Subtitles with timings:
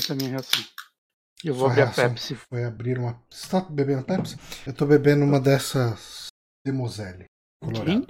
[0.00, 0.64] Essa é a minha reação.
[1.44, 2.34] Eu vou abrir a Pepsi.
[2.34, 3.22] Foi abrir uma.
[3.28, 4.38] Você tá bebendo Pepsi?
[4.66, 6.28] Eu tô bebendo uma dessas
[6.64, 7.26] Demoselle.
[7.62, 7.84] Colorado.
[7.84, 8.06] Quem?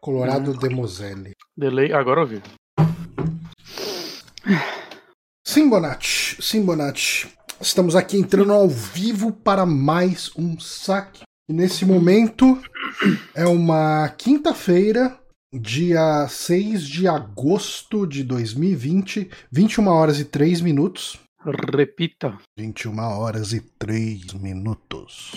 [0.00, 0.56] Colorado Hum.
[0.56, 1.32] Demoselle.
[1.56, 2.40] Delay, agora ouvi.
[5.44, 6.40] Sim, Bonatti.
[6.40, 7.28] Sim, Bonatti.
[7.60, 11.24] Estamos aqui entrando ao vivo para mais um saque.
[11.50, 12.62] E nesse momento
[13.34, 15.18] é uma quinta-feira,
[15.52, 21.18] dia 6 de agosto de 2020, 21 horas e 3 minutos.
[21.44, 22.38] Repita.
[22.56, 25.32] 21 horas e 3 minutos.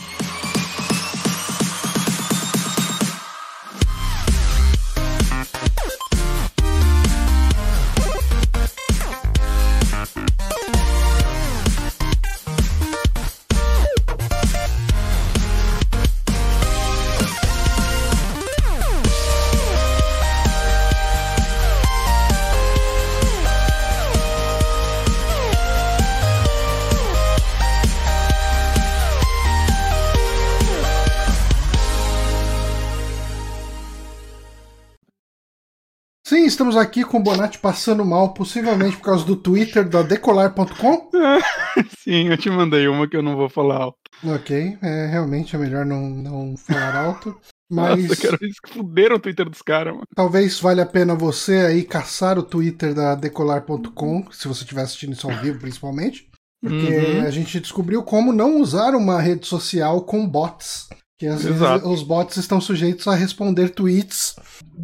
[36.45, 41.09] Estamos aqui com o Bonatti passando mal, possivelmente por causa do Twitter da Decolar.com.
[41.99, 43.97] Sim, eu te mandei uma que eu não vou falar alto.
[44.23, 47.35] Ok, é, realmente é melhor não, não falar alto.
[47.69, 50.05] Nossa, Mas eu quero ver que fuderam o Twitter dos caras, mano.
[50.15, 55.13] talvez valha a pena você aí caçar o Twitter da Decolar.com, se você estiver assistindo
[55.13, 56.29] isso ao vivo, principalmente.
[56.61, 57.21] Porque Uhum.
[57.25, 60.87] a gente descobriu como não usar uma rede social com bots.
[61.25, 61.89] Que às vezes Exato.
[61.89, 64.35] os bots estão sujeitos a responder tweets.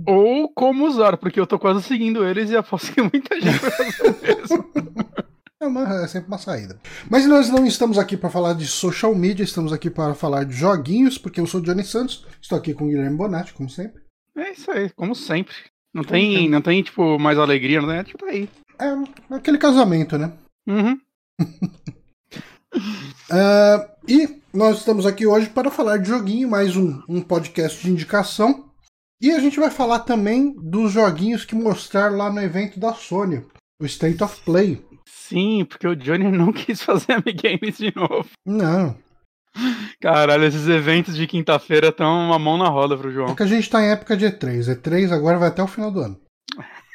[0.07, 3.69] Ou como usar, porque eu tô quase seguindo eles e aposto que muita gente vai
[3.71, 4.65] fazer o mesmo.
[5.61, 6.79] É, uma- é sempre uma saída.
[7.07, 10.53] Mas nós não estamos aqui para falar de social media, estamos aqui para falar de
[10.55, 14.01] joguinhos, porque eu sou Johnny Santos, estou aqui com o Guilherme Bonatti, como sempre.
[14.35, 15.53] É isso aí, como sempre.
[15.93, 18.03] Não tem, não tem tipo, mais alegria, né?
[18.03, 18.49] Tipo, tá aí.
[18.79, 20.33] É aquele casamento, né?
[20.67, 20.97] Uhum.
[23.33, 27.89] Ah, e nós estamos aqui hoje para falar de joguinho, mais um, um podcast de
[27.89, 28.65] indicação.
[29.21, 33.45] E a gente vai falar também dos joguinhos que mostrar lá no evento da Sony,
[33.81, 34.83] o State of Play.
[35.07, 38.29] Sim, porque o Johnny não quis fazer Amigames de novo.
[38.45, 38.97] Não,
[39.99, 43.35] Caralho, esses eventos de quinta-feira estão uma mão na roda pro é João.
[43.35, 44.75] que a gente está em época de E3.
[44.75, 46.19] E3 agora vai até o final do ano.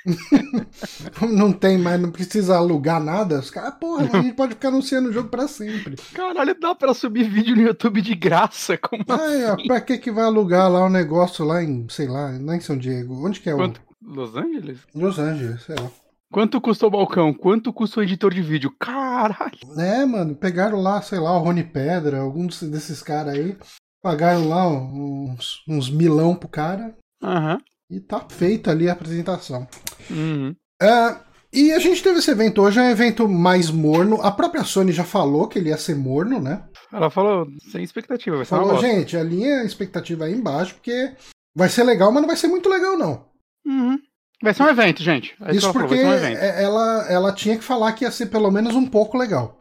[1.30, 3.38] não tem mais, não precisa alugar nada.
[3.38, 5.96] Os caras, porra, a gente pode ficar anunciando o jogo para sempre.
[6.14, 8.78] Caralho, dá pra subir vídeo no YouTube de graça?
[8.78, 12.32] Como Ai, ó, pra que que vai alugar lá o negócio lá em, sei lá,
[12.32, 13.26] é em São Diego?
[13.26, 13.80] Onde que é Quanto?
[14.02, 14.80] Los Angeles?
[14.94, 15.90] o Los Angeles, sei lá.
[16.30, 17.32] Quanto custa o balcão?
[17.32, 18.74] Quanto custa o editor de vídeo?
[18.78, 19.58] Caralho.
[19.78, 23.56] É, mano, pegaram lá, sei lá, o Rony Pedra, alguns desses caras aí,
[24.02, 27.60] pagaram lá uns, uns milão pro cara Aham.
[27.90, 29.66] E tá feita ali a apresentação.
[30.10, 30.54] Uhum.
[30.80, 31.16] É,
[31.52, 34.20] e a gente teve esse evento hoje, é um evento mais morno.
[34.22, 36.64] A própria Sony já falou que ele ia ser morno, né?
[36.92, 41.12] Ela falou sem expectativa, vai ser Falou, gente, a linha expectativa aí embaixo, porque
[41.54, 43.26] vai ser legal, mas não vai ser muito legal, não.
[43.66, 43.98] Uhum.
[44.42, 45.34] Vai ser um evento, gente.
[45.40, 48.26] É Isso falou, porque ser um é- ela, ela tinha que falar que ia ser
[48.26, 49.56] pelo menos um pouco legal.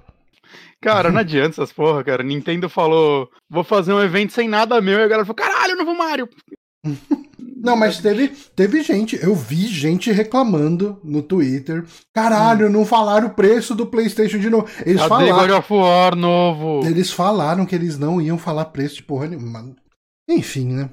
[0.81, 2.23] Cara, não adianta essas porra, cara.
[2.23, 5.95] Nintendo falou, vou fazer um evento sem nada meu, e a galera falou, caralho, novo
[5.95, 6.27] Mario.
[7.57, 11.83] Não, mas teve, teve gente, eu vi gente reclamando no Twitter.
[12.13, 14.67] Caralho, não falaram o preço do PlayStation de novo.
[14.85, 16.85] Eles Cadê God falaram, of War novo?
[16.85, 19.75] eles falaram que eles não iam falar preço de porra nenhuma.
[20.29, 20.89] Enfim, né?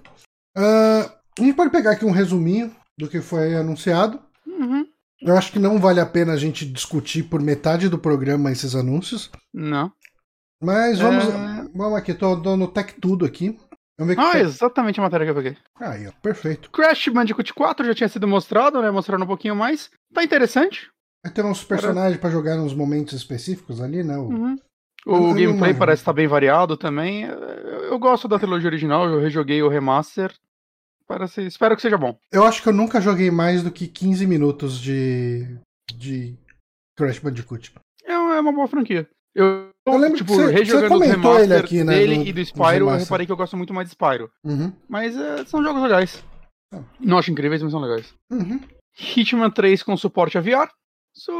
[0.56, 4.18] Ah, a gente pode pegar aqui um resuminho do que foi anunciado.
[4.46, 4.86] Uhum.
[5.20, 8.74] Eu acho que não vale a pena a gente discutir por metade do programa esses
[8.74, 9.30] anúncios.
[9.52, 9.92] Não.
[10.62, 11.64] Mas vamos, É.
[11.74, 13.58] vamos aqui, tô, tô no Tech Tudo aqui.
[14.18, 14.40] Ah, tem.
[14.42, 15.56] exatamente a matéria que eu peguei.
[15.80, 16.70] Aí, ó, perfeito.
[16.70, 18.90] Crash Bandicoot 4 já tinha sido mostrado, né?
[18.90, 19.90] Mostrando um pouquinho mais.
[20.12, 20.90] Tá interessante.
[21.24, 24.16] Vai ter uns personagens pra jogar nos momentos específicos ali, né?
[24.16, 24.56] O- Uhum.
[25.04, 27.24] Eu O gameplay parece estar bem variado também.
[27.24, 30.32] Eu, eu gosto da trilogia original, eu rejoguei o remaster.
[31.08, 32.16] Parece, espero que seja bom.
[32.30, 35.58] Eu acho que eu nunca joguei mais do que 15 minutos de,
[35.92, 36.36] de
[36.96, 37.72] Crash Bandicoot.
[38.04, 39.08] É uma, é uma boa franquia.
[39.34, 42.24] Eu, Eu lembro tipo, que você- rejogando você os comentou ele aqui, né, dele no-
[42.26, 44.30] e do Spyro, eu reparei que eu gosto muito mais de Spyro.
[44.44, 44.72] Uhum.
[44.88, 46.24] Mas é, são jogos legais.
[46.72, 46.80] Ah.
[47.00, 48.14] Não acho incríveis, mas são legais.
[48.30, 48.60] Uhum.
[49.16, 50.68] Hitman 3 com suporte a VR.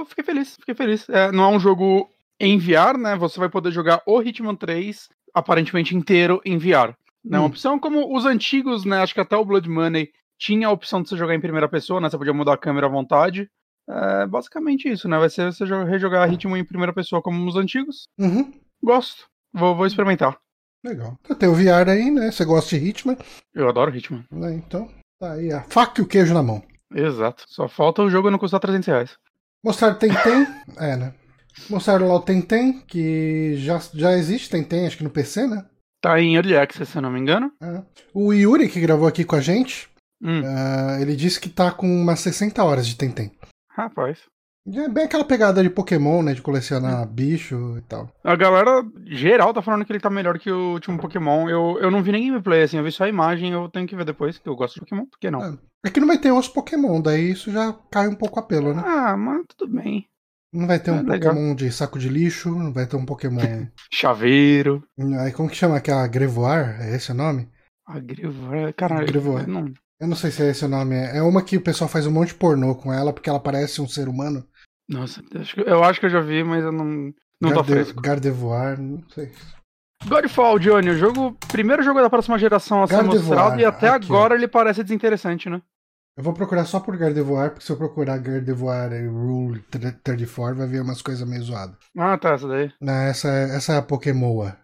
[0.08, 1.08] Fiquei feliz, fiquei feliz.
[1.08, 2.08] É, não é um jogo
[2.40, 3.16] em VR, né?
[3.16, 6.94] Você vai poder jogar o Hitman 3 aparentemente inteiro em VR.
[7.24, 7.38] Né?
[7.38, 7.46] Uma Hum.
[7.46, 8.98] opção como os antigos, né?
[9.00, 12.00] Acho que até o Blood Money tinha a opção de você jogar em primeira pessoa,
[12.00, 12.10] né?
[12.10, 13.48] Você podia mudar a câmera à vontade.
[13.94, 15.18] É basicamente isso, né?
[15.18, 18.04] Vai ser você jo- rejogar Hitman em primeira pessoa como nos antigos.
[18.18, 18.52] Uhum.
[18.82, 19.24] Gosto.
[19.52, 20.38] Vou, vou experimentar.
[20.84, 21.16] Legal.
[21.38, 22.30] Tem o VR aí, né?
[22.32, 23.16] Você gosta de Hitman,
[23.54, 24.24] Eu adoro Hitman.
[24.32, 24.54] né?
[24.54, 24.88] Então,
[25.20, 26.62] tá aí a faca e o queijo na mão.
[26.94, 27.44] Exato.
[27.48, 29.14] Só falta o jogo não custar 300 reais.
[29.64, 30.46] Mostrar tem tem.
[30.78, 31.14] É, né?
[31.68, 35.64] Mostraram lá o Tenten, que já, já existe Tenten, acho que no PC, né?
[36.00, 37.52] Tá em Early Access, se eu não me engano.
[37.62, 37.82] É.
[38.12, 39.88] O Yuri, que gravou aqui com a gente,
[40.24, 43.32] Hum, uh, ele disse que tá com umas 60 horas de Tenten.
[43.74, 44.20] Rapaz.
[44.64, 46.34] É bem aquela pegada de Pokémon, né?
[46.34, 48.08] De colecionar bicho e tal.
[48.22, 51.48] A galera geral tá falando que ele tá melhor que o último Pokémon.
[51.48, 53.96] Eu, eu não vi nem gameplay, assim, eu vi só a imagem, eu tenho que
[53.96, 55.42] ver depois, que eu gosto de Pokémon, por que não?
[55.42, 55.58] É.
[55.84, 58.72] É que não vai ter os Pokémon, daí isso já cai um pouco a pelo,
[58.72, 58.82] né?
[58.86, 60.06] Ah, mas tudo bem.
[60.52, 61.34] Não vai ter um É legal.
[61.34, 63.40] Pokémon de saco de lixo, não vai ter um Pokémon.
[63.90, 64.84] Chaveiro.
[65.18, 66.80] Aí como que chama aquela Grevoar?
[66.80, 67.48] É esse o nome?
[67.84, 68.50] Agrivo.
[68.76, 69.02] Caralho.
[69.02, 69.46] Agrivo, é.
[69.46, 69.72] Não.
[70.02, 70.96] Eu não sei se é esse o nome.
[70.96, 73.80] É uma que o pessoal faz um monte de pornô com ela porque ela parece
[73.80, 74.44] um ser humano.
[74.88, 75.22] Nossa,
[75.64, 77.14] eu acho que eu já vi, mas eu não.
[77.40, 78.02] Não Garde- fresco.
[78.02, 79.30] Gardevoir, não sei.
[80.04, 81.38] Godfall, Johnny, o jogo.
[81.46, 84.16] Primeiro jogo da próxima geração a ser Gardevoir, mostrado e até aqui, ó.
[84.16, 85.62] agora ele parece desinteressante, né?
[86.16, 90.66] Eu vou procurar só por Gardevoir, porque se eu procurar Gardevoir e Rule 34, vai
[90.66, 91.76] vir umas coisas meio zoadas.
[91.96, 92.72] Ah, tá, essa daí.
[92.80, 94.56] Não, essa, essa é a Pokémoa.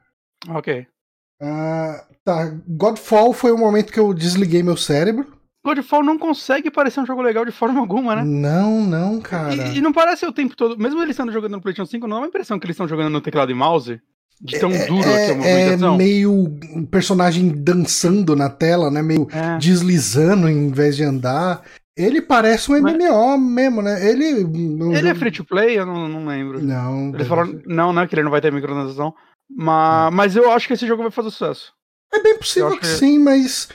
[0.48, 0.84] Ok.
[1.40, 5.26] Ah, tá, Godfall foi o momento que eu desliguei meu cérebro.
[5.64, 8.24] Godfall não consegue parecer um jogo legal de forma alguma, né?
[8.24, 9.54] Não, não, cara.
[9.54, 10.78] E, e não parece o tempo todo.
[10.78, 13.10] Mesmo eles estando jogando no PlayStation 5, não é uma impressão que eles estão jogando
[13.10, 14.00] no teclado e mouse?
[14.40, 15.96] De tão duro que é a é, movimentação?
[15.96, 19.02] meio um personagem dançando na tela, né?
[19.02, 19.58] Meio É.
[19.58, 21.62] deslizando em vez de andar.
[21.96, 24.08] Ele parece um Mas- MMO mesmo, né?
[24.08, 24.24] Ele.
[24.24, 25.76] Ele é jogo- free to play?
[25.76, 26.62] Eu não, não lembro.
[26.62, 27.12] Não.
[27.12, 28.06] Eles falaram, não, né?
[28.06, 29.12] Que ele não vai ter microtransação.
[29.50, 31.72] Mas, mas eu acho que esse jogo vai fazer sucesso.
[32.12, 33.68] É bem possível que que- sim, mas.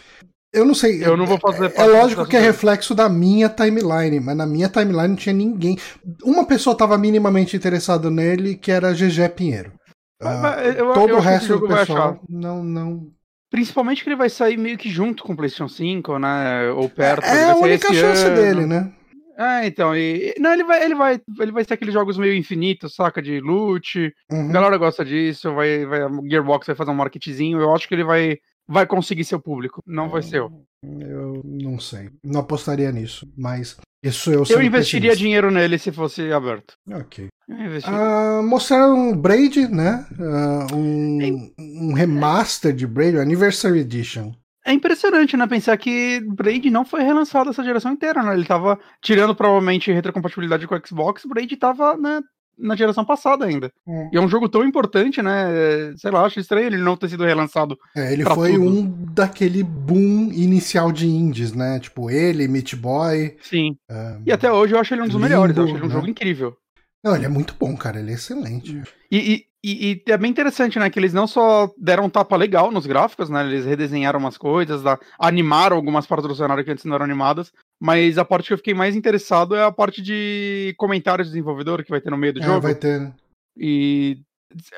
[0.54, 1.04] Eu não sei.
[1.04, 4.46] Eu não vou fazer É, parte lógico que é reflexo da minha timeline, mas na
[4.46, 5.78] minha timeline não tinha ninguém.
[6.24, 9.74] Uma pessoa tava minimamente interessada nele, que era GG Pinheiro.
[10.22, 12.19] Mas- Ah, mas eu- todo eu o resto do pessoal.
[12.30, 13.08] Não, não.
[13.50, 16.69] Principalmente que ele vai sair meio que junto com o PlayStation 5, né?
[16.72, 17.24] Ou perto.
[17.26, 18.36] É a única chance ano.
[18.36, 18.92] dele, né?
[19.38, 19.95] É, então.
[19.95, 23.21] E, não, ele vai, ele vai, ele vai ser aqueles jogos meio infinitos, saca?
[23.21, 24.13] De loot.
[24.31, 24.50] Uhum.
[24.50, 25.53] A galera gosta disso.
[25.53, 27.59] Vai, vai, a Gearbox vai fazer um marketzinho.
[27.59, 28.38] Eu acho que ele vai,
[28.68, 29.81] vai conseguir seu público.
[29.85, 30.51] Não vai ser eu.
[30.83, 32.09] Eu não sei.
[32.24, 35.15] Não apostaria nisso, mas isso eu Eu investiria pessimista.
[35.18, 36.74] dinheiro nele se fosse aberto.
[36.91, 37.27] Ok.
[37.50, 37.97] Investiria.
[37.97, 40.06] Ah, mostraram Braid, né?
[40.19, 44.33] Ah, um, um remaster de Braid, Anniversary Edition.
[44.65, 45.45] É impressionante, né?
[45.45, 48.33] Pensar que Braid não foi relançado essa geração inteira, né?
[48.33, 52.21] Ele tava tirando provavelmente retrocompatibilidade com o Xbox, Braid tava né,
[52.57, 53.71] na geração passada ainda.
[53.86, 54.10] Hum.
[54.12, 55.51] E é um jogo tão importante, né?
[55.51, 57.77] É, Sei lá, acho estranho ele não ter sido relançado.
[57.95, 58.65] É, ele foi tudo.
[58.69, 61.80] um daquele boom inicial de indies, né?
[61.80, 63.36] Tipo, ele, Meat Boy.
[63.42, 63.75] Sim.
[63.89, 65.57] ah, E até hoje eu acho ele um dos Limbo, melhores.
[65.57, 65.94] Eu acho ele um né?
[65.94, 66.56] jogo incrível.
[67.04, 68.00] Não, ele é muito bom, cara.
[68.00, 68.82] Ele é excelente.
[69.12, 70.90] E, e, e- e é bem interessante, né?
[70.90, 73.46] Que eles não só deram um tapa legal nos gráficos, né?
[73.46, 77.52] Eles redesenharam umas coisas, da- animaram algumas partes do cenário que antes não eram animadas.
[77.82, 81.84] Mas a parte que eu fiquei mais interessado é a parte de comentários do desenvolvedor
[81.84, 82.62] que vai ter no meio do É, jogo.
[82.62, 83.12] vai ter.
[83.58, 84.22] E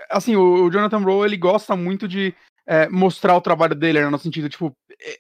[0.10, 2.33] assim, o, o Jonathan Rowe, ele gosta muito de
[2.68, 4.72] é, mostrar o trabalho dele, né, no sentido, tipo,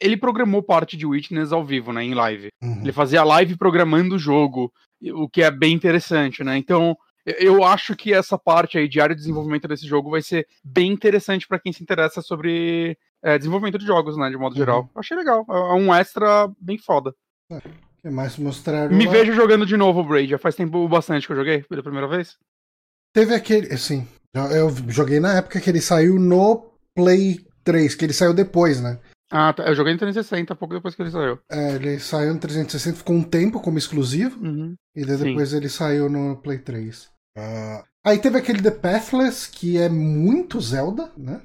[0.01, 2.47] ele programou parte de Witness ao vivo, né, em live.
[2.63, 2.81] Uhum.
[2.81, 4.71] Ele fazia live programando o jogo,
[5.11, 6.57] o que é bem interessante, né?
[6.57, 10.91] Então, eu- acho que essa parte aí, diário de desenvolvimento desse jogo, vai ser bem
[10.91, 14.57] interessante pra quem se interessa sobre é, desenvolvimento de jogos, né, de modo Uhum.
[14.59, 14.89] geral.
[14.93, 17.11] Eu achei legal, é um extra bem foda.
[18.03, 18.95] Que mais mostraram?
[18.95, 19.11] Me lá?
[19.13, 22.07] vejo jogando de novo o Braid, já faz tempo bastante que eu joguei, pela primeira
[22.07, 22.37] vez.
[23.15, 23.73] Teve aquele.
[23.73, 28.79] Assim, eu joguei na época que ele saiu no Play 3, que ele saiu depois,
[28.79, 28.99] né?
[29.31, 31.39] Ah, tá, eu joguei no 360, pouco depois que ele saiu.
[31.49, 34.75] É, ele saiu no 360, ficou um tempo como exclusivo, Uhum.
[34.95, 35.17] e Sim.
[35.17, 37.09] depois ele saiu no Play 3.
[37.37, 41.41] Ah, aí teve aquele The Pathless, que é muito Zelda, né?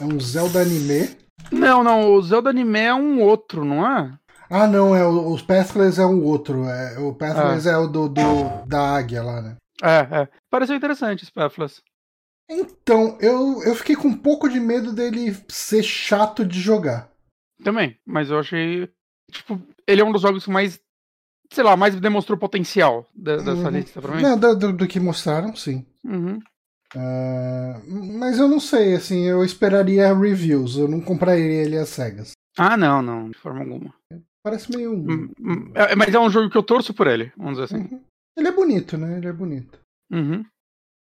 [0.00, 1.16] É um Zelda anime.
[1.50, 4.12] Não, não, o Zelda Anime é um outro, não é?
[4.50, 6.64] Ah, não, é o, o Pathless é um outro.
[6.68, 7.72] É, o Pathless Ah.
[7.72, 9.56] é o do, do- da águia lá, né?
[9.82, 10.28] É, é.
[10.50, 11.80] Pareceu interessante esse Pathless.
[12.48, 17.10] Então, eu, eu fiquei com um pouco de medo dele ser chato de jogar.
[17.62, 18.88] Também, mas eu achei.
[19.30, 20.80] Tipo, ele é um dos jogos que mais.
[21.52, 23.68] Sei lá, mais demonstrou potencial de- dessa Uhum.
[23.68, 24.22] lista pra mim.
[24.22, 25.84] Não, do, do- do que mostraram, sim.
[26.04, 26.40] Uhum.
[26.96, 32.32] Ah, mas eu não sei, assim, eu esperaria reviews, eu não compraria ele às cegas.
[32.58, 33.94] Ah, não, não, de forma alguma.
[34.44, 34.92] Parece meio.
[34.94, 37.84] Hum, hum, é- mas é um jogo que eu torço por ele, vamos dizer assim.
[37.94, 38.02] Uhum.
[38.36, 39.18] Ele é bonito, né?
[39.18, 39.78] Ele é bonito.
[40.10, 40.44] Uhum.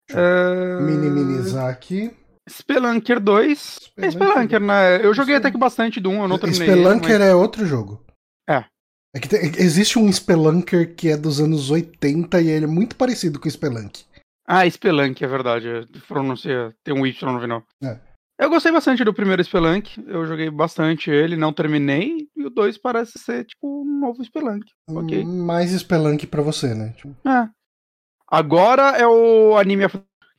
[0.10, 0.82] É...
[0.82, 2.12] Minimizar aqui.
[2.50, 3.92] Spelunker 2.
[3.98, 5.06] É Spelunker, né?
[5.06, 6.68] Eu joguei até que bastante do 1, eu não terminei.
[6.70, 8.04] ele, Spelunker mas- é outro jogo.
[8.50, 8.64] É.
[9.16, 12.96] É que tem- existe um Spelunker que é dos anos 80 e ele é muito
[12.96, 14.04] parecido com o Spelunk.
[14.48, 15.68] Ah, Spelunk, é verdade.
[16.08, 17.64] Pronuncia, tem um Y no final.
[17.84, 18.00] É.
[18.40, 20.00] Eu gostei bastante do primeiro Spelunk.
[20.08, 22.28] Eu joguei bastante ele, não terminei.
[22.36, 24.64] E o 2 parece ser tipo um novo Spelunk.
[24.90, 25.26] Ok.
[25.26, 26.94] Mais Spelunk pra você, né?
[26.96, 27.50] Tipo, É.
[28.30, 29.86] Agora é o anime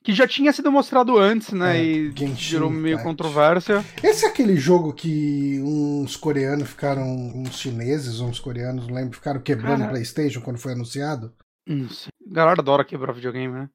[0.09, 1.77] que já tinha sido mostrado antes, né?
[1.77, 3.07] É, e Genshin gerou meio Impact.
[3.07, 3.85] controvérsia.
[4.03, 9.39] Esse é aquele jogo que uns coreanos ficaram, uns chineses, uns coreanos, não lembro, ficaram
[9.39, 9.89] quebrando o.
[9.91, 11.35] PlayStation quando foi anunciado?
[11.69, 12.09] Não sei.
[12.27, 13.69] A galera adora quebrar videogame, né?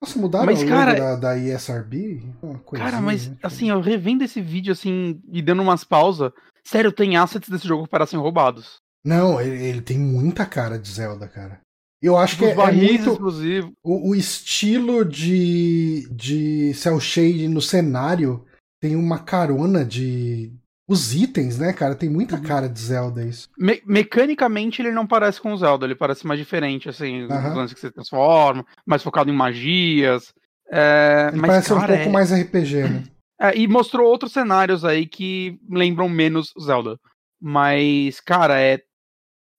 [0.00, 2.22] Nossa, mudaram Mas, o logo cara- da, da ESRB?
[2.64, 3.36] Coisinha, Cara, mas né?
[3.42, 6.30] assim, eu revendo esse vídeo assim e dando umas pausas.
[6.62, 8.76] Sério, tem assets desse jogo que parecem roubados.
[9.04, 11.60] Não, ele, ele tem muita cara de Zelda, cara.
[12.04, 13.18] Eu acho que é, é muito
[13.82, 18.44] o, o estilo de, de cel shade no cenário
[18.78, 20.52] tem uma carona de
[20.86, 21.94] os itens, né, cara?
[21.94, 22.42] Tem muita Uhum.
[22.42, 23.48] cara de Zelda isso.
[23.56, 27.48] Me- mecanicamente ele não parece com o Zelda, ele parece mais diferente, assim, Aham.
[27.52, 30.34] os lances que você transforma, mais focado em magias.
[30.70, 33.02] É, Ele mas, parece um cara, pouco é- mais RPG, né?
[33.40, 36.98] é, e mostrou outros cenários aí que lembram menos Zelda.
[37.40, 38.78] Mas, cara, é.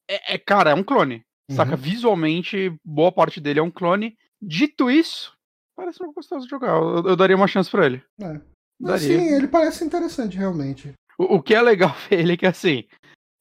[0.08, 1.24] É, é- cara, é um clone.
[1.52, 1.72] Saca?
[1.72, 1.78] Uhum.
[1.78, 4.18] Visualmente, boa parte dele é um clone.
[4.42, 5.34] Dito isso,
[5.76, 6.70] parece um gostoso de jogar.
[6.78, 8.02] Eu, eu daria uma chance pra ele.
[8.22, 8.40] É.
[8.80, 9.00] Daria.
[9.00, 10.92] sim, ele parece interessante, realmente.
[11.18, 12.84] O, o que é legal ele é que assim.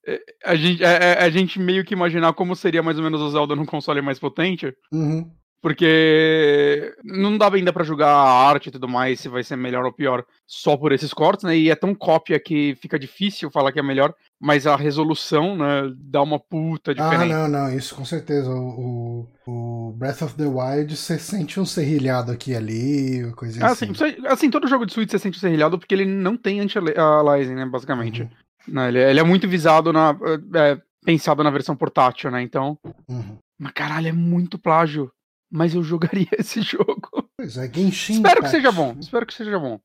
[0.06, 3.20] é, A gente, é- é- a gente meio que imaginar como seria mais ou menos
[3.20, 4.72] o Zelda num console mais potente.
[4.92, 5.30] Uhum.
[5.64, 9.84] Porque não dá ainda pra julgar a arte e tudo mais, se vai ser melhor
[9.86, 11.56] ou pior só por esses cortes, né?
[11.56, 15.90] E é tão cópia que fica difícil falar que é melhor, mas a resolução, né,
[15.96, 17.26] dá uma puta Ah, diferença.
[17.26, 18.50] não, não, isso com certeza.
[18.50, 23.64] O, o, o Breath of the Wild, você sente um serrilhado aqui e ali, coisinha
[23.66, 23.90] Ah, assim.
[23.90, 27.64] assim, assim, todo jogo de Switch você sente serrilhado porque ele não tem anti-aliasing, né,
[27.64, 28.22] basicamente.
[28.22, 28.28] Uhum.
[28.68, 30.14] Né, ele, ele é muito visado na.
[30.56, 32.42] é, pensado na versão portátil, né?
[32.42, 32.78] Então.
[33.08, 33.38] Uhum.
[33.58, 35.10] Mas caralho, é muito plágio.
[35.54, 37.30] Mas eu jogaria esse jogo.
[37.38, 38.96] Pois é, Genshin Espero que seja bom.
[38.98, 39.78] Espero que seja bom.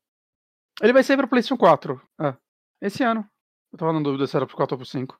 [0.81, 2.01] Ele vai sair pra PlayStation 4.
[2.21, 2.35] É.
[2.81, 3.23] Esse ano.
[3.71, 5.15] Eu tava na dúvida se era pro 4 ou pro 5.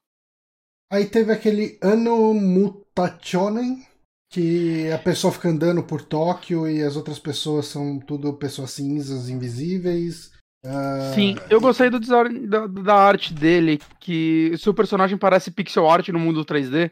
[0.92, 3.86] Aí teve aquele Ano Mutationen,
[4.32, 9.30] que a pessoa fica andando por Tóquio e as outras pessoas são tudo pessoas cinzas,
[9.30, 10.32] invisíveis.
[10.66, 15.88] Ah, Sim, eu gostei do design da, da arte dele, que seu personagem parece pixel
[15.88, 16.92] art no mundo 3D.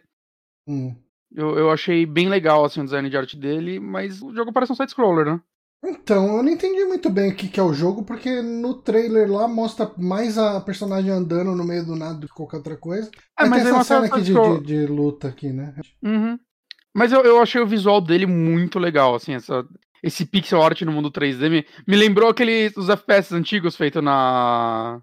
[0.68, 0.96] hum.
[1.36, 4.72] Eu, eu achei bem legal assim, o design de arte dele, mas o jogo parece
[4.72, 5.42] um side-scroller, né?
[5.86, 9.32] Então, eu não entendi muito bem o que, que é o jogo, porque no trailer
[9.32, 13.12] lá mostra mais a personagem andando no meio do nada do que qualquer outra coisa.
[13.40, 15.76] É, mas tem aí essa cena aqui de, de- de luta aqui, né?
[16.04, 16.40] Uhum.
[16.96, 19.64] Mas eu, eu achei o visual dele muito legal, assim, essa,
[20.02, 25.00] esse pixel art no mundo 3D me, me lembrou aqueles os FPS antigos feitos na.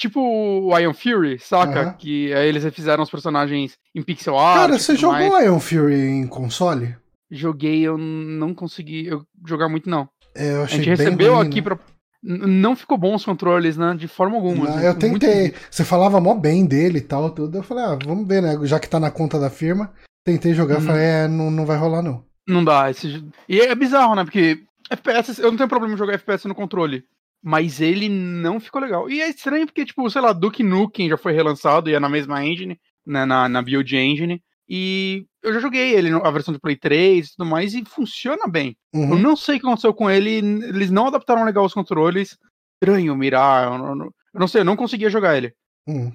[0.00, 1.92] Tipo o Iron Fury, saca?
[1.92, 4.56] Que aí eles fizeram os personagens em pixel art.
[4.60, 5.44] Cara, você jogou mais.
[5.44, 6.96] Iron Fury em console?
[7.30, 10.08] Joguei, eu não consegui eu jogar muito, não.
[10.34, 11.62] É, eu A achei gente bem recebeu ruim, aqui né?
[11.62, 11.78] pra.
[12.22, 13.94] Não ficou bom os controles, né?
[13.94, 14.64] De forma alguma.
[14.64, 15.52] Não, assim, eu tentei.
[15.70, 17.58] Você falava mó bem dele e tal, tudo.
[17.58, 18.58] Eu falei, ah, vamos ver, né?
[18.62, 19.92] Já que tá na conta da firma.
[20.24, 20.86] Tentei jogar, Uhum.
[20.86, 22.24] falei, é, não, não vai rolar, não.
[22.48, 22.90] Não dá.
[22.90, 23.22] Esse...
[23.46, 24.24] E é bizarro, né?
[24.24, 27.04] Porque FPS, eu não tenho problema em jogar FPS no controle.
[27.42, 29.08] Mas ele não ficou legal.
[29.08, 32.08] E é estranho porque, tipo, sei lá, Duke Nukem já foi relançado e é na
[32.08, 34.42] mesma engine, né, na, na Build Engine.
[34.68, 37.84] E eu já joguei ele, no- a versão de Play 3 e tudo mais, e
[37.84, 38.76] funciona bem.
[38.92, 39.18] Eu Uhum.
[39.18, 42.36] não sei o que aconteceu com ele, eles não adaptaram legal os controles.
[42.82, 45.52] Estranho mirar, eu não, eu não sei, eu não conseguia jogar ele.
[45.88, 46.12] Uhum.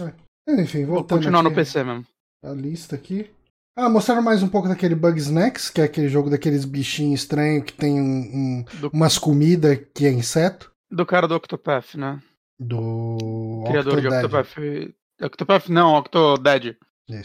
[0.00, 0.12] É.
[0.60, 2.04] Enfim, Vou voltando continuar no aqui, PC mesmo.
[2.44, 3.30] a lista aqui.
[3.76, 7.74] Ah, mostraram mais um pouco daquele Bugsnax, que é aquele jogo daqueles bichinhos estranhos que
[7.74, 10.72] tem um, um- Do, umas comidas que é inseto.
[10.90, 12.18] do cara do Octopath, né?
[12.58, 14.24] Do Criador de Octodad.
[14.24, 14.94] Octopath.
[15.22, 16.74] Octopath não, Octodad.
[17.10, 17.22] É,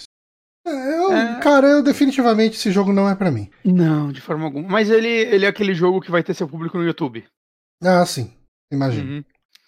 [0.97, 1.39] eu- É.
[1.39, 3.49] Cara, eu definitivamente esse jogo não é pra mim.
[3.63, 4.67] Não, de forma alguma.
[4.67, 7.23] Mas ele, ele é aquele jogo que vai ter seu público no YouTube.
[7.81, 8.33] Ah, sim.
[8.71, 9.09] Imagino.
[9.09, 9.23] Uhum.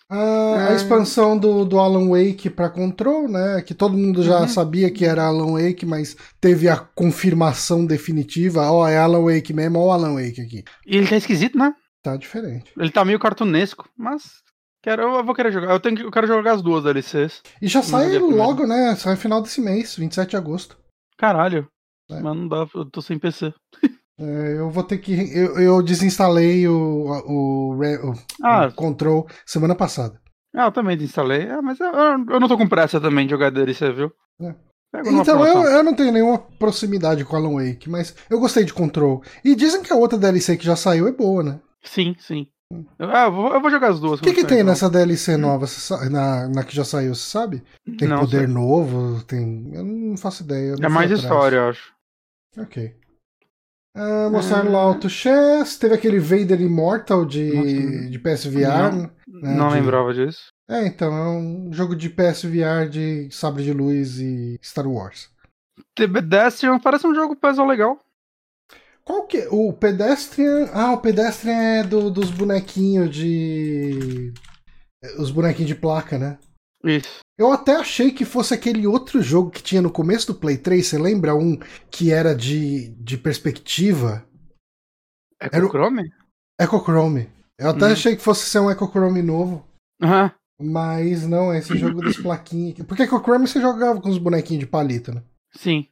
[0.09, 0.75] Ah, A É.
[0.75, 3.61] expansão do, do Alan Wake pra Control, né?
[3.61, 4.47] Que todo mundo já Uhum.
[4.47, 8.69] sabia que era Alan Wake, mas teve a confirmação definitiva.
[8.69, 10.63] Ó, é Alan Wake mesmo, ó o Alan Wake aqui.
[10.85, 11.73] E ele tá esquisito, né?
[12.03, 12.71] Tá diferente.
[12.77, 14.43] Ele tá meio cartunesco, mas.
[14.83, 15.71] Quero, eu vou querer jogar.
[15.71, 17.41] Eu, tenho eu quero jogar as duas DLCs.
[17.61, 18.93] E já sai a logo, né?
[18.97, 20.77] Sai no final desse mês, 27 de agosto.
[21.17, 21.67] Caralho.
[22.11, 22.19] É.
[22.19, 23.53] Mas não dá, eu tô sem PC.
[24.19, 25.13] É, eu vou ter que.
[25.35, 26.73] Eu, eu desinstalei o,
[27.25, 30.21] o, o- Ah, o Control semana passada.
[30.55, 31.49] ah, eu também desinstalei.
[31.49, 34.11] Ah, mas eu, eu- não tô com pressa também de jogar DLC, viu?
[34.41, 34.53] É.
[35.07, 39.23] Então eu, eu não tenho nenhuma proximidade com Alan Wake, mas eu gostei de Control.
[39.43, 41.59] E dizem que a outra DLC que já saiu é boa, né?
[41.81, 42.45] Sim, sim.
[42.99, 44.19] Eu, ah, eu vou, eu vou jogar as duas.
[44.19, 44.67] O que, que tem então.
[44.67, 47.63] nessa DLC nova, você sa- na, na que já saiu, você sabe?
[47.97, 48.47] Tem Não poder sei.
[48.47, 49.71] novo, tem.
[49.73, 50.75] Eu não faço ideia.
[50.79, 51.23] não É mais atrás.
[51.23, 51.91] história, eu acho.
[52.59, 52.95] Ok.
[53.95, 58.09] Ah, mostraram lá o Chess, teve aquele Vader Immortal de, Nossa.
[58.09, 58.91] de PSVR.
[58.91, 59.01] Não.
[59.41, 60.47] né, não de- lembrava disso.
[60.67, 65.29] É, então, é um jogo de PSVR de Sabre de Luz e Star Wars.
[65.95, 67.99] The Pedestrian parece um jogo puzzle legal.
[69.03, 69.47] Qual que é?
[69.51, 70.69] O Pedestrian.
[70.73, 74.33] Ah, o Pedestrian é do, dos bonequinhos de.
[75.19, 76.37] Os bonequinhos de placa, né?
[76.83, 77.19] Isso.
[77.37, 80.85] Eu até achei que fosse aquele outro jogo que tinha no começo do Play 3.
[80.85, 81.57] Você lembra um
[81.89, 84.25] que era de, de perspectiva?
[85.39, 86.11] É com Chrome?
[86.59, 87.29] Echochrome.
[87.57, 87.91] Eu até hum.
[87.91, 89.65] achei que fosse ser um Echochrome novo.
[90.01, 90.31] Aham.
[90.61, 92.85] Mas não, é esse jogo das plaquinhas.
[92.85, 95.23] Porque Echochrome você jogava com os bonequinhos de palito, né?
[95.55, 95.87] Sim.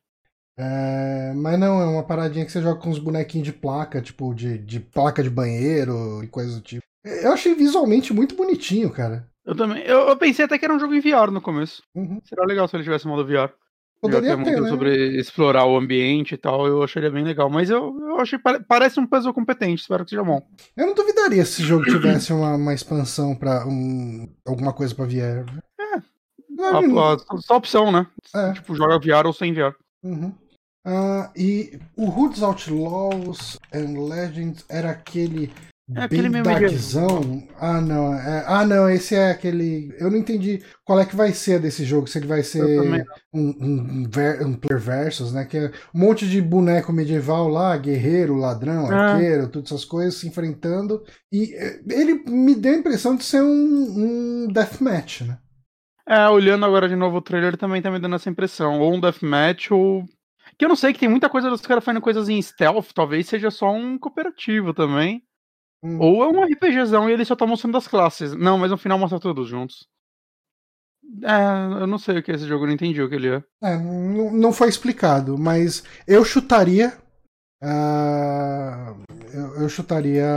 [0.57, 4.33] É, mas não, é uma paradinha que você joga com os bonequinhos de placa, tipo,
[4.33, 6.83] de, de placa de banheiro e coisas do tipo.
[7.03, 9.27] Eu achei visualmente muito bonitinho, cara.
[9.45, 9.83] Eu também.
[9.83, 11.83] Eu, eu pensei até que era um jogo em VR no começo.
[11.95, 12.21] Uhum.
[12.23, 13.51] Seria legal se ele tivesse modo VR.
[14.01, 14.69] Poderia ter, ter né?
[14.69, 17.49] sobre explorar o ambiente e tal, eu acharia bem legal.
[17.51, 18.39] Mas eu, eu achei.
[18.67, 20.41] Parece um puzzle competente, espero que seja bom.
[20.75, 25.05] Eu não duvidaria se o jogo tivesse uma, uma expansão para um, alguma coisa pra
[25.05, 25.45] VR.
[25.79, 26.01] É.
[26.63, 28.07] A, a, só opção, né?
[28.35, 28.53] É.
[28.53, 29.75] Tipo, joga VR ou sem VR.
[30.03, 30.33] Uhum.
[30.83, 35.53] Uh, e o Hoods Outlaws and Legends era aquele
[35.95, 37.47] é aquele bem darkzão.
[37.59, 38.13] Ah, não.
[38.13, 38.43] É...
[38.47, 39.93] Ah, não, esse é aquele.
[39.99, 42.07] Eu não entendi qual é que vai ser desse jogo.
[42.07, 42.63] Se ele vai ser
[43.33, 44.45] um, um, ver...
[44.45, 45.45] um player versus, né?
[45.45, 49.13] Que é um monte de boneco medieval lá, guerreiro, ladrão, ah.
[49.13, 51.03] arqueiro, todas essas coisas se enfrentando.
[51.31, 53.47] E eh, ele me deu a impressão de ser um,
[54.45, 55.37] um deathmatch, né?
[56.07, 58.79] É, olhando agora de novo o trailer também tá me dando essa impressão.
[58.79, 60.03] Ou um deathmatch ou
[60.57, 63.27] que eu não sei, que tem muita coisa dos caras fazendo coisas em stealth, talvez
[63.27, 65.23] seja só um cooperativo também.
[65.83, 65.97] Hum.
[65.99, 68.33] Ou é um RPGzão e ele só tá mostrando as classes.
[68.33, 69.87] Não, mas no final mostra todos juntos.
[71.23, 73.43] É, eu não sei o que é esse jogo, não entendi o que ele é.
[73.61, 76.93] É, não, não foi explicado, mas eu chutaria.
[77.61, 80.27] Uh, eu, eu chutaria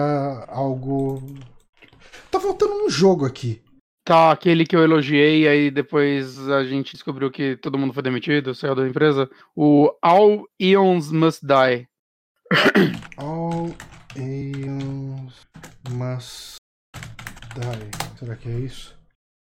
[0.49, 1.23] algo.
[2.31, 3.63] Tá faltando um jogo aqui.
[4.05, 8.55] Tá, aquele que eu elogiei, aí depois a gente descobriu que todo mundo foi demitido,
[8.55, 9.31] saiu da empresa.
[9.57, 11.89] O All Eons Must Die.
[13.17, 13.75] All
[14.17, 15.41] Eons
[15.91, 16.57] Must
[17.55, 18.19] Die.
[18.19, 18.97] Será que é isso?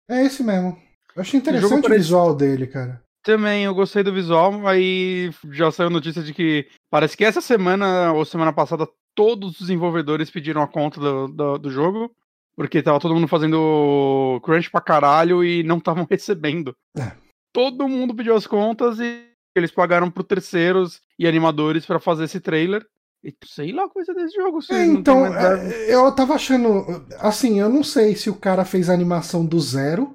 [0.09, 0.79] É esse mesmo.
[1.15, 3.03] Eu achei interessante o, o visual dele, cara.
[3.23, 8.13] Também, eu gostei do visual, aí já saiu notícia de que parece que essa semana
[8.13, 12.15] ou semana passada todos os desenvolvedores pediram a conta do, do, do jogo.
[12.55, 16.75] Porque tava todo mundo fazendo crunch pra caralho e não estavam recebendo.
[16.97, 17.13] É.
[17.53, 22.41] Todo mundo pediu as contas e eles pagaram pro terceiros e animadores para fazer esse
[22.41, 22.87] trailer.
[23.27, 24.61] E sei lá coisa desse jogo.
[24.71, 27.05] É, então, é, eu tava achando.
[27.19, 30.15] Assim, eu não sei se o cara fez a animação do zero.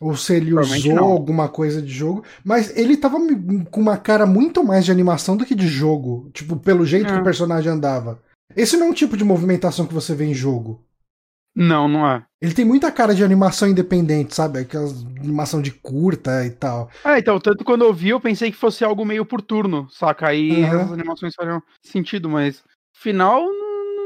[0.00, 1.06] Ou se ele usou não.
[1.06, 2.22] alguma coisa de jogo.
[2.44, 3.18] Mas ele tava
[3.68, 6.30] com uma cara muito mais de animação do que de jogo.
[6.32, 7.14] Tipo, pelo jeito é.
[7.14, 8.22] que o personagem andava.
[8.54, 10.80] Esse não é um tipo de movimentação que você vê em jogo.
[11.58, 12.24] Não, não é.
[12.40, 14.60] Ele tem muita cara de animação independente, sabe?
[14.60, 16.88] Aquela animação de curta e tal.
[17.04, 20.28] É, então, tanto quando eu vi, eu pensei que fosse algo meio por turno, saca?
[20.28, 20.80] Aí uhum.
[20.80, 22.62] as animações fariam sentido, mas
[22.94, 23.44] final,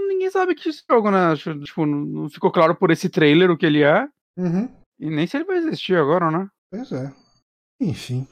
[0.09, 1.37] ninguém sabe que esse jogo, né?
[1.37, 4.09] Tipo, não ficou claro por esse trailer o que ele é.
[4.39, 4.71] Uhum.
[4.99, 6.49] E nem se ele vai existir agora, né?
[6.71, 7.13] Pois é.
[7.83, 8.27] Enfim.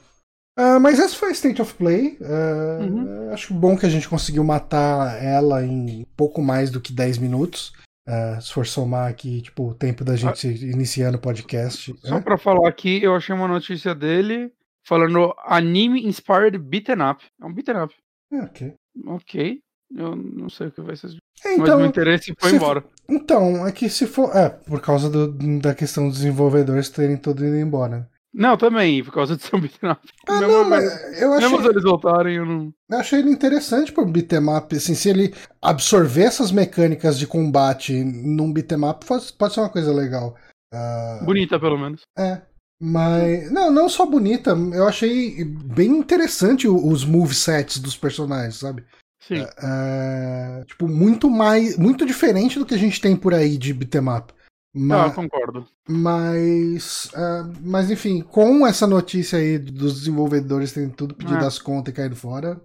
[0.57, 2.17] Uh, mas essa foi a State of Play.
[2.19, 3.33] Uh, uhum.
[3.33, 7.71] Acho bom que a gente conseguiu matar ela em pouco mais do que 10 minutos.
[8.11, 11.95] Uh, se for somar aqui, tipo, o tempo da gente ah, iniciando o podcast.
[11.99, 12.21] Só né?
[12.21, 14.51] pra falar aqui, eu achei uma notícia dele
[14.85, 17.23] falando anime inspired beaten up.
[17.41, 17.95] É um beaten up.
[18.33, 18.73] É, ok.
[19.07, 19.59] Ok.
[19.95, 21.15] Eu não sei o que vai ser.
[21.45, 22.83] É, então, mas meu interesse foi embora.
[23.09, 24.35] Então, é que se for.
[24.35, 28.09] É, por causa do, da questão dos desenvolvedores terem todo ido embora.
[28.33, 29.99] Não, também, por causa de ser um beat'em up.
[30.25, 31.49] Ah, mesmo, não, mas eu achei...
[31.49, 32.73] Mesmo eles voltarem, eu não...
[32.89, 37.93] Eu achei ele interessante pro beat'em up, assim, se ele absorver essas mecânicas de combate
[38.03, 40.37] num beat'em up, pode ser uma coisa legal.
[40.73, 41.25] Uh...
[41.25, 42.03] Bonita, pelo menos.
[42.17, 42.41] É,
[42.81, 43.51] mas...
[43.51, 48.85] Não, não só bonita, eu achei bem interessante os movesets dos personagens, sabe?
[49.21, 49.41] Sim.
[49.41, 51.77] Uh, tipo, muito mais...
[51.77, 54.33] Muito diferente do que a gente tem por aí de beat'em up.
[54.73, 55.67] Mas, ah, concordo.
[55.87, 61.47] Mas, uh, mas enfim, com essa notícia aí dos desenvolvedores tendo tudo pedido é.
[61.47, 62.59] as contas e caído fora,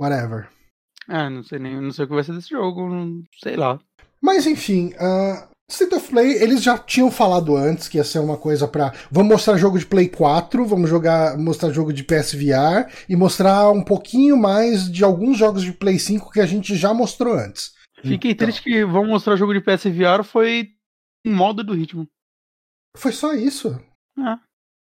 [0.00, 0.48] whatever.
[1.08, 3.78] É, não sei nem, não sei o que vai ser desse jogo, não, sei lá.
[4.22, 8.38] Mas enfim, uh, State of Play, eles já tinham falado antes que ia ser uma
[8.38, 13.16] coisa para vamos mostrar jogo de Play 4, vamos jogar, mostrar jogo de PSVR e
[13.16, 17.34] mostrar um pouquinho mais de alguns jogos de Play 5 que a gente já mostrou
[17.34, 17.72] antes.
[18.02, 18.46] Fiquei então.
[18.46, 20.73] triste que vão mostrar jogo de PSVR foi
[21.32, 22.06] modo do ritmo.
[22.96, 23.78] Foi só isso?
[24.18, 24.38] É.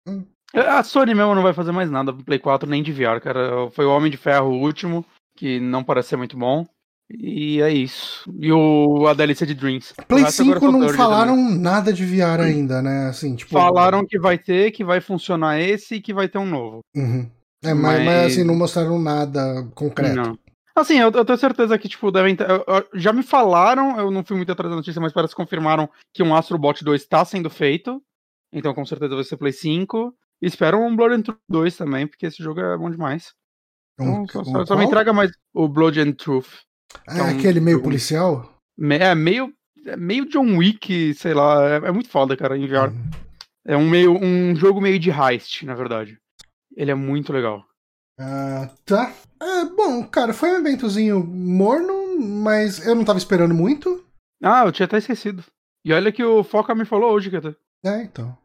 [0.09, 0.25] Hum.
[0.53, 3.69] A Sony mesmo não vai fazer mais nada pro Play 4 nem de VR, cara.
[3.71, 6.65] Foi o Homem de Ferro o último, que não parece ser muito bom.
[7.11, 8.33] E é isso.
[8.39, 9.93] E o, a DLC de Dreams.
[10.07, 11.59] Play 5 não falaram também.
[11.59, 13.07] nada de VR ainda, né?
[13.07, 13.51] Assim, tipo...
[13.51, 16.79] Falaram que vai ter, que vai funcionar esse e que vai ter um novo.
[16.95, 17.29] Uhum.
[17.63, 17.97] É, mas...
[17.97, 20.15] mas, mas assim, não mostraram nada concreto.
[20.15, 20.39] Não.
[20.75, 24.11] Assim, eu, eu tenho certeza que, tipo, devem ter, eu- eu- Já me falaram, eu
[24.11, 27.01] não fui muito atrás da notícia, mas parece que confirmaram que um Astro Bot 2
[27.01, 28.01] está sendo feito.
[28.51, 30.13] Então, com certeza vai ser Play 5.
[30.41, 33.33] E espero um Blood and Truth 2 também, porque esse jogo é bom demais.
[33.93, 36.47] Então, Um- só, um só- só me entrega mais o Blood and Truth.
[37.07, 38.53] Ah, é um aquele meio policial?
[38.89, 39.53] É meio,
[39.85, 41.65] é meio John Wick, sei lá.
[41.69, 42.55] É, é muito foda, cara.
[42.55, 43.09] Hum.
[43.65, 46.17] É um, meio, um jogo meio de heist, na verdade.
[46.75, 47.63] Ele é muito legal.
[48.19, 49.13] Ah, tá.
[49.41, 54.05] É, bom, cara, foi um eventozinho morno, mas eu não tava esperando muito.
[54.43, 55.43] Ah, eu tinha até esquecido.
[55.85, 58.37] E olha que o Foca me falou hoje, tô, É, então.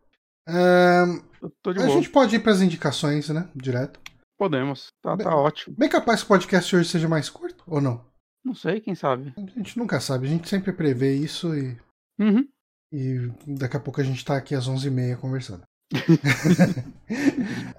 [0.48, 1.02] É,
[1.40, 1.94] eu tô de a boa.
[1.96, 3.48] gente pode ir pras indicações, né?
[3.54, 4.00] Direto.
[4.38, 4.88] Podemos.
[5.02, 5.76] Tá, Bem- tá ótimo.
[5.78, 8.04] Bem capaz que o podcast hoje seja mais curto, ou não?
[8.44, 9.32] Não sei, quem sabe.
[9.36, 11.78] A gente nunca sabe, a gente sempre prevê isso e,
[12.18, 12.48] Uhum.
[12.92, 15.62] e daqui a pouco a gente tá aqui às 11h30 conversando.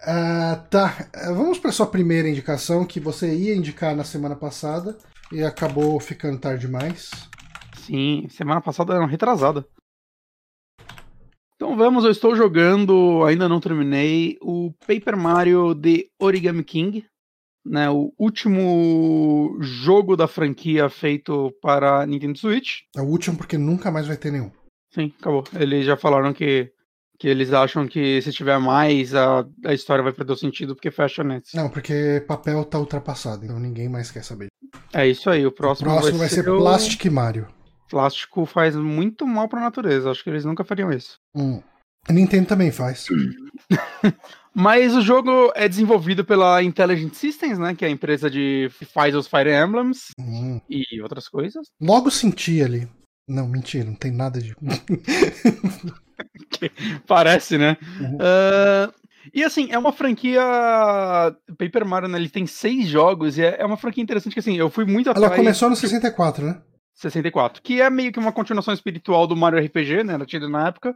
[0.03, 4.97] Ah, tá, vamos para sua primeira indicação que você ia indicar na semana passada
[5.31, 7.11] e acabou ficando tarde demais.
[7.77, 9.65] Sim, semana passada era uma retrasada.
[11.55, 17.05] Então vamos, eu estou jogando, ainda não terminei, o Paper Mario The Origami King,
[17.63, 22.79] né, o último jogo da franquia feito para Nintendo Switch.
[22.97, 24.51] É o último porque nunca mais vai ter nenhum.
[24.91, 25.43] Sim, acabou.
[25.53, 26.71] Eles já falaram que,
[27.21, 30.89] que eles acham que se tiver mais, a, a história vai perder o sentido porque
[30.89, 31.55] fecha nesse.
[31.55, 34.47] Não, porque papel tá ultrapassado, então ninguém mais quer saber.
[34.91, 37.47] É isso aí, o O próximo, próximo vai ser o- Plastic Mario.
[37.87, 41.17] Plástico faz muito mal pra natureza, acho que eles nunca fariam isso.
[41.35, 41.61] Hum.
[42.09, 43.05] A Nintendo também faz.
[44.55, 47.75] Mas o jogo é desenvolvido pela Intelligent Systems, né?
[47.75, 50.59] Que é a empresa de que faz os Fire Emblems Hum.
[50.67, 51.67] e outras coisas.
[51.79, 52.87] Logo senti ali.
[53.29, 54.55] Não, mentira, não tem nada de.
[57.07, 57.77] Parece, né?
[57.99, 58.17] Uhum.
[58.19, 58.91] Ah,
[59.33, 60.41] e assim, é uma franquia.
[61.57, 62.17] Paper Mario, né?
[62.17, 65.09] Ele tem seis jogos e é é uma franquia interessante que assim, eu fui muito
[65.09, 65.35] Ela atrás.
[65.35, 66.61] começou no 64, né?
[66.95, 70.13] 64, que é meio que uma continuação espiritual do Mario RPG, né?
[70.13, 70.95] Era tido na época.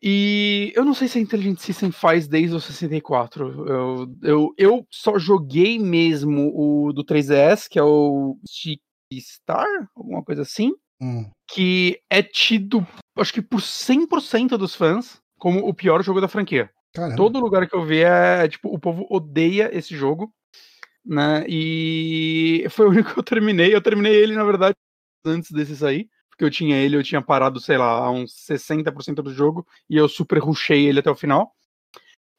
[0.00, 3.66] E eu não sei se a Intelligent System faz desde o 64.
[3.66, 8.80] Eu, eu, eu só joguei mesmo o do 3DS, que é o Stick
[9.20, 11.30] Star, alguma coisa assim, Hum.
[11.48, 12.86] que é tido,
[13.20, 16.70] acho que por 100% dos fãs, como o pior jogo da franquia.
[16.92, 17.16] Caramba.
[17.16, 20.32] Todo lugar que eu vi é, tipo, o povo odeia esse jogo,
[21.04, 21.44] né?
[21.48, 23.74] E foi o único que eu terminei.
[23.74, 24.76] Eu terminei ele, na verdade,
[25.24, 26.08] antes desse sair.
[26.28, 29.66] Porque eu tinha ele, eu tinha parado, sei lá, a uns 60% do jogo.
[29.90, 31.52] E eu super rushei ele até o final.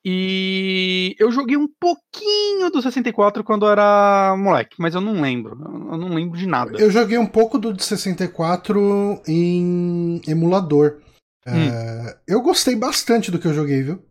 [0.03, 5.57] E eu joguei um pouquinho do 64 quando era moleque, mas eu não lembro.
[5.91, 6.79] Eu não lembro de nada.
[6.79, 11.01] Eu joguei um pouco do de 64 em emulador.
[11.45, 14.03] É, eu gostei bastante do que eu joguei, viu?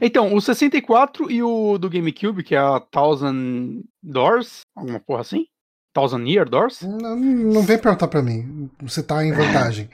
[0.00, 5.46] Então, o 64 e o do GameCube, que é a Thousand Doors, alguma porra assim?
[5.94, 6.80] Thousand Year Doors?
[6.82, 8.68] Não, não vem perguntar pra mim.
[8.82, 9.88] Você tá em vantagem.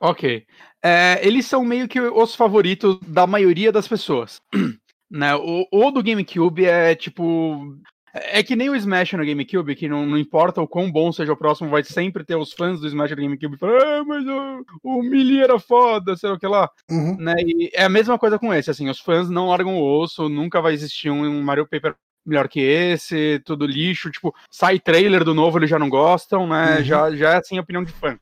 [0.00, 0.46] Ok.
[0.82, 4.40] É, eles são meio que os favoritos da maioria das pessoas.
[5.10, 5.34] né?
[5.34, 7.76] o, o do GameCube é tipo.
[8.14, 11.34] É que nem o Smash no GameCube, que não, não importa o quão bom seja
[11.34, 14.64] o próximo, vai sempre ter os fãs do Smash do GameCube falando, ah, mas o,
[14.82, 16.70] o Melee era foda, sei lá o que lá.
[16.90, 17.16] Uhum.
[17.18, 17.34] Né?
[17.38, 20.60] E é a mesma coisa com esse, assim, os fãs não largam o osso, nunca
[20.60, 21.94] vai existir um Mario Paper
[22.26, 26.78] melhor que esse, tudo lixo, tipo, sai trailer do novo, eles já não gostam, né?
[26.78, 26.84] Uhum.
[26.84, 28.18] Já, já é assim a opinião de fã.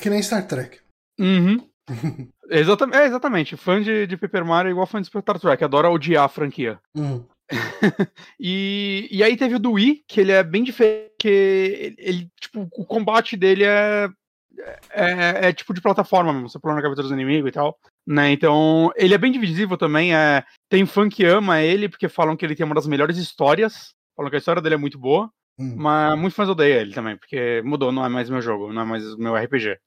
[0.00, 0.85] Que nem Star Trek.
[1.18, 1.58] Uhum.
[2.50, 3.56] Exatamente, é, exatamente.
[3.56, 6.78] Fã de, de Paper Mario é igual fã de Star Trek, adora odiar a franquia.
[6.96, 7.24] Uhum.
[8.40, 12.30] E, e aí teve o do Wii, que ele é bem diferente, que ele, ele,
[12.40, 14.08] tipo, o combate dele é,
[14.90, 18.30] é, é tipo de plataforma mesmo, você pula na cabeça dos inimigos e tal, né,
[18.32, 22.44] então ele é bem divisível também, é, tem fã que ama ele, porque falam que
[22.44, 25.74] ele tem uma das melhores histórias, falam que a história dele é muito boa, Hum.
[25.76, 28.84] mas muitos fãs odeiam ele também, porque mudou, não é mais meu jogo, não é
[28.84, 29.78] mais meu RPG.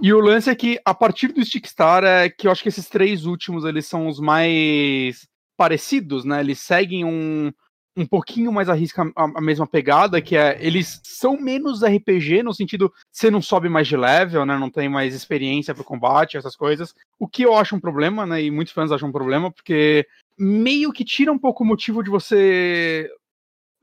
[0.00, 2.88] E o lance é que, a partir do Stickstar, é que eu acho que esses
[2.88, 5.26] três últimos, eles são os mais
[5.56, 6.40] parecidos, né?
[6.40, 7.52] Eles seguem um,
[7.96, 8.74] um pouquinho mais a,
[9.16, 13.86] a mesma pegada, que é, eles são menos RPG, no sentido, você não sobe mais
[13.86, 14.58] de level, né?
[14.58, 16.94] Não tem mais experiência pro combate, essas coisas.
[17.18, 18.42] O que eu acho um problema, né?
[18.42, 20.06] E muitos fãs acham um problema, porque
[20.38, 23.10] meio que tira um pouco o motivo de você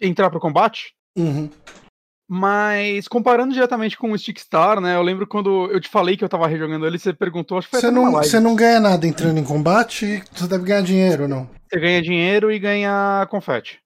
[0.01, 0.93] entrar pro combate.
[1.15, 1.49] Uhum.
[2.31, 4.95] Mas comparando diretamente com o Stickstar, né?
[4.95, 7.71] Eu lembro quando eu te falei que eu tava rejogando ele, você perguntou, acho que
[7.71, 11.49] foi Você não, você não ganha nada entrando em combate, você deve ganhar dinheiro, não?
[11.67, 13.79] Você ganha dinheiro e ganha confete.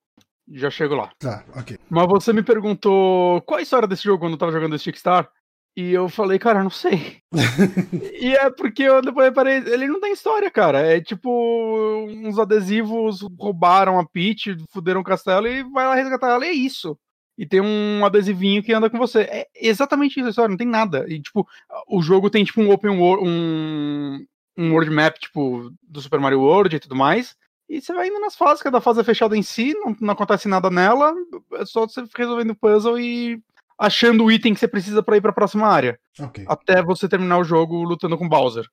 [0.51, 1.09] Já chego lá.
[1.17, 1.79] Tá, ok.
[1.89, 5.29] Mas você me perguntou qual a história desse jogo quando eu tava jogando Stickstar?
[5.75, 7.19] E eu falei, cara, não sei.
[8.21, 10.79] e é porque eu depois reparei, ele não tem história, cara.
[10.79, 16.45] É tipo, uns adesivos roubaram a Peach, fuderam o castelo e vai lá resgatar ela,
[16.45, 16.97] e é isso.
[17.37, 19.21] E tem um adesivinho que anda com você.
[19.21, 21.05] É exatamente isso a história, não tem nada.
[21.07, 21.47] E, tipo,
[21.87, 24.25] o jogo tem, tipo, um open world, um,
[24.57, 27.35] um world map, tipo, do Super Mario World e tudo mais.
[27.67, 30.47] E você vai indo nas fases, cada fase é fechada em si, não, não acontece
[30.47, 31.13] nada nela,
[31.53, 33.41] é só você resolvendo o puzzle e
[33.79, 35.99] achando o item que você precisa para ir para a próxima área.
[36.19, 36.45] Ok.
[36.47, 38.65] Até você terminar o jogo lutando com Bowser.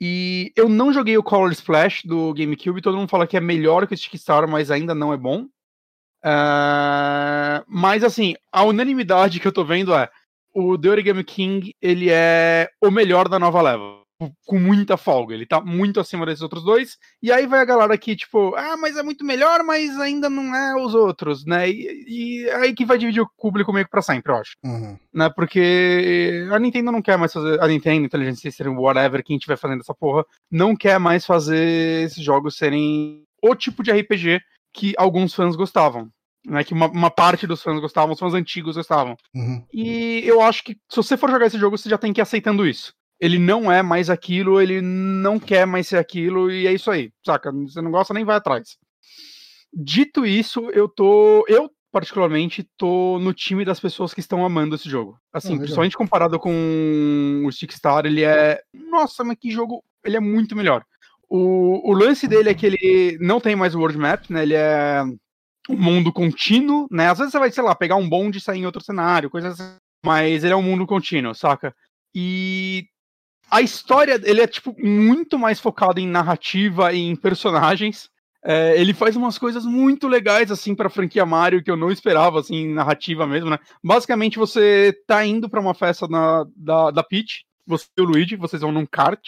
[0.00, 3.86] E eu não joguei o Color Splash do GameCube, todo mundo fala que é melhor
[3.86, 5.46] que o Stick Star, mas ainda não é bom.
[6.26, 10.10] Uh, mas assim, a unanimidade que eu tô vendo é
[10.52, 14.00] o The Origami King, ele é o melhor da nova leva.
[14.46, 16.96] Com muita folga, ele tá muito acima desses outros dois.
[17.22, 20.54] E aí vai a galera aqui, tipo, ah, mas é muito melhor, mas ainda não
[20.54, 21.68] é os outros, né?
[21.68, 24.56] E, e aí que vai dividir o público meio que pra sempre, eu acho.
[24.64, 24.98] Uhum.
[25.12, 25.28] Né?
[25.36, 27.62] Porque a Nintendo não quer mais fazer.
[27.62, 32.24] A Nintendo, Intelligent System, whatever, quem estiver fazendo essa porra, não quer mais fazer esses
[32.24, 34.40] jogos serem o tipo de RPG
[34.72, 36.10] que alguns fãs gostavam
[36.46, 39.16] né, que uma, uma, parte dos fãs gostavam, os fãs antigos gostavam.
[39.34, 39.64] Uhum.
[39.72, 42.22] E eu acho que se você for jogar esse jogo, você já tem que ir
[42.22, 42.94] aceitando isso.
[43.18, 47.10] Ele não é mais aquilo, ele não quer mais ser aquilo, e é isso aí,
[47.24, 47.50] saca?
[47.50, 48.76] Você não gosta, nem vai atrás.
[49.72, 51.44] Dito isso, eu tô.
[51.48, 55.18] Eu, particularmente, tô no time das pessoas que estão amando esse jogo.
[55.32, 58.60] Assim, ah, principalmente comparado com o Stickstar, ele é.
[58.72, 59.82] Nossa, mas que jogo.
[60.04, 60.84] Ele é muito melhor.
[61.28, 64.42] O, o lance dele é que ele não tem mais o World Map, né?
[64.42, 65.02] Ele é
[65.68, 67.08] um mundo contínuo, né?
[67.08, 69.60] Às vezes você vai, sei lá, pegar um bonde e sair em outro cenário, coisas
[69.60, 69.76] assim.
[70.04, 71.74] Mas ele é um mundo contínuo, saca?
[72.14, 72.86] E
[73.50, 78.08] a história, ele é, tipo, muito mais focado em narrativa e em personagens.
[78.44, 82.38] É, ele faz umas coisas muito legais, assim, pra franquia Mario, que eu não esperava,
[82.38, 83.58] assim, narrativa mesmo, né?
[83.82, 88.36] Basicamente, você tá indo pra uma festa na, da, da Peach, você e o Luigi,
[88.36, 89.20] vocês vão num kart,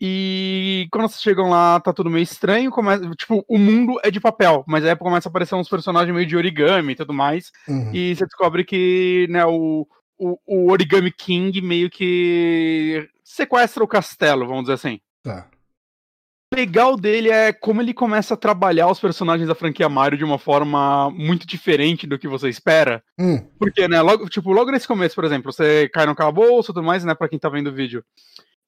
[0.00, 2.70] e quando vocês chegam lá, tá tudo meio estranho.
[2.70, 6.26] Começa, tipo, o mundo é de papel, mas aí começa a aparecer uns personagens meio
[6.26, 7.50] de origami e tudo mais.
[7.66, 7.90] Uhum.
[7.92, 14.46] E você descobre que né, o, o, o, Origami King meio que sequestra o castelo,
[14.46, 15.00] vamos dizer assim.
[15.24, 15.48] Tá.
[16.52, 20.24] O legal dele é como ele começa a trabalhar os personagens da franquia Mario de
[20.24, 23.02] uma forma muito diferente do que você espera.
[23.18, 23.44] Hum.
[23.58, 26.84] Porque, né, logo, tipo, logo nesse começo, por exemplo, você cai no calabouço e tudo
[26.84, 28.02] mais, né, pra quem tá vendo o vídeo.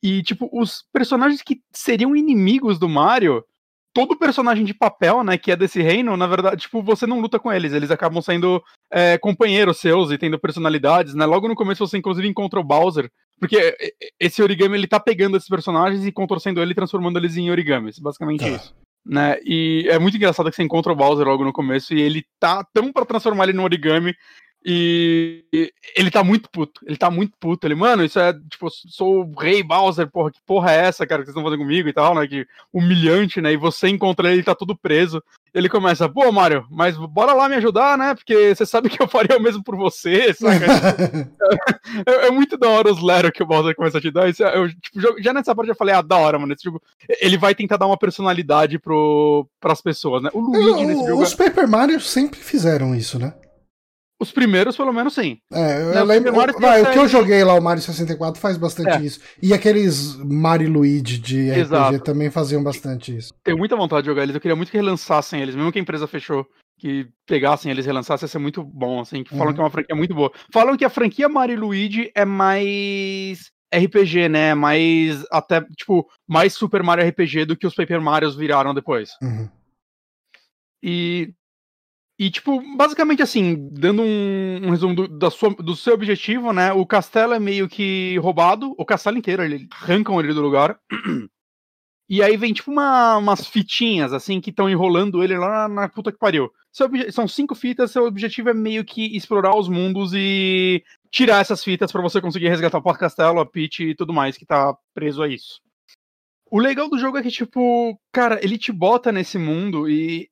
[0.03, 3.45] E, tipo, os personagens que seriam inimigos do Mario,
[3.93, 7.39] todo personagem de papel, né, que é desse reino, na verdade, tipo, você não luta
[7.39, 11.27] com eles, eles acabam sendo é, companheiros seus e tendo personalidades, né?
[11.27, 13.77] Logo no começo você inclusive encontra o Bowser, porque
[14.19, 17.99] esse origami ele tá pegando esses personagens e contorcendo ele e transformando eles em origamis,
[17.99, 18.51] basicamente é.
[18.51, 18.75] isso.
[19.05, 19.39] Né?
[19.45, 22.65] E é muito engraçado que você encontra o Bowser logo no começo e ele tá
[22.73, 24.15] tão para transformar ele no origami
[24.62, 25.42] e
[25.96, 26.83] ele tá muito puto.
[26.85, 27.66] Ele tá muito puto.
[27.66, 31.23] Ele, mano, isso é tipo, sou o rei Bowser, porra, que porra é essa, cara,
[31.23, 32.27] que vocês estão fazendo comigo e tal, né?
[32.27, 33.53] Que humilhante, né?
[33.53, 35.23] E você encontra ele, ele tá todo preso.
[35.53, 38.14] Ele começa, pô, Mario, mas bora lá me ajudar, né?
[38.14, 40.66] Porque você sabe que eu faria o mesmo por você, saca?
[42.07, 44.29] é, é, muito da hora os Lero que o Bowser começa a te dar.
[44.29, 46.53] Isso, é, eu, tipo, já nessa parte eu falei, ah, da hora, mano.
[46.53, 46.83] Esse jogo,
[47.20, 50.31] ele vai tentar dar uma personalidade pro, pras pessoas, né?
[50.35, 51.23] O Luigi nesse jogo.
[51.23, 53.33] Os Paper Mario sempre fizeram isso, né?
[54.20, 55.38] Os primeiros, pelo menos, sim.
[55.50, 56.30] É, eu, eu lembro.
[56.33, 59.00] Vai, o que eu joguei lá, o Mario 64, faz bastante é.
[59.00, 59.18] isso.
[59.42, 61.94] E aqueles Mario Luigi de Exato.
[61.94, 63.33] RPG também faziam bastante isso.
[63.42, 64.35] Tenho muita vontade de jogar eles.
[64.35, 66.46] Eu queria muito que relançassem eles, mesmo que a empresa fechou.
[66.78, 69.24] Que pegassem eles e relançassem, ia ser muito bom, assim.
[69.24, 69.54] Que falam uhum.
[69.54, 70.30] que é uma franquia muito boa.
[70.52, 74.54] Falam que a franquia Mario Luigi é mais RPG, né?
[74.54, 75.24] Mais.
[75.33, 79.12] Até, tipo, mais Super Mario RPG do que os Paper Marios viraram depois.
[79.22, 79.48] Uhum.
[80.83, 81.33] E
[82.20, 86.70] e, tipo, basicamente assim, dando um, um resumo do, da sua, do seu objetivo, né?
[86.70, 90.78] O castelo é meio que roubado, o castelo inteiro, eles arrancam ele do lugar.
[92.12, 95.88] E aí vem, tipo, uma, umas fitinhas, assim, que estão enrolando ele lá na, na,
[95.88, 96.50] puta que pariu.
[97.12, 101.92] são cinco fitas, seu objetivo é meio que explorar os mundos e tirar essas fitas
[101.92, 105.28] para você conseguir resgatar o castelo, a Peach e tudo mais que tá preso a
[105.28, 105.61] isso.
[106.50, 110.28] O legal do jogo é que, tipo, cara, ele te bota nesse mundo e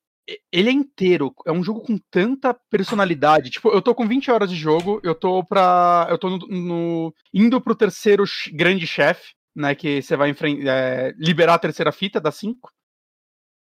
[0.53, 1.35] ele é inteiro.
[1.47, 3.51] É um jogo com tanta personalidade.
[3.51, 6.07] Tipo, eu tô com 20 horas de jogo, eu tô pra.
[6.11, 9.75] Eu tô no, no indo pro terceiro grande chefe, né?
[9.75, 10.35] Que você vai
[10.67, 12.71] é, liberar a terceira fita das 5.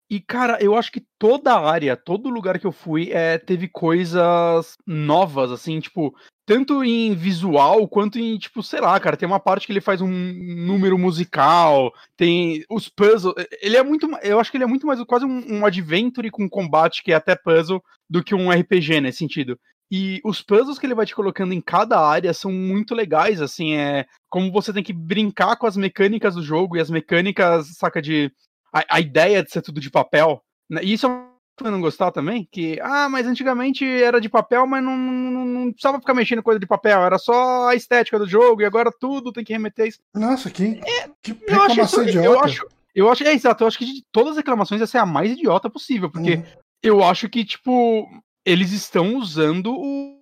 [0.10, 3.68] E, cara, eu acho que toda a área, todo lugar que eu fui, é, teve
[3.68, 6.16] coisas novas, assim, tipo,
[6.48, 10.02] tanto em visual quanto em, tipo, sei lá, cara, tem uma parte que ele faz
[10.02, 13.36] um número musical, tem os puzzles.
[13.62, 14.10] Ele é muito.
[14.24, 17.16] Eu acho que ele é muito mais quase um, um adventure com combate, que é
[17.16, 19.60] até puzzle, do que um RPG nesse sentido.
[19.92, 23.76] E os puzzles que ele vai te colocando em cada área são muito legais, assim,
[23.76, 28.02] é como você tem que brincar com as mecânicas do jogo e as mecânicas, saca,
[28.02, 28.32] de
[28.74, 30.44] a, a, ideia de ser tudo de papel.
[30.70, 30.82] Né?
[30.84, 34.84] E isso é a não gostar também, que, ah, mas antigamente era de papel, mas
[34.84, 38.62] não, não, não precisava ficar mexendo coisa de papel, era só a estética do jogo,
[38.62, 40.00] e agora tudo tem que remeter isso.
[40.16, 42.26] Nossa, que, É, que Eu acho, reclamação idiota.
[42.28, 45.02] eu acho, eu acho, é exato, eu acho que de todas as reclamações essa é
[45.02, 46.44] a mais idiota possível, porque Uhum.
[46.82, 48.08] eu acho que, tipo,
[48.46, 50.18] eles estão usando o.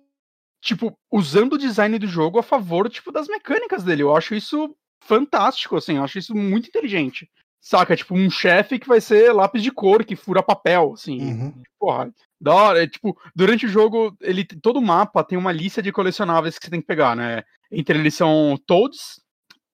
[0.60, 4.02] Tipo, usando o design do jogo a favor, tipo, das mecânicas dele.
[4.02, 7.30] Eu acho isso fantástico, assim, eu acho isso muito inteligente.
[7.60, 7.96] Saca?
[7.96, 11.20] Tipo, um chefe que vai ser lápis de cor, que fura papel, assim.
[11.20, 11.62] Uhum.
[11.78, 12.82] Porra, da hora.
[12.82, 16.70] É, tipo, durante o jogo, ele todo mapa tem uma lista de colecionáveis que você
[16.70, 17.42] tem que pegar, né?
[17.70, 19.20] Entre eles são toads,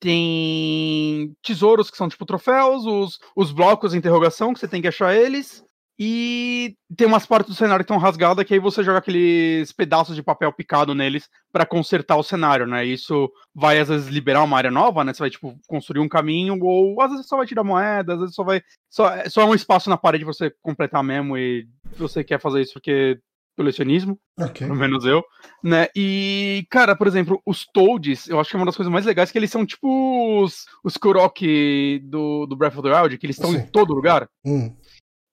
[0.01, 4.89] tem tesouros que são tipo troféus, os, os blocos de interrogação que você tem que
[4.89, 5.64] achar eles.
[5.99, 10.17] E tem umas partes do cenário que estão rasgadas que aí você joga aqueles pedaços
[10.17, 12.85] de papel picado neles pra consertar o cenário, né?
[12.85, 15.13] Isso vai às vezes liberar uma área nova, né?
[15.13, 18.35] Você vai tipo construir um caminho ou às vezes só vai tirar moeda, às vezes
[18.35, 22.25] só vai só, é- só é um espaço na parede você completar mesmo e você
[22.25, 23.19] quer fazer isso porque
[23.57, 24.67] colecionismo Ok.
[24.67, 25.23] pelo menos eu,
[25.63, 25.87] né?
[25.95, 29.31] E, cara, por exemplo, os Toads, eu acho que é uma das coisas mais legais
[29.31, 33.37] que eles são tipo os, os Korok do, do Breath of the Wild, que eles
[33.37, 34.29] estão em todo lugar.
[34.45, 34.75] Hum.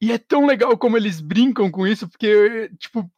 [0.02, 3.10] E é tão legal como eles brincam com isso, porque, tipo.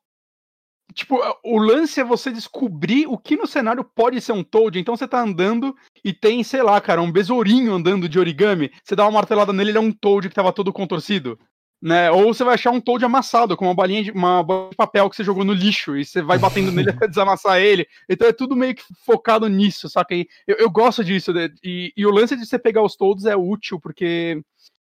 [0.93, 4.77] Tipo, o lance é você descobrir o que no cenário pode ser um Toad.
[4.77, 8.71] Então você tá andando e tem, sei lá, cara, um besourinho andando de origami.
[8.83, 11.39] Você dá uma martelada nele, ele é um Toad que tava todo contorcido.
[11.81, 12.11] Né?
[12.11, 15.09] Ou você vai achar um Toad amassado, com uma balinha de, uma bola de papel
[15.09, 17.87] que você jogou no lixo, e você vai batendo nele até desamassar ele.
[18.07, 20.13] Então é tudo meio que focado nisso, saca?
[20.13, 21.33] E eu, eu gosto disso.
[21.33, 21.49] né?
[21.63, 24.43] E, e o lance de você pegar os Toads é útil, porque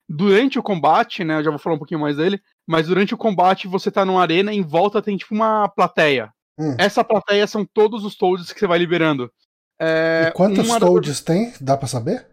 [0.08, 1.38] durante o combate, né?
[1.38, 4.22] Eu já vou falar um pouquinho mais dele, mas durante o combate você tá numa
[4.22, 6.32] arena e em volta tem tipo uma plateia.
[6.58, 6.74] Hum.
[6.78, 9.30] Essa plateia são todos os Toads que você vai liberando.
[9.78, 11.52] É, e quantos Toads tem?
[11.60, 12.26] Dá pra saber?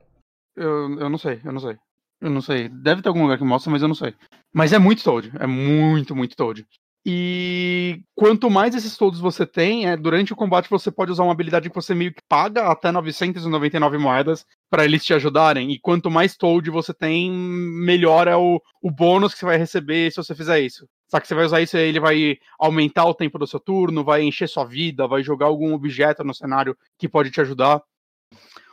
[0.55, 1.77] Eu, eu não sei, eu não sei.
[2.21, 2.69] Eu não sei.
[2.69, 4.15] Deve ter algum lugar que mostra, mas eu não sei.
[4.53, 5.31] Mas é muito Toad.
[5.39, 6.65] É muito, muito Toad.
[7.05, 11.33] E quanto mais esses Toads você tem, é, durante o combate você pode usar uma
[11.33, 15.71] habilidade que você meio que paga até 999 moedas para eles te ajudarem.
[15.71, 20.11] E quanto mais Toad você tem, melhor é o, o bônus que você vai receber
[20.11, 20.87] se você fizer isso.
[21.09, 24.03] Só que você vai usar isso e ele vai aumentar o tempo do seu turno,
[24.03, 27.83] vai encher sua vida, vai jogar algum objeto no cenário que pode te ajudar.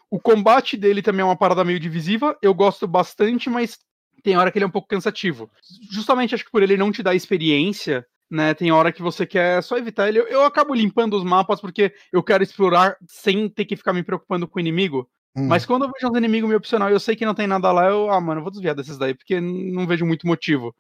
[0.08, 2.38] O combate dele também é uma parada meio divisiva.
[2.40, 3.78] Eu gosto bastante, mas
[4.22, 5.50] tem hora que ele é um pouco cansativo.
[5.90, 8.54] Justamente acho que por ele não te dar experiência, né?
[8.54, 10.20] Tem hora que você quer só evitar ele.
[10.20, 14.02] Eu, eu acabo limpando os mapas porque eu quero explorar sem ter que ficar me
[14.02, 15.08] preocupando com o inimigo.
[15.36, 15.48] Hum.
[15.48, 17.70] Mas quando eu vejo uns inimigos meio opcional e eu sei que não tem nada
[17.72, 20.74] lá, eu, ah, mano, eu vou desviar desses daí, porque não vejo muito motivo.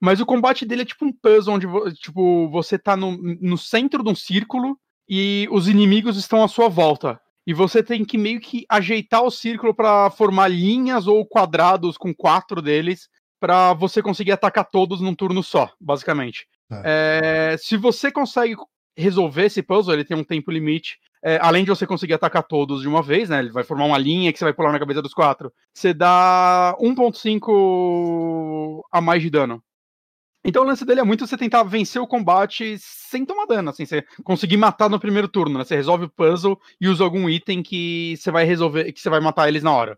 [0.00, 4.02] Mas o combate dele é tipo um puzzle onde tipo, você tá no, no centro
[4.02, 4.76] de um círculo
[5.08, 7.20] e os inimigos estão à sua volta.
[7.46, 12.14] E você tem que meio que ajeitar o círculo pra formar linhas ou quadrados com
[12.14, 13.08] quatro deles
[13.40, 16.46] pra você conseguir atacar todos num turno só, basicamente.
[16.72, 16.82] Tá.
[16.84, 18.56] É, se você consegue
[18.96, 20.98] resolver esse puzzle, ele tem um tempo limite.
[21.24, 23.38] é, além de você conseguir atacar todos de uma vez, né?
[23.38, 25.52] Ele vai formar uma linha que você vai pular na cabeça dos quatro.
[25.72, 29.62] Você dá 1.5 a mais de dano.
[30.44, 33.86] Então o lance dele é muito você tentar vencer o combate sem tomar dano, assim,
[33.86, 35.64] você conseguir matar no primeiro turno, né?
[35.64, 39.20] Você resolve o puzzle e usa algum item que você vai resolver, que você vai
[39.20, 39.96] matar eles na hora.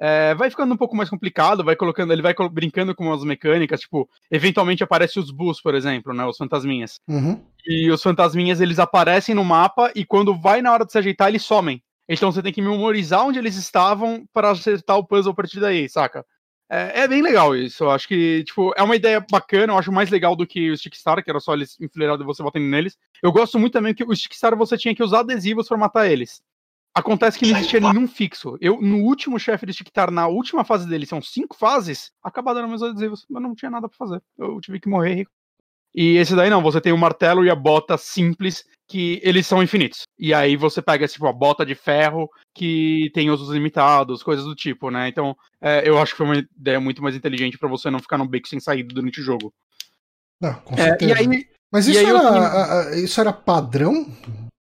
[0.00, 3.80] É, vai ficando um pouco mais complicado, vai colocando, ele vai brincando com as mecânicas,
[3.80, 6.24] tipo, eventualmente aparece os Bulls, por exemplo, né?
[6.24, 6.98] Os fantasminhas.
[7.08, 7.40] Uhum.
[7.66, 11.28] E os fantasminhas eles aparecem no mapa e quando vai na hora de se ajeitar,
[11.28, 11.82] eles somem.
[12.08, 15.88] Então você tem que memorizar onde eles estavam para acertar o puzzle a partir daí,
[15.88, 16.24] saca?
[16.68, 17.84] É, é bem legal isso.
[17.84, 19.74] Eu acho que, tipo, é uma ideia bacana.
[19.74, 22.42] Eu acho mais legal do que o Stickstar, que era só eles enfileirados e você
[22.42, 22.96] batendo neles.
[23.22, 26.42] Eu gosto muito também que o Stickstar você tinha que usar adesivos para matar eles.
[26.94, 28.58] Acontece que não existia nenhum fixo.
[28.60, 32.82] Eu, no último chefe de Sticktar, na última fase dele, são cinco fases, acabaram meus
[32.82, 34.22] adesivos, mas não tinha nada pra fazer.
[34.38, 35.30] Eu tive que morrer rico.
[35.94, 39.62] E esse daí não, você tem o martelo e a bota simples, que eles são
[39.62, 40.02] infinitos.
[40.18, 44.54] E aí você pega, tipo, a bota de ferro, que tem usos limitados, coisas do
[44.54, 45.08] tipo, né?
[45.08, 48.16] Então, é, eu acho que foi uma ideia muito mais inteligente pra você não ficar
[48.18, 49.52] num beco sem saída durante o jogo.
[50.40, 51.10] Não, com É, certeza.
[51.12, 54.06] e aí, Mas e isso aí eu era, tenho- a- a- isso era padrão?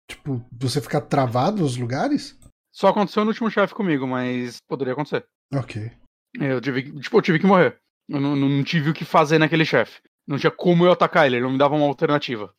[0.09, 2.37] Tipo, você ficar travado nos lugares?
[2.75, 5.25] só aconteceu no último chefe comigo, mas poderia acontecer.
[5.53, 5.89] Ok.
[6.37, 7.79] Eu tive, tipo, eu tive que morrer.
[8.09, 10.01] Eu não, não tive o que fazer naquele chefe.
[10.27, 12.53] Não tinha como eu atacar ele, ele não me dava uma alternativa.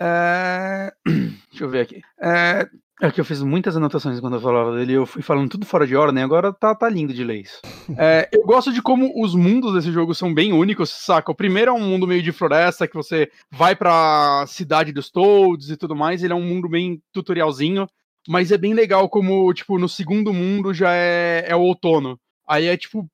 [0.00, 0.94] É...
[1.50, 2.02] Deixa eu ver aqui.
[2.20, 2.68] É...
[3.02, 5.86] é que eu fiz muitas anotações quando eu falava dele, eu fui falando tudo fora
[5.86, 7.60] de ordem, agora tá, tá lindo de ler isso.
[7.98, 11.30] É, eu gosto de como os mundos desse jogo são bem únicos, saca?
[11.30, 15.70] O primeiro é um mundo meio de floresta, que você vai pra cidade dos Toads
[15.70, 17.86] e tudo mais, ele é um mundo bem tutorialzinho,
[18.28, 22.18] mas é bem legal como, tipo, no segundo mundo já é, é o outono.
[22.46, 23.08] Aí é, tipo,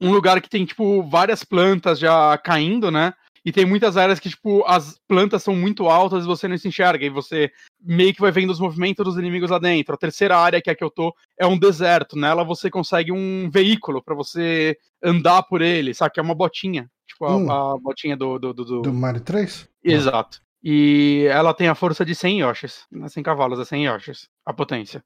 [0.00, 3.14] um lugar que tem, tipo, várias plantas já caindo, né?
[3.44, 6.68] E tem muitas áreas que, tipo, as plantas são muito altas e você não se
[6.68, 9.94] enxerga, e você meio que vai vendo os movimentos dos inimigos lá dentro.
[9.94, 12.18] A terceira área, que é a que eu tô, é um deserto.
[12.18, 16.12] Nela você consegue um veículo para você andar por ele, sabe?
[16.12, 16.90] Que é uma botinha.
[17.06, 17.50] Tipo, a, hum.
[17.50, 18.82] a botinha do do, do, do...
[18.82, 19.68] do Mario 3?
[19.82, 20.40] Exato.
[20.62, 22.86] E ela tem a força de 100 Yoshis.
[23.08, 24.28] 100 cavalos, é 100 Yoshis.
[24.44, 25.02] A potência.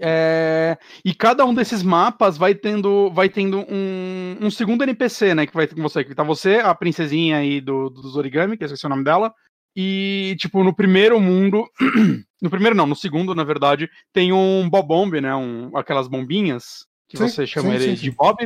[0.00, 0.78] É...
[1.04, 5.46] E cada um desses mapas vai tendo, vai tendo um, um, segundo NPC, né?
[5.46, 6.04] Que vai ter com você.
[6.04, 9.32] Que tá você, a princesinha aí do, dos origami, que é o nome dela.
[9.76, 11.64] E, tipo, no primeiro mundo.
[12.42, 15.34] no primeiro não, no segundo, na verdade, tem um Bobomb, né?
[15.34, 18.36] Um, aquelas bombinhas que sim, você chama sim, ele sim, de Bob.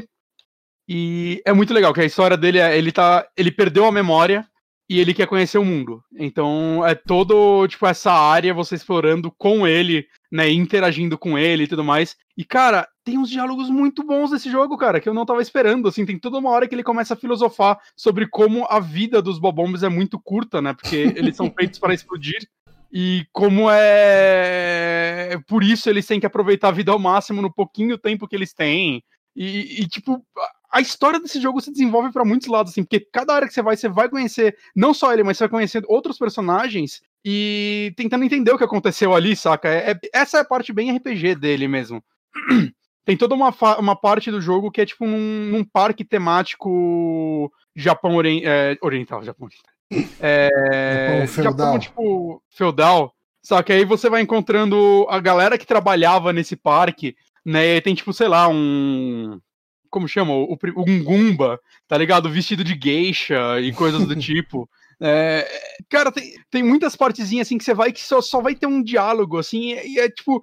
[0.88, 2.76] E é muito legal, que a história dele é.
[2.76, 3.26] Ele tá.
[3.36, 4.46] Ele perdeu a memória
[4.88, 6.02] e ele quer conhecer o mundo.
[6.16, 11.66] Então é todo, tipo, essa área você explorando com ele, né, interagindo com ele e
[11.66, 12.14] tudo mais.
[12.36, 15.88] E, cara, tem uns diálogos muito bons nesse jogo, cara, que eu não tava esperando,
[15.88, 19.38] assim, tem toda uma hora que ele começa a filosofar sobre como a vida dos
[19.38, 22.46] bobombs é muito curta, né, porque eles são feitos para explodir.
[22.92, 27.98] E como é por isso eles têm que aproveitar a vida ao máximo no pouquinho
[27.98, 29.02] tempo que eles têm.
[29.34, 30.24] E, e, tipo,
[30.70, 33.62] a história desse jogo se desenvolve para muitos lados, assim, porque cada área que você
[33.62, 38.24] vai, você vai conhecer não só ele, mas você vai conhecer outros personagens e tentando
[38.24, 39.68] entender o que aconteceu ali, saca?
[39.68, 42.00] É, é essa é a parte bem RPG dele mesmo.
[43.04, 48.14] Tem toda uma, uma parte do jogo que é tipo num, num parque temático Japão
[48.14, 50.16] ori é, oriental, Japão oriental.
[50.20, 51.66] É, Japão feudal.
[51.66, 53.14] Japão, tipo, feudal.
[53.42, 57.76] Só que aí você vai encontrando a galera que trabalhava nesse parque, né?
[57.76, 59.40] E tem, tipo, sei lá, um
[59.90, 60.32] como chama?
[60.32, 61.58] O, um Gumba,
[61.88, 62.30] tá ligado?
[62.30, 64.68] Vestido de geisha e coisas do tipo.
[65.00, 65.46] É,
[65.90, 68.82] cara, tem, tem muitas partezinhas assim que você vai que só, só vai ter um
[68.82, 70.42] diálogo, assim, e, é tipo.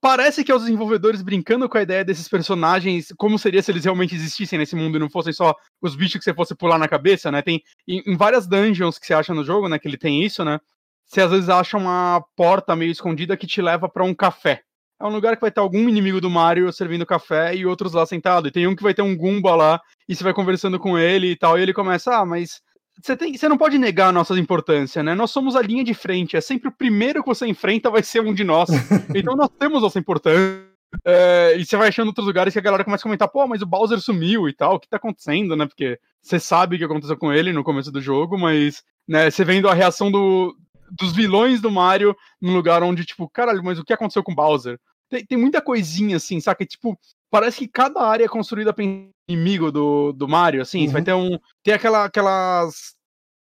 [0.00, 3.84] Parece que é os desenvolvedores brincando com a ideia desses personagens, como seria se eles
[3.84, 6.86] realmente existissem nesse mundo e não fossem só os bichos que você fosse pular na
[6.86, 7.42] cabeça, né?
[7.42, 9.78] Tem em, em várias dungeons que você acha no jogo, né?
[9.78, 10.60] Que ele tem isso, né?
[11.04, 14.62] Você às vezes acha uma porta meio escondida que te leva para um café
[14.98, 18.06] é um lugar que vai ter algum inimigo do Mario servindo café e outros lá
[18.06, 18.48] sentado.
[18.48, 21.32] E tem um que vai ter um Goomba lá e você vai conversando com ele
[21.32, 21.58] e tal.
[21.58, 22.62] E ele começa, ah, mas
[23.02, 25.14] você, tem, você não pode negar a nossa importância, né?
[25.14, 26.36] Nós somos a linha de frente.
[26.36, 28.68] É sempre o primeiro que você enfrenta vai ser um de nós.
[29.14, 30.64] então nós temos nossa importância.
[31.04, 33.60] É, e você vai achando outros lugares que a galera começa a comentar, pô, mas
[33.60, 35.66] o Bowser sumiu e tal, o que tá acontecendo, né?
[35.66, 39.44] Porque você sabe o que aconteceu com ele no começo do jogo, mas né, você
[39.44, 40.56] vendo a reação do,
[40.90, 44.78] dos vilões do Mario num lugar onde, tipo, caralho, mas o que aconteceu com Bowser?
[45.08, 46.64] Tem, tem muita coisinha assim, saca?
[46.64, 46.98] Tipo,
[47.30, 48.84] parece que cada área é construída para
[49.28, 50.86] inimigo do, do Mario, assim.
[50.86, 50.92] Uhum.
[50.92, 51.38] Vai ter um.
[51.62, 52.94] Tem aquela, aquelas.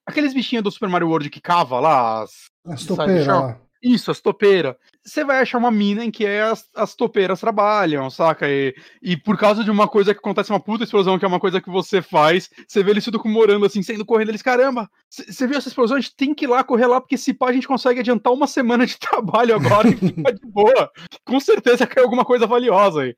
[0.06, 2.22] Aqueles bichinhos do Super Mario World que cava lá.
[2.22, 2.30] As,
[2.66, 3.56] as topeiras.
[3.84, 4.74] Isso, as topeiras.
[5.04, 8.48] Você vai achar uma mina em que é as, as topeiras trabalham, saca?
[8.48, 11.38] E, e por causa de uma coisa que acontece, uma puta explosão, que é uma
[11.38, 14.30] coisa que você faz, você vê eles tudo comemorando, assim, saindo correndo.
[14.30, 15.98] Eles, caramba, você viu essa explosão?
[15.98, 18.32] A gente tem que ir lá, correr lá, porque se pá, a gente consegue adiantar
[18.32, 20.90] uma semana de trabalho agora e ficar de boa.
[21.26, 23.14] Com certeza caiu alguma coisa valiosa aí.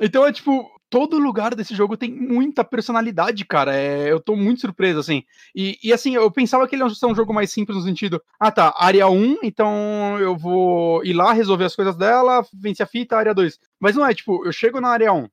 [0.00, 3.74] Então é tipo, todo lugar desse jogo tem muita personalidade, cara.
[3.74, 5.24] É, eu tô muito surpreso, assim.
[5.52, 8.22] E, e, assim, eu pensava que ele ia ser um jogo mais simples no sentido,
[8.38, 12.88] ah tá, área 1, então eu vou ir lá resolver as coisas dela, vencer a
[12.88, 13.58] fita, área 2.
[13.80, 15.28] Mas não é, tipo, eu chego na área 1,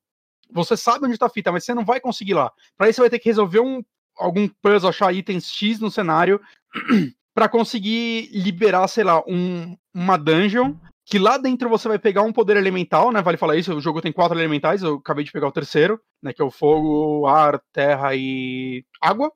[0.52, 2.52] você sabe onde tá a fita, mas você não vai conseguir lá.
[2.76, 3.84] Pra isso você vai ter que resolver um,
[4.18, 6.42] algum puzzle, achar itens X no cenário
[7.36, 10.74] para conseguir liberar, sei lá, um, uma dungeon
[11.12, 13.22] que lá dentro você vai pegar um poder elemental, né?
[13.22, 16.32] Vale falar isso, o jogo tem quatro elementais, eu acabei de pegar o terceiro, né?
[16.32, 19.30] Que é o fogo, ar, terra e água.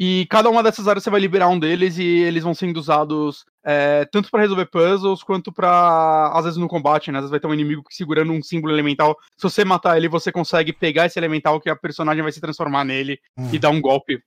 [0.00, 3.44] E cada uma dessas áreas você vai liberar um deles e eles vão sendo usados
[3.62, 7.18] é, tanto para resolver puzzles quanto para às vezes no combate, né?
[7.18, 9.14] Às vezes vai ter um inimigo segurando um símbolo elemental.
[9.36, 12.82] Se você matar ele, você consegue pegar esse elemental que a personagem vai se transformar
[12.82, 13.50] nele hum.
[13.52, 14.18] e dar um golpe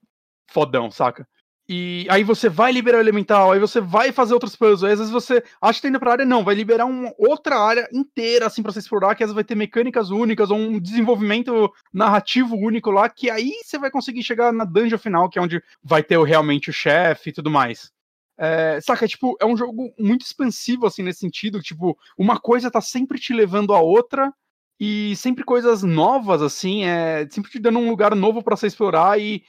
[0.47, 1.27] fodão, saca?
[1.69, 4.99] E aí você vai liberar o elemental, aí você vai fazer outros puzzles, aí às
[4.99, 8.45] vezes você acha que tá indo pra área, não, vai liberar uma outra área inteira,
[8.47, 12.55] assim, pra você explorar, que às vezes vai ter mecânicas únicas, ou um desenvolvimento narrativo
[12.55, 16.01] único lá, que aí você vai conseguir chegar na dungeon final, que é onde vai
[16.01, 17.91] ter realmente o chefe e tudo mais.
[18.39, 22.71] É, saca, é, tipo, é um jogo muito expansivo, assim, nesse sentido, tipo, uma coisa
[22.71, 24.31] tá sempre te levando a outra,
[24.79, 29.19] e sempre coisas novas, assim, é sempre te dando um lugar novo para você explorar
[29.19, 29.43] e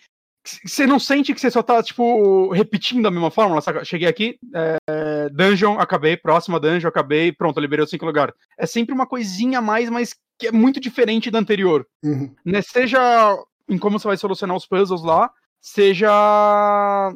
[0.45, 3.85] você não sente que você só tá, tipo, repetindo a mesma fórmula, saca?
[3.85, 8.35] Cheguei aqui, é, dungeon, acabei, próxima dungeon, acabei, pronto, liberei os cinco lugares.
[8.57, 11.87] É sempre uma coisinha a mais, mas que é muito diferente da anterior.
[12.03, 12.35] Uhum.
[12.45, 12.63] Né?
[12.63, 13.37] Seja
[13.69, 15.31] em como você vai solucionar os puzzles lá,
[15.61, 17.13] seja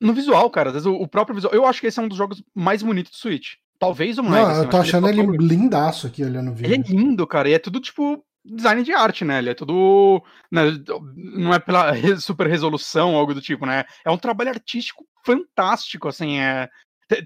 [0.00, 0.68] no visual, cara.
[0.68, 1.54] Às vezes o, próprio visual.
[1.54, 3.54] Eu acho que esse é um dos jogos mais bonitos do Switch.
[3.78, 4.42] Talvez o mais.
[4.42, 6.72] Não, assim, eu tô achando ele, ele lindaço aqui olhando o vídeo.
[6.72, 7.48] Ele é lindo, cara.
[7.48, 8.24] E é tudo, tipo,
[8.54, 9.38] design de arte, né?
[9.38, 10.22] Ele é tudo.
[10.50, 10.62] Né,
[11.14, 13.84] não é pela super resolução, algo do tipo, né?
[14.04, 16.38] É um trabalho artístico fantástico, assim.
[16.38, 16.68] É,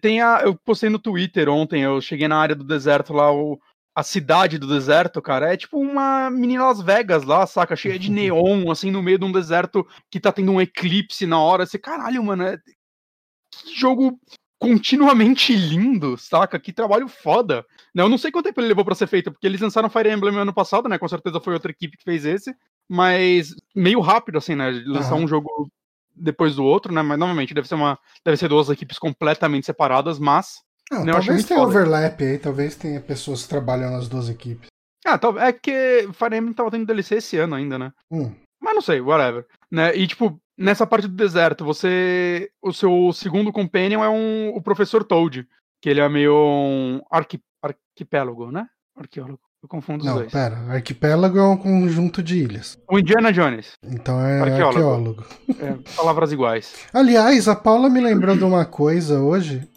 [0.01, 0.41] tem a.
[0.43, 3.61] Eu postei no Twitter ontem, eu cheguei na área do deserto lá, o,
[3.95, 7.77] a cidade do deserto, cara, é tipo uma mini Las Vegas lá, saca?
[7.77, 11.41] Cheia de neon, assim, no meio de um deserto que tá tendo um eclipse na
[11.41, 11.67] hora.
[11.67, 12.57] Você, caralho, mano, é...
[12.57, 14.19] que jogo
[14.61, 16.61] continuamente lindo, saca?
[16.61, 17.65] Que trabalho foda.
[17.95, 20.37] Eu não sei quanto tempo ele levou para ser feito, porque eles lançaram Fire Emblem
[20.37, 20.99] ano passado, né?
[20.99, 22.55] Com certeza foi outra equipe que fez esse,
[22.87, 24.71] mas meio rápido, assim, né?
[24.87, 25.25] Lançar uhum.
[25.25, 25.71] um jogo
[26.15, 27.01] depois do outro, né?
[27.01, 31.45] Mas novamente deve ser uma, deve ser duas equipes completamente separadas, mas não, né, talvez
[31.45, 31.71] tenha foda.
[31.71, 34.69] overlap aí, talvez tenha pessoas que trabalham nas duas equipes.
[35.07, 37.91] Ah, é que Fire Emblem tava tendo DLC esse ano ainda, né?
[38.11, 38.31] Hum.
[38.61, 39.47] Mas não sei, whatever.
[39.71, 39.97] Né?
[39.97, 42.51] E tipo, nessa parte do deserto, você.
[42.63, 45.49] O seu segundo companion é um, o professor Toad,
[45.81, 48.67] que ele é meio um arqui, arquipélago, né?
[48.95, 49.41] Arqueólogo.
[49.63, 50.33] Eu confundo os não, dois.
[50.33, 50.57] pera.
[50.73, 52.79] Arquipélago é um conjunto de ilhas.
[52.91, 53.73] O Indiana Jones.
[53.85, 54.79] Então é arqueólogo.
[54.79, 55.25] arqueólogo.
[55.59, 56.87] É, palavras iguais.
[56.95, 59.69] Aliás, a Paula me lembrou de uma coisa hoje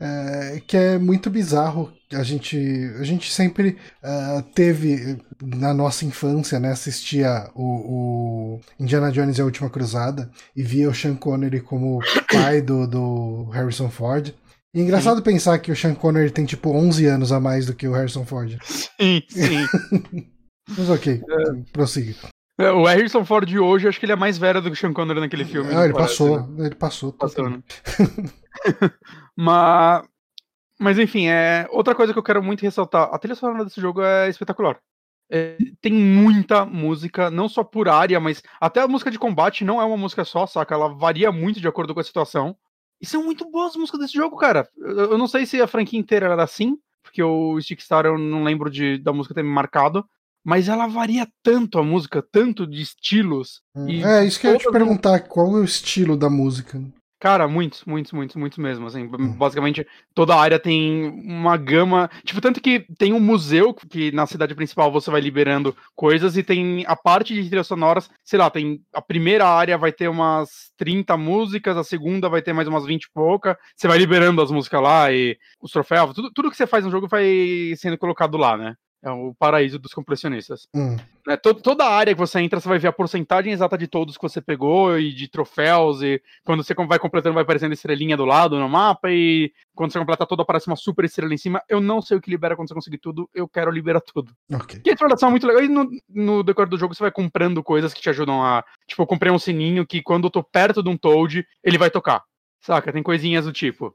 [0.00, 1.92] é, que é muito bizarro.
[2.12, 2.56] A gente,
[3.00, 9.40] a gente sempre uh, teve na nossa infância, né, assistia o, o, Indiana Jones e
[9.40, 11.98] a Última Cruzada e via o Sean Connery como
[12.30, 14.32] pai do, do Harrison Ford.
[14.72, 15.22] E é engraçado sim.
[15.24, 18.24] pensar que o Sean Connery tem tipo 11 anos a mais do que o Harrison
[18.24, 18.56] Ford.
[18.62, 19.66] Sim, sim.
[20.76, 21.72] Mas ok, é.
[21.72, 22.14] prossiga.
[22.58, 24.80] É, o Harrison Ford de hoje, acho que ele é mais velho do que o
[24.80, 25.74] Sean Connery naquele filme.
[25.74, 26.66] Ah, ele parece, passou, né?
[26.66, 27.12] ele passou.
[27.12, 27.62] Passou, né?
[29.36, 30.04] mas,
[30.78, 33.10] mas enfim, é outra coisa que eu quero muito ressaltar.
[33.12, 34.80] A trilha sonora desse jogo é espetacular.
[35.28, 39.80] É, tem muita música, não só por área, mas até a música de combate não
[39.80, 40.74] é uma música só, saca?
[40.74, 42.56] Ela varia muito de acordo com a situação.
[43.00, 44.68] E são muito boas as músicas desse jogo, cara.
[44.76, 48.42] Eu, eu não sei se a franquia inteira era assim, porque o Stickstar eu não
[48.42, 50.04] lembro de, da música ter me marcado,
[50.44, 53.60] mas ela varia tanto a música, tanto de estilos.
[53.74, 53.88] Hum.
[53.88, 56.80] é, isso que eu ia te perguntar, qual é o estilo da música?
[57.18, 58.86] Cara, muitos, muitos, muitos, muitos mesmo.
[58.86, 59.32] Assim, hum.
[59.32, 62.10] Basicamente, toda a área tem uma gama.
[62.24, 66.42] Tipo, tanto que tem um museu que na cidade principal você vai liberando coisas, e
[66.42, 68.82] tem a parte de trilhas sonoras, sei lá, tem.
[68.92, 73.04] A primeira área vai ter umas 30 músicas, a segunda vai ter mais umas 20
[73.04, 73.58] e pouca.
[73.74, 76.90] Você vai liberando as músicas lá e os troféus, tudo, tudo que você faz no
[76.90, 78.76] jogo vai sendo colocado lá, né?
[79.06, 80.66] É o paraíso dos compressionistas.
[80.74, 80.96] Hum.
[81.28, 84.16] É, to toda área que você entra, você vai ver a porcentagem exata de todos
[84.16, 86.02] que você pegou e de troféus.
[86.02, 89.08] E quando você vai completando, vai aparecendo estrelinha do lado no mapa.
[89.12, 91.62] E quando você completa tudo, aparece uma super estrela em cima.
[91.68, 93.30] Eu não sei o que libera quando você conseguir tudo.
[93.32, 94.32] Eu quero liberar tudo.
[94.52, 94.80] Okay.
[94.80, 95.62] Que a exploração é muito legal.
[95.62, 98.64] E no, no decorrer do jogo, você vai comprando coisas que te ajudam a.
[98.88, 101.90] Tipo, eu comprei um sininho que quando eu tô perto de um Toad, ele vai
[101.90, 102.24] tocar.
[102.60, 102.92] Saca?
[102.92, 103.94] Tem coisinhas do tipo.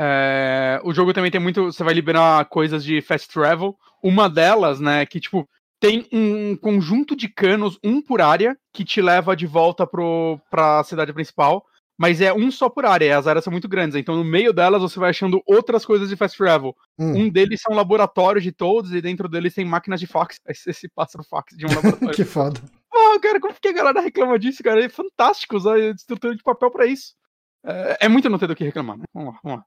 [0.00, 1.64] É, o jogo também tem muito.
[1.64, 3.76] Você vai liberar coisas de fast travel.
[4.02, 5.48] Uma delas, né, que tipo.
[5.80, 10.82] Tem um conjunto de canos, um por área, que te leva de volta pro, pra
[10.82, 11.64] cidade principal.
[11.96, 13.96] Mas é um só por área, as áreas são muito grandes.
[13.96, 16.74] Então, no meio delas, você vai achando outras coisas de fast travel.
[16.98, 17.22] Hum.
[17.22, 20.40] Um deles são laboratórios de todos, e dentro deles tem máquinas de fax.
[20.48, 22.14] Aí você se passa no fax de um laboratório.
[22.14, 22.60] que foda.
[22.88, 24.84] Pô, cara, como que a galera reclama disso, cara?
[24.84, 27.14] É fantástico usar estrutura de papel para isso.
[27.64, 29.04] É, é muito não ter do que reclamar, né?
[29.12, 29.64] Vamos lá, vamos lá.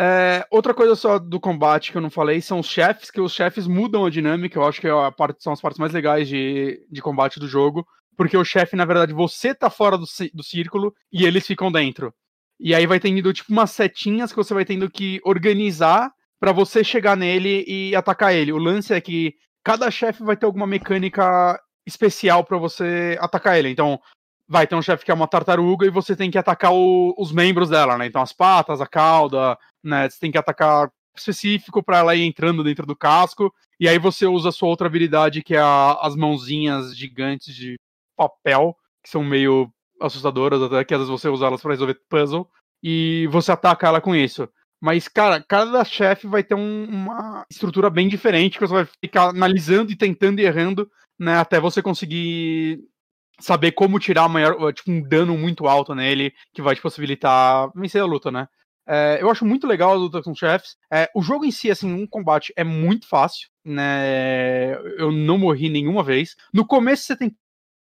[0.00, 3.32] É, outra coisa só do combate que eu não falei são os chefes, que os
[3.32, 4.56] chefes mudam a dinâmica.
[4.56, 7.84] Eu acho que é parte, são as partes mais legais de, de combate do jogo.
[8.16, 12.14] Porque o chefe, na verdade, você tá fora do, do círculo e eles ficam dentro.
[12.60, 16.84] E aí vai tendo, tipo, umas setinhas que você vai tendo que organizar para você
[16.84, 18.52] chegar nele e atacar ele.
[18.52, 19.34] O lance é que
[19.64, 23.68] cada chefe vai ter alguma mecânica especial para você atacar ele.
[23.68, 24.00] Então,
[24.48, 27.30] vai ter um chefe que é uma tartaruga e você tem que atacar o, os
[27.30, 28.06] membros dela, né?
[28.06, 30.08] Então, as patas, a cauda, né?
[30.08, 33.52] Você tem que atacar específico para ela ir entrando dentro do casco.
[33.78, 37.76] E aí você usa a sua outra habilidade, que é a, as mãozinhas gigantes de
[38.16, 39.70] papel, que são meio
[40.00, 42.48] assustadoras, até que às vezes você usa elas para resolver puzzle.
[42.82, 44.48] E você ataca ela com isso.
[44.80, 49.30] Mas, cara, cada chefe vai ter um, uma estrutura bem diferente, que você vai ficar
[49.30, 50.88] analisando e tentando e errando,
[51.18, 51.36] né?
[51.38, 52.80] Até você conseguir
[53.38, 58.02] saber como tirar maior, tipo, um dano muito alto nele, que vai te possibilitar vencer
[58.02, 58.48] a luta, né?
[58.90, 60.76] É, eu acho muito legal a luta com chefes.
[60.90, 64.74] É, o jogo em si, assim, um combate é muito fácil, né?
[64.98, 66.34] Eu não morri nenhuma vez.
[66.52, 67.36] No começo você tem.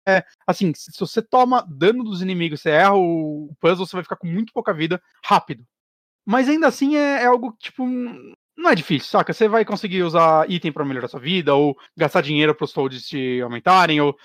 [0.07, 4.15] É, assim, se você toma dano dos inimigos, você erra o puzzle, você vai ficar
[4.17, 5.63] com muito pouca vida rápido.
[6.25, 7.85] Mas ainda assim é, é algo tipo.
[8.57, 9.33] Não é difícil, saca?
[9.33, 13.07] Você vai conseguir usar item para melhorar sua vida, ou gastar dinheiro para os toads
[13.07, 14.17] te aumentarem, ou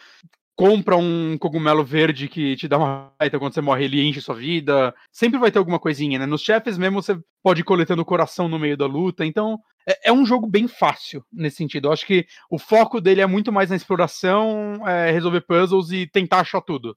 [0.60, 4.34] compra um cogumelo verde que te dá uma baita quando você morre, ele enche sua
[4.34, 4.94] vida.
[5.10, 6.26] Sempre vai ter alguma coisinha, né?
[6.26, 9.24] Nos chefes mesmo você pode ir coletando o coração no meio da luta.
[9.24, 9.58] Então,
[9.88, 11.88] é, é, um jogo bem fácil nesse sentido.
[11.88, 16.06] Eu acho que o foco dele é muito mais na exploração, é, resolver puzzles e
[16.06, 16.94] tentar achar tudo.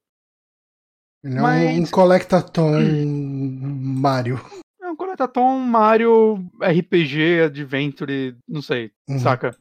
[1.24, 4.42] Ele é um, um Collectathon Mario.
[4.82, 9.20] É um Collectathon Mario RPG, Adventure, não sei, uhum.
[9.20, 9.58] saca?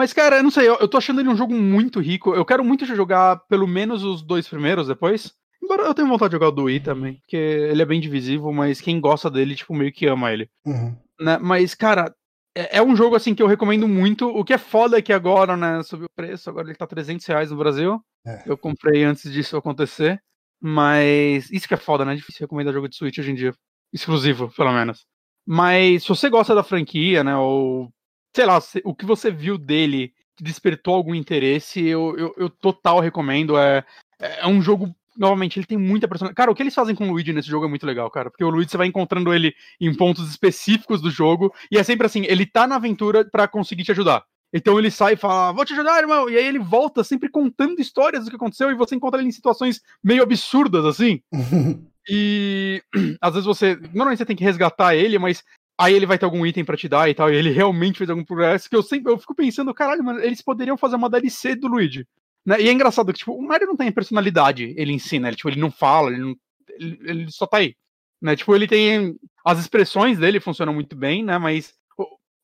[0.00, 2.34] Mas, cara, eu não sei, eu, eu tô achando ele um jogo muito rico.
[2.34, 5.34] Eu quero muito jogar pelo menos os dois primeiros depois.
[5.62, 8.50] Embora eu tenha vontade de jogar o do Wii também, porque ele é bem divisivo,
[8.50, 10.48] mas quem gosta dele, tipo, meio que ama ele.
[10.64, 10.96] Uhum.
[11.20, 11.36] Né?
[11.36, 12.14] Mas, cara,
[12.56, 14.26] é, é, um jogo, assim, que eu recomendo muito.
[14.26, 17.26] O que é foda é que agora, né, subiu o preço, agora ele tá 300
[17.26, 18.02] reais no Brasil.
[18.26, 18.42] É.
[18.46, 20.18] Eu comprei antes disso acontecer.
[20.62, 22.14] Mas isso que é foda, né?
[22.14, 23.52] É difícil recomendar jogo de Switch hoje em dia.
[23.92, 25.04] Exclusivo, pelo menos.
[25.46, 27.92] Mas se você gosta da franquia, né, ou
[28.34, 33.58] sei lá, o que você viu dele despertou algum interesse, eu, eu, eu total recomendo.
[33.58, 33.84] É,
[34.18, 36.36] é um jogo novamente, ele tem muita personalidade.
[36.36, 38.30] Cara, o que eles fazem com o Luigi nesse jogo é muito legal, cara.
[38.30, 41.52] Porque o Luigi você vai encontrando ele em pontos específicos do jogo.
[41.70, 44.24] E é sempre assim: ele tá na aventura para conseguir te ajudar.
[44.52, 46.28] Então ele sai e fala, vou te ajudar, irmão.
[46.28, 48.70] E aí ele volta sempre contando histórias do que aconteceu.
[48.70, 51.20] E você encontra ele em situações meio absurdas, assim.
[52.08, 52.82] e
[53.20, 53.76] às vezes você.
[53.76, 55.44] Normalmente você tem que resgatar ele, mas
[55.80, 58.10] aí ele vai ter algum item para te dar e tal, e ele realmente fez
[58.10, 61.56] algum progresso, que eu sempre eu fico pensando, caralho, mano, eles poderiam fazer uma DLC
[61.56, 62.06] do Luigi.
[62.44, 62.60] Né?
[62.60, 65.60] E é engraçado que, tipo, o Mario não tem personalidade, ele ensina, ele, tipo, ele
[65.60, 66.36] não fala, ele, não,
[66.68, 67.74] ele, ele, só tá aí.
[68.20, 68.36] Né?
[68.36, 69.16] Tipo, ele tem.
[69.44, 71.38] As expressões dele funcionam muito bem, né?
[71.38, 71.72] Mas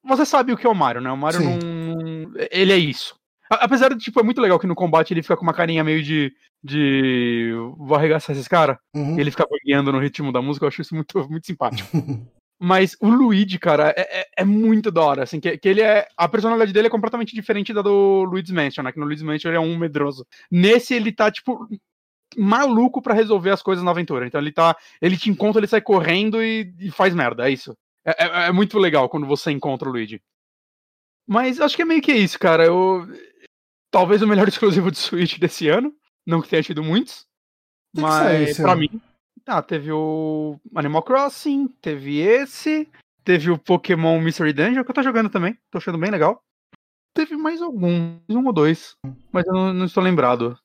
[0.03, 1.13] você sabe o que é o Mario, né?
[1.13, 1.59] O Mario Sim.
[1.59, 2.33] não.
[2.51, 3.15] Ele é isso.
[3.51, 6.03] Apesar de, tipo, é muito legal que no combate ele fica com uma carinha meio
[6.03, 6.33] de.
[6.65, 7.53] de.
[7.77, 8.79] Vou arregaçar esses caras.
[8.95, 9.19] Uhum.
[9.19, 11.89] E ele fica guiando no ritmo da música, eu acho isso muito, muito simpático.
[12.59, 16.09] Mas o Luigi, cara, é, é, é, muito da hora, assim, que, que ele é.
[16.17, 18.93] A personalidade dele é completamente diferente da do Luigi's Mansion, né?
[18.93, 20.27] Que no Luigi's Mansion ele é um medroso.
[20.51, 21.69] Nesse, ele tá, tipo,
[22.37, 24.27] maluco para resolver as coisas na aventura.
[24.27, 24.75] Então ele tá.
[25.03, 27.77] Ele te encontra, ele sai correndo e, e faz merda, é isso.
[28.05, 30.23] É, é, é, muito legal quando você encontra o Luigi.
[31.27, 32.65] Mas acho que é meio que isso, cara.
[32.65, 33.07] Eu.
[33.91, 35.93] Talvez o melhor exclusivo de Switch desse ano.
[36.27, 37.27] Não que tenha tido muitos.
[37.95, 39.01] Mas, para mim,
[39.47, 42.89] ah, teve o Animal Crossing, teve esse,
[43.25, 46.43] teve o Pokémon Mystery Dungeon, que eu tô jogando também, tô achando bem legal.
[47.15, 48.97] Teve mais algum, um ou dois,
[49.33, 50.59] mas eu não, não estou lembrado.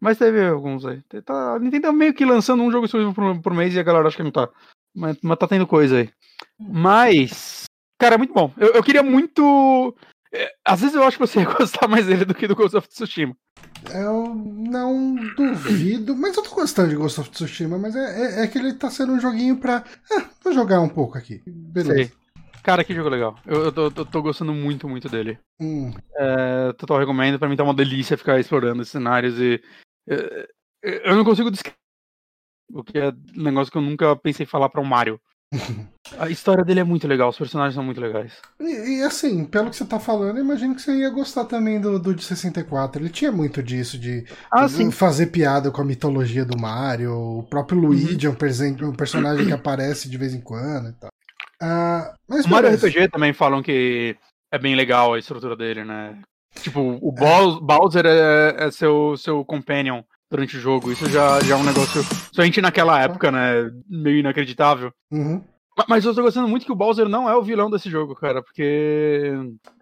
[0.00, 1.00] Mas teve alguns aí.
[1.24, 3.82] Tá, a Nintendo tá meio que lançando um jogo exclusivo por, por mês e a
[3.82, 4.48] galera acha que não tá.
[4.94, 6.10] Mas, mas tá tendo coisa aí.
[6.58, 7.64] Mas,
[7.98, 8.52] cara, é muito bom.
[8.56, 9.96] Eu, eu queria muito.
[10.32, 12.76] É, às vezes eu acho que você ia gostar mais dele do que do Ghost
[12.76, 13.36] of Tsushima.
[13.90, 18.46] Eu não duvido, mas eu tô gostando de Ghost of Tsushima, mas é, é, é
[18.46, 19.84] que ele tá sendo um joguinho pra.
[20.10, 21.42] Ah, vou jogar um pouco aqui.
[21.46, 21.94] Beleza.
[21.94, 22.12] Sei.
[22.62, 23.36] Cara, que jogo legal.
[23.44, 25.36] Eu, eu, tô, eu tô, gostando muito, muito dele.
[25.60, 25.92] Hum.
[26.16, 27.38] É, total recomendo.
[27.38, 29.60] Pra mim tá uma delícia ficar explorando esses cenários e.
[30.08, 30.48] É,
[30.84, 31.76] é, eu não consigo descrever.
[32.72, 35.20] O que é um negócio que eu nunca pensei falar pra um Mario.
[36.18, 38.32] A história dele é muito legal, os personagens são muito legais.
[38.58, 41.80] E, e, assim, pelo que você tá falando, eu imagino que você ia gostar também
[41.80, 43.00] do, do de 64.
[43.00, 47.14] Ele tinha muito disso, de, ah, de fazer piada com a mitologia do Mario.
[47.38, 47.86] O próprio uhum.
[47.88, 48.34] Luigi uhum.
[48.34, 51.10] é um, um, personagem que aparece de vez em quando e tal.
[51.62, 54.16] Uh, mas o Mario RPG também falam que
[54.50, 56.18] é bem legal a estrutura dele, né?
[56.60, 57.60] Tipo, o é.
[57.60, 60.02] Bowser é, é seu, seu companion
[60.32, 60.90] durante o jogo.
[60.90, 62.02] Isso já, já é um negócio.
[62.32, 63.70] Somente naquela época, né?
[63.88, 64.90] Meio inacreditável.
[65.10, 65.44] Uhum.
[65.88, 68.42] Mas eu tô gostando muito que o Bowser não é o vilão desse jogo, cara,
[68.42, 69.32] porque.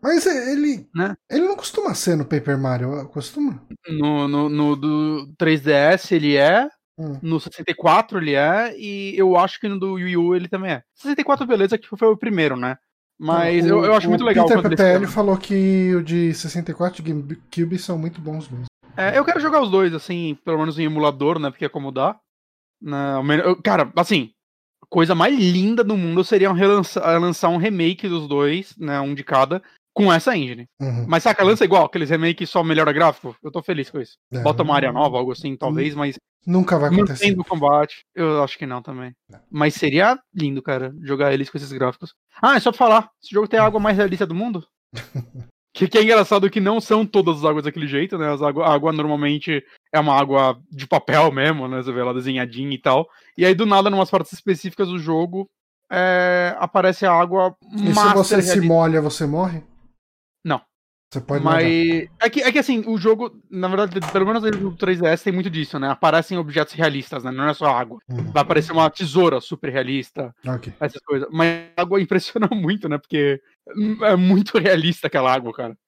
[0.02, 0.86] Mas ele.
[0.94, 1.16] Né?
[1.28, 3.60] Ele não costuma ser no Paper Mario, costuma?
[3.88, 6.68] No, no, no do 3DS ele é.
[6.98, 7.18] Hum.
[7.22, 10.82] No 64 ele é, e eu acho que no do Wii U ele também é.
[10.94, 12.76] 64, beleza, que foi o primeiro, né?
[13.18, 14.44] Mas o, eu, eu acho muito legal.
[14.44, 18.69] O Peter PTL falou que o de 64 de GameCube são muito bons mesmo.
[19.00, 21.50] É, eu quero jogar os dois, assim, pelo menos em emulador, né?
[21.50, 22.20] Porque é como dá.
[22.82, 23.14] Né,
[23.64, 24.30] cara, assim,
[24.90, 29.00] coisa mais linda do mundo seria relançar, lançar um remake dos dois, né?
[29.00, 29.62] Um de cada,
[29.94, 30.68] com essa engine.
[30.80, 31.06] Uhum.
[31.08, 33.34] Mas saca, lança igual, aqueles remakes só melhora gráfico.
[33.42, 34.18] Eu tô feliz com isso.
[34.32, 36.16] É, Bota uma área nova, algo assim, talvez, mas.
[36.46, 37.38] Nunca vai acontecer.
[37.38, 39.14] o combate, eu acho que não também.
[39.28, 39.40] Não.
[39.50, 42.14] Mas seria lindo, cara, jogar eles com esses gráficos.
[42.40, 44.66] Ah, é só pra falar: esse jogo tem a água mais realista do mundo?
[45.72, 48.32] Que, que, é engraçado que não são todas as águas daquele jeito, né?
[48.32, 51.80] As água, a água normalmente é uma água de papel mesmo, né?
[51.80, 53.08] Você vê ela desenhadinha e tal.
[53.38, 55.48] E aí, do nada, em umas partes específicas do jogo,
[55.90, 57.56] é, aparece a água.
[57.72, 59.62] E se você se molha, você morre?
[60.44, 60.60] Não.
[61.12, 64.76] Você pode Mas é que, é que assim, o jogo, na verdade, pelo menos no
[64.76, 65.88] 3DS tem muito disso, né?
[65.88, 67.32] Aparecem objetos realistas, né?
[67.32, 67.98] Não é só água.
[68.08, 68.30] Uhum.
[68.30, 70.32] Vai aparecer uma tesoura super realista.
[70.46, 70.72] Okay.
[70.78, 71.28] Essas coisas.
[71.32, 72.96] Mas a água impressiona muito, né?
[72.96, 73.40] Porque
[74.02, 75.78] é muito realista aquela água, cara.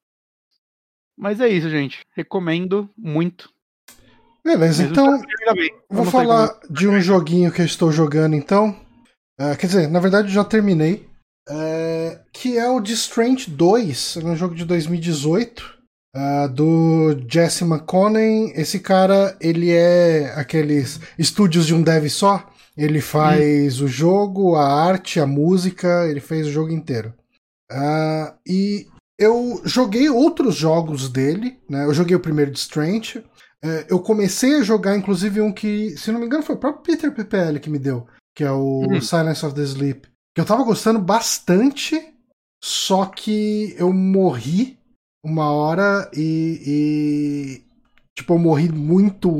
[1.16, 2.04] Mas é isso, gente.
[2.14, 3.50] Recomendo muito.
[4.44, 5.20] Beleza, então.
[5.88, 8.70] Vou falar de um joguinho que eu estou jogando, então.
[9.40, 11.08] Uh, quer dizer, na verdade eu já terminei.
[11.48, 15.82] é, que é o The Strange 2, é um jogo de 2018.
[16.14, 18.52] Uh, do Jesse McConnell.
[18.54, 22.50] Esse cara, ele é aqueles estúdios de um dev só.
[22.76, 23.84] Ele faz hum.
[23.84, 27.14] o jogo, a arte, a música, ele fez o jogo inteiro.
[27.72, 28.86] Uh, e
[29.18, 31.84] eu joguei outros jogos dele, né?
[31.84, 33.18] Eu joguei o primeiro de Strange.
[33.64, 36.82] Uh, eu comecei a jogar, inclusive, um que, se não me engano, foi o próprio
[36.82, 39.00] Peter PPL que me deu, que é o hum.
[39.00, 40.08] Silence of the Sleep.
[40.34, 42.00] Que eu tava gostando bastante,
[42.62, 44.78] só que eu morri
[45.24, 47.64] uma hora e, e,
[48.16, 49.30] tipo, eu morri muito,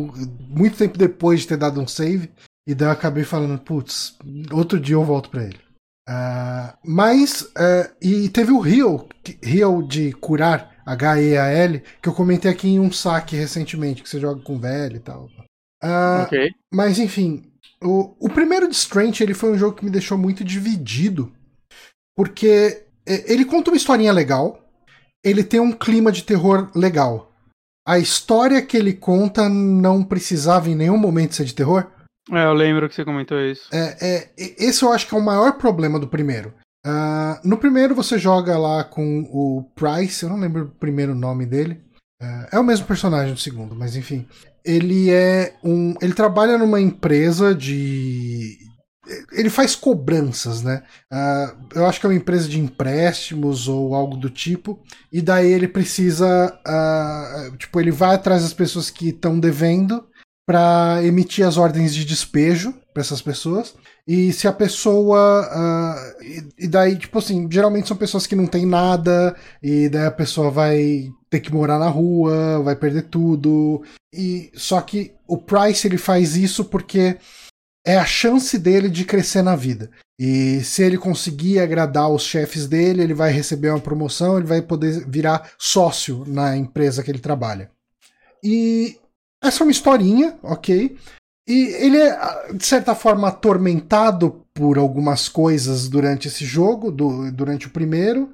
[0.49, 2.31] muito tempo depois de ter dado um save.
[2.67, 4.17] E daí eu acabei falando, putz,
[4.53, 5.59] outro dia eu volto para ele.
[6.09, 9.09] Uh, mas, uh, e teve o Heal,
[9.43, 14.43] Heal de curar, H-E-A-L, que eu comentei aqui em um saque recentemente, que você joga
[14.43, 15.27] com velho e tal.
[15.83, 16.27] Uh.
[16.73, 17.45] Mas enfim,
[17.83, 21.33] o, o primeiro de Strange ele foi um jogo que me deixou muito dividido,
[22.17, 24.63] porque ele conta uma historinha legal,
[25.25, 27.33] ele tem um clima de terror legal.
[27.87, 31.91] A história que ele conta não precisava em nenhum momento ser de terror.
[32.31, 33.69] É, eu lembro que você comentou isso.
[33.73, 36.55] É, é, esse eu acho que é o maior problema do primeiro.
[36.87, 41.47] Uh, no primeiro você joga lá com o Price, eu não lembro o primeiro nome
[41.47, 41.81] dele.
[42.23, 44.27] Uh, é o mesmo personagem do segundo, mas enfim.
[44.65, 45.95] Ele é um.
[46.01, 48.57] Ele trabalha numa empresa de,
[49.33, 50.83] ele faz cobranças, né?
[51.13, 54.81] Uh, eu acho que é uma empresa de empréstimos ou algo do tipo,
[55.13, 60.05] e daí ele precisa, uh, tipo, ele vai atrás das pessoas que estão devendo
[60.47, 63.75] para emitir as ordens de despejo para essas pessoas.
[64.07, 65.49] E se a pessoa.
[65.49, 70.07] Uh, e, e, daí, tipo assim, geralmente são pessoas que não têm nada, e daí
[70.07, 73.83] a pessoa vai ter que morar na rua, vai perder tudo.
[74.13, 77.17] E só que o Price ele faz isso porque
[77.87, 79.91] é a chance dele de crescer na vida.
[80.19, 84.63] E se ele conseguir agradar os chefes dele, ele vai receber uma promoção, ele vai
[84.63, 87.71] poder virar sócio na empresa que ele trabalha.
[88.45, 88.99] E
[89.43, 90.97] essa é uma historinha, ok?
[91.49, 97.67] E ele é, de certa forma, atormentado por algumas coisas durante esse jogo, do, durante
[97.67, 98.33] o primeiro.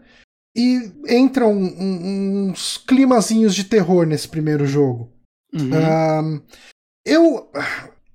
[0.56, 5.12] E entram um, uns climazinhos de terror nesse primeiro jogo.
[5.54, 5.70] Uhum.
[5.70, 6.42] Um,
[7.06, 7.50] eu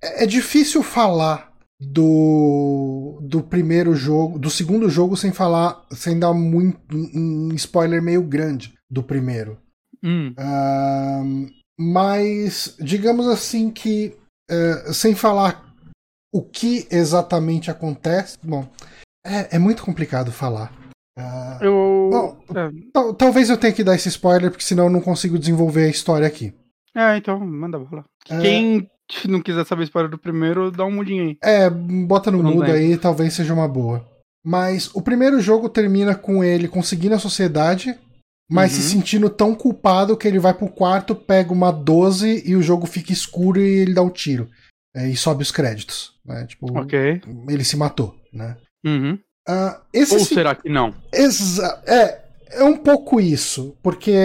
[0.02, 6.34] é, é difícil falar do, do primeiro jogo, do segundo jogo, sem falar, sem dar
[6.34, 9.58] muito, um spoiler meio grande do primeiro.
[10.04, 10.34] Hum.
[11.80, 14.16] Mas, digamos assim que,
[14.50, 15.74] uh, sem falar
[16.34, 18.68] o que exatamente acontece, bom,
[19.26, 20.72] é, é muito complicado falar.
[21.18, 22.10] Uh, eu...
[22.12, 23.14] Bom, é.
[23.14, 26.28] talvez eu tenha que dar esse spoiler, porque senão eu não consigo desenvolver a história
[26.28, 26.54] aqui.
[26.96, 28.06] É, então, manda bola.
[28.30, 28.40] É...
[28.40, 28.90] Quem
[29.28, 31.38] não quiser saber a história do primeiro, dá um mudinho aí.
[31.44, 34.06] É, bota no mudo aí, talvez seja uma boa.
[34.46, 37.98] Mas o primeiro jogo termina com ele conseguindo a sociedade,
[38.54, 38.82] mas uhum.
[38.82, 42.86] se sentindo tão culpado que ele vai pro quarto, pega uma 12 e o jogo
[42.86, 44.50] fica escuro e ele dá um tiro.
[44.96, 46.14] É, e sobe os créditos.
[46.24, 46.46] Né?
[46.46, 47.20] Tipo, okay.
[47.50, 48.56] ele se matou, né?
[48.86, 49.18] Uhum.
[49.50, 50.94] Uh, Ou será que não?
[51.12, 54.16] Exa é, é um pouco isso, porque.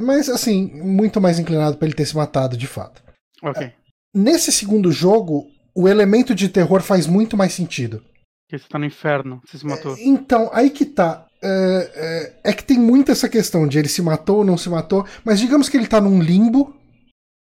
[0.00, 3.02] Mas assim, muito mais inclinado para ele ter se matado de fato.
[3.42, 3.72] Ok.
[4.14, 8.02] Nesse segundo jogo, o elemento de terror faz muito mais sentido.
[8.48, 9.94] Porque você tá no inferno, você se matou.
[9.94, 11.26] É, então, aí que tá.
[11.42, 14.68] É, é, é, que tem muito essa questão de ele se matou ou não se
[14.68, 16.76] matou, mas digamos que ele tá num limbo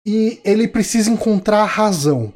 [0.06, 2.32] e ele precisa encontrar a razão.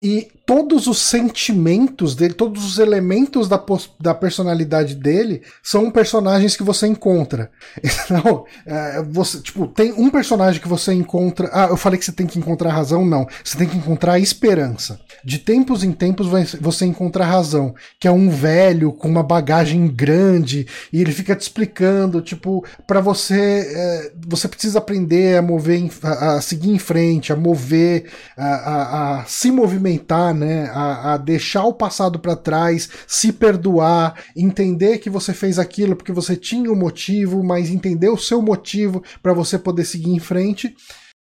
[0.00, 3.62] E todos os sentimentos dele, todos os elementos da,
[4.00, 7.50] da personalidade dele são personagens que você encontra.
[8.04, 11.48] Então, é, você, tipo, tem um personagem que você encontra.
[11.52, 13.06] Ah, eu falei que você tem que encontrar razão?
[13.06, 13.26] Não.
[13.42, 15.00] Você tem que encontrar a esperança.
[15.24, 16.26] De tempos em tempos
[16.60, 21.42] você encontra razão, que é um velho com uma bagagem grande e ele fica te
[21.42, 23.72] explicando, tipo, para você.
[23.74, 29.20] É, você precisa aprender a mover, a, a, seguir em frente, a mover, a, a,
[29.20, 30.70] a se movimentar, né?
[30.70, 36.12] A, a deixar o passado para trás, se perdoar, entender que você fez aquilo porque
[36.12, 40.74] você tinha um motivo, mas entender o seu motivo para você poder seguir em frente.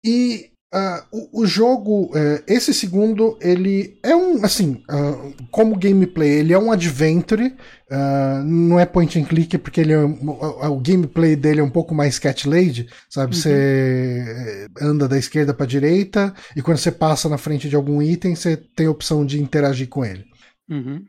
[0.04, 6.30] E Uh, o, o, jogo, uh, esse segundo, ele é um, assim, uh, como gameplay,
[6.30, 7.54] ele é um adventure,
[7.90, 11.70] ah, não é point and click, porque ele é, o, o, gameplay dele é um
[11.70, 13.36] pouco mais cat lady, sabe?
[13.36, 13.40] Uhum.
[13.40, 18.02] Você eh, anda da esquerda para direita e quando você passa na frente de algum
[18.02, 20.24] item, você tem a opção de interagir com ele.
[20.68, 21.04] Uhum.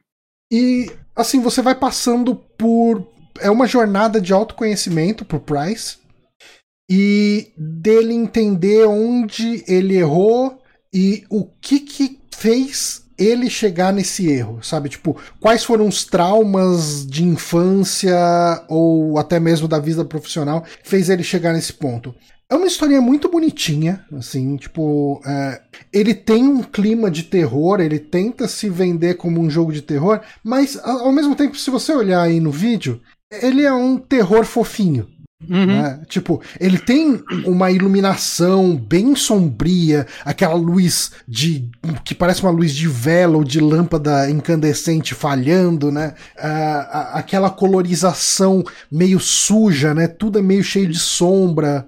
[0.52, 3.08] E, assim, você vai passando por.
[3.40, 5.98] É uma jornada de autoconhecimento pro Price
[6.90, 10.60] e dele entender onde ele errou
[10.94, 14.90] e o que que fez ele chegar nesse erro, sabe?
[14.90, 18.16] Tipo, quais foram os traumas de infância
[18.68, 22.14] ou até mesmo da vida profissional que fez ele chegar nesse ponto.
[22.48, 25.62] É uma historinha muito bonitinha, assim, tipo, é,
[25.92, 30.22] ele tem um clima de terror, ele tenta se vender como um jogo de terror,
[30.44, 35.08] mas ao mesmo tempo, se você olhar aí no vídeo, ele é um terror fofinho,
[35.50, 35.66] Uhum.
[35.66, 36.02] Né?
[36.08, 41.70] Tipo, ele tem uma iluminação bem sombria, aquela luz de.
[42.04, 46.14] que parece uma luz de vela ou de lâmpada incandescente falhando, né?
[46.38, 50.08] Uh, aquela colorização meio suja, né?
[50.08, 51.88] Tudo é meio cheio de sombra.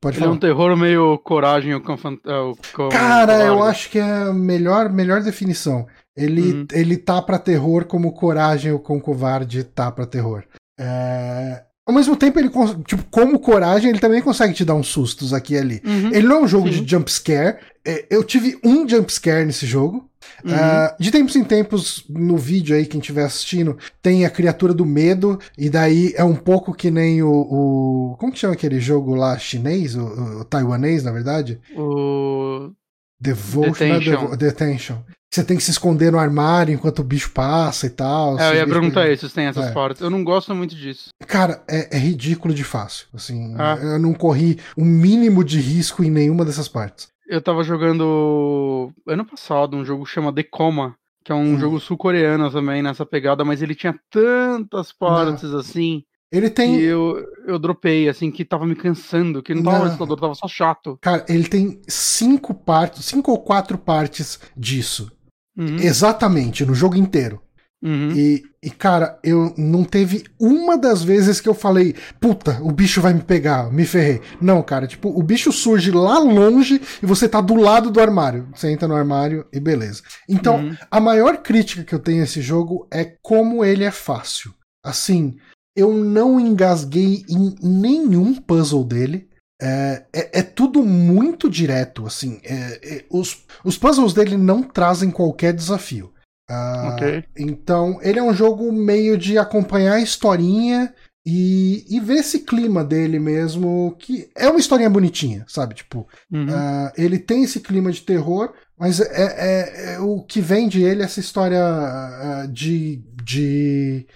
[0.00, 0.32] Pode ele falar.
[0.32, 4.90] é um terror meio coragem ou com, com Cara, eu acho que é a melhor,
[4.90, 5.86] melhor definição.
[6.16, 6.66] Ele, uhum.
[6.72, 10.44] ele tá pra terror como coragem ou com covarde tá pra terror.
[10.78, 12.50] É, ao mesmo tempo, ele,
[12.84, 15.82] tipo, como coragem, ele também consegue te dar uns sustos aqui e ali.
[15.84, 16.10] Uhum.
[16.12, 16.82] Ele não é um jogo Sim.
[16.82, 17.58] de jumpscare.
[17.84, 20.10] É, eu tive um jumpscare nesse jogo.
[20.44, 20.52] Uhum.
[20.52, 24.84] Uh, de tempos em tempos, no vídeo aí, quem estiver assistindo, tem a criatura do
[24.84, 27.30] medo, e daí é um pouco que nem o.
[27.30, 29.94] o como que chama aquele jogo lá chinês?
[29.94, 31.60] O, o taiwanês, na verdade?
[31.76, 32.72] O.
[33.20, 34.10] Devotion, Detention.
[34.10, 34.96] Devo Detention.
[35.32, 38.38] Você tem que se esconder no armário enquanto o bicho passa e tal.
[38.38, 39.72] É, eu ia perguntar isso, se tem essas é.
[39.72, 40.00] partes.
[40.00, 41.10] Eu não gosto muito disso.
[41.26, 43.06] Cara, é, é ridículo de fácil.
[43.12, 43.78] Assim, ah.
[43.80, 47.08] eu não corri o um mínimo de risco em nenhuma dessas partes.
[47.28, 51.58] Eu tava jogando ano passado um jogo que chama The Coma, que é um hum.
[51.58, 55.58] jogo sul-coreano também nessa pegada, mas ele tinha tantas partes não.
[55.58, 56.04] assim.
[56.30, 56.76] Ele tem.
[56.76, 60.48] E eu, eu dropei, assim, que tava me cansando, que não tava assustador, tava só
[60.48, 60.98] chato.
[61.00, 65.10] Cara, ele tem cinco partes, cinco ou quatro partes disso.
[65.56, 65.76] Uhum.
[65.76, 67.40] Exatamente, no jogo inteiro.
[67.82, 68.10] Uhum.
[68.12, 73.00] E, e, cara, eu não teve uma das vezes que eu falei, puta, o bicho
[73.00, 74.20] vai me pegar, me ferrei.
[74.40, 78.48] Não, cara, tipo, o bicho surge lá longe e você tá do lado do armário.
[78.54, 80.02] Você entra no armário e beleza.
[80.28, 80.76] Então, uhum.
[80.90, 84.52] a maior crítica que eu tenho a esse jogo é como ele é fácil.
[84.84, 85.36] Assim,
[85.76, 89.28] eu não engasguei em nenhum puzzle dele.
[89.60, 92.40] É, é, é, tudo muito direto, assim.
[92.44, 96.12] É, é, os, os puzzles dele não trazem qualquer desafio.
[96.50, 97.24] Uh, okay.
[97.36, 100.94] Então, ele é um jogo meio de acompanhar a historinha
[101.26, 105.74] e, e ver esse clima dele mesmo, que é uma historinha bonitinha, sabe?
[105.74, 106.46] Tipo, uhum.
[106.46, 110.82] uh, ele tem esse clima de terror, mas é, é, é o que vem de
[110.82, 114.06] ele essa história uh, de, de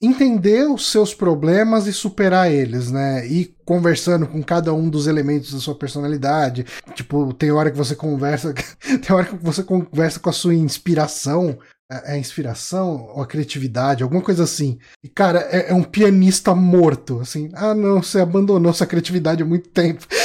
[0.00, 3.26] entender os seus problemas e superar eles, né?
[3.26, 6.66] E conversando com cada um dos elementos da sua personalidade.
[6.94, 8.52] Tipo, tem hora que você conversa,
[8.84, 11.58] tem hora que você conversa com a sua inspiração,
[11.90, 14.78] é, é inspiração ou a criatividade, alguma coisa assim.
[15.02, 17.50] E, cara, é, é, um pianista morto, assim.
[17.54, 20.06] Ah, não, você abandonou sua criatividade há muito tempo.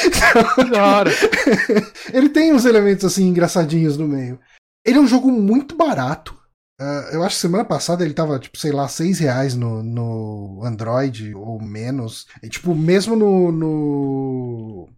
[0.71, 1.11] Claro.
[2.13, 4.39] Ele tem uns elementos, assim, engraçadinhos no meio.
[4.85, 6.40] Ele é um jogo muito barato.
[6.81, 10.61] Uh, eu acho que semana passada ele tava, tipo, sei lá, 6 reais no, no
[10.63, 12.25] Android ou menos.
[12.41, 14.89] E, tipo, mesmo no, no,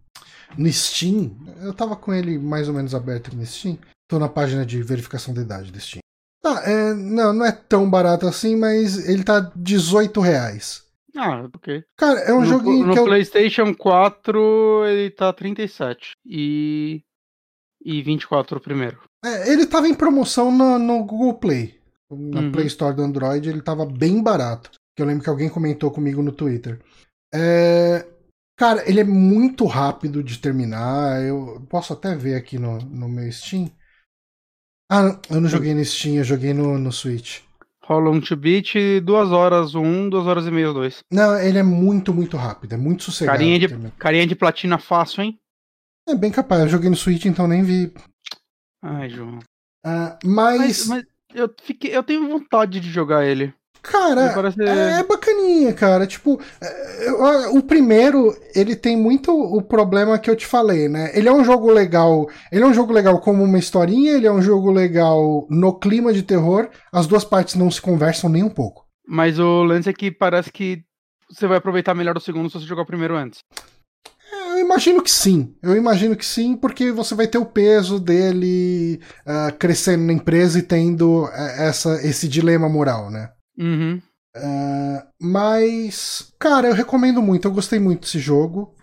[0.56, 3.78] no Steam, eu tava com ele mais ou menos aberto no Steam.
[4.08, 6.00] Tô na página de verificação de idade do Steam.
[6.42, 10.84] Tá, é, não, não é tão barato assim, mas ele tá 18 reais.
[11.14, 11.84] Ah, ok.
[11.98, 17.02] Cara, é um no, joguinho no que No PlayStation 4 ele tá 37 e
[17.84, 18.98] e 24 o primeiro.
[19.24, 21.78] É, ele tava em promoção no, no Google Play.
[22.10, 22.52] Na uhum.
[22.52, 24.70] Play Store do Android, ele tava bem barato.
[24.94, 26.80] Que eu lembro que alguém comentou comigo no Twitter.
[27.34, 28.06] É...
[28.56, 31.22] Cara, ele é muito rápido de terminar.
[31.22, 33.70] Eu posso até ver aqui no, no meu Steam.
[34.90, 37.40] Ah, eu não joguei no Steam, eu joguei no, no Switch.
[37.88, 41.00] How long to beat, duas horas um, duas horas e meia, dois.
[41.12, 43.38] Não, ele é muito, muito rápido, é muito sossegado.
[43.38, 45.38] Carinha de, carinha de platina fácil, hein?
[46.08, 47.92] É bem capaz, eu joguei no Switch, então nem vi.
[48.84, 49.38] Ai, João.
[49.84, 50.58] Uh, mas...
[50.58, 50.86] mas...
[50.86, 51.04] mas.
[51.34, 53.54] eu, fiquei, eu tenho vontade de jogar ele.
[53.82, 54.62] Cara, parece...
[54.62, 56.06] é bacaninha, cara.
[56.06, 61.10] Tipo, é, o primeiro, ele tem muito o problema que eu te falei, né?
[61.14, 62.26] Ele é um jogo legal.
[62.50, 66.14] Ele é um jogo legal como uma historinha, ele é um jogo legal no clima
[66.14, 66.70] de terror.
[66.90, 68.86] As duas partes não se conversam nem um pouco.
[69.06, 70.82] Mas o lance é que parece que
[71.28, 73.40] você vai aproveitar melhor o segundo se você jogar o primeiro antes.
[74.54, 75.54] Eu imagino que sim.
[75.60, 80.58] Eu imagino que sim, porque você vai ter o peso dele uh, crescendo na empresa
[80.58, 83.30] e tendo uh, essa, esse dilema moral, né?
[83.58, 84.00] Uhum.
[84.36, 87.48] Uh, mas, cara, eu recomendo muito.
[87.48, 88.74] Eu gostei muito desse jogo.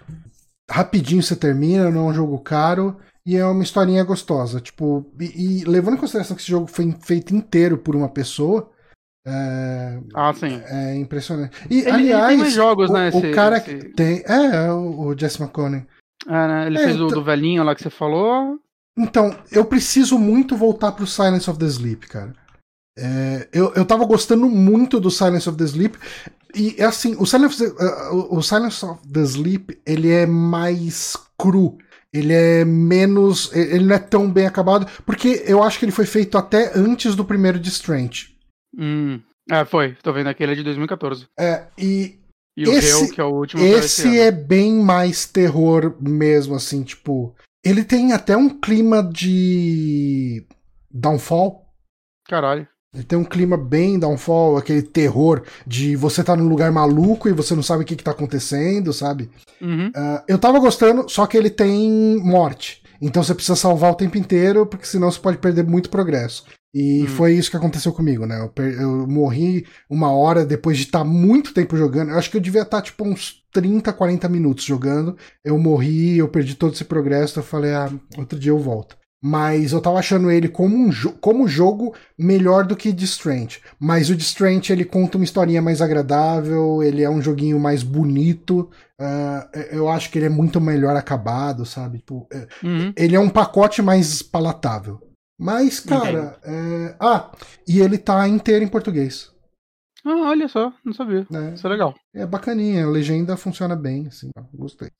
[0.70, 2.98] Rapidinho você termina, não é um jogo caro.
[3.26, 4.60] E é uma historinha gostosa.
[4.60, 8.70] Tipo, e, e levando em consideração que esse jogo foi feito inteiro por uma pessoa,
[9.26, 10.62] é, ah, sim.
[10.66, 11.56] É impressionante.
[11.70, 13.10] E, ele, aliás, ele tem jogos, o, né?
[13.10, 13.66] Esse, o cara esse...
[13.66, 14.24] que tem.
[14.28, 15.86] É, é o, o Jesse McConnell.
[16.28, 16.68] É, né?
[16.68, 17.20] Ele é, fez o então...
[17.20, 18.60] do velhinho lá que você falou.
[18.98, 22.34] Então, eu preciso muito voltar pro Silence of the Sleep, cara.
[22.98, 25.98] É, eu, eu tava gostando muito do Silence of the Sleep.
[26.54, 31.78] E é assim, o Silence, uh, o Silence of the Sleep, ele é mais cru.
[32.14, 33.50] Ele é menos.
[33.54, 34.86] Ele não é tão bem acabado.
[35.06, 38.31] Porque eu acho que ele foi feito até antes do primeiro de Strange.
[38.78, 39.20] Hum.
[39.50, 39.96] É, foi.
[40.02, 41.28] Tô vendo aqui, ele é de 2014.
[41.38, 42.20] É, e.
[42.56, 46.84] E o esse, Hell, que é o último Esse é bem mais terror mesmo, assim,
[46.84, 47.34] tipo.
[47.64, 50.46] Ele tem até um clima de.
[50.90, 51.66] Downfall.
[52.28, 52.68] Caralho.
[52.94, 57.34] Ele tem um clima bem downfall, aquele terror de você tá num lugar maluco e
[57.34, 59.30] você não sabe o que, que tá acontecendo, sabe?
[59.62, 59.88] Uhum.
[59.88, 62.84] Uh, eu tava gostando, só que ele tem morte.
[63.02, 66.46] Então você precisa salvar o tempo inteiro, porque senão você pode perder muito progresso.
[66.74, 67.08] E Hum.
[67.08, 68.40] foi isso que aconteceu comigo, né?
[68.40, 72.12] Eu, eu morri uma hora depois de estar muito tempo jogando.
[72.12, 75.18] Eu acho que eu devia estar tipo uns 30, 40 minutos jogando.
[75.44, 77.40] Eu morri, eu perdi todo esse progresso.
[77.40, 78.98] Eu falei, ah, outro dia eu volto.
[79.24, 83.60] Mas eu tava achando ele como um jo como jogo melhor do que de Strange.
[83.80, 87.84] Mas o de Strange ele conta uma historinha mais agradável, ele é um joguinho mais
[87.84, 88.70] bonito.
[89.00, 91.98] ah, eu acho que ele é muito melhor acabado, sabe?
[92.00, 92.94] Tipo, é- Uhum.
[92.96, 95.00] ele é um pacote mais palatável.
[95.42, 96.40] Mas, cara.
[96.44, 97.32] é, Ah,
[97.68, 99.32] e ele tá inteiro em português.
[100.06, 101.26] Ah, olha só, não sabia.
[101.32, 101.56] Né?
[101.56, 101.96] Isso é legal.
[102.14, 104.30] É bacaninha, a legenda funciona bem, assim.
[104.54, 104.92] Gostei.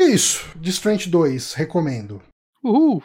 [0.00, 2.22] É Isso, de Strange 2, recomendo.
[2.64, 3.02] Uhul.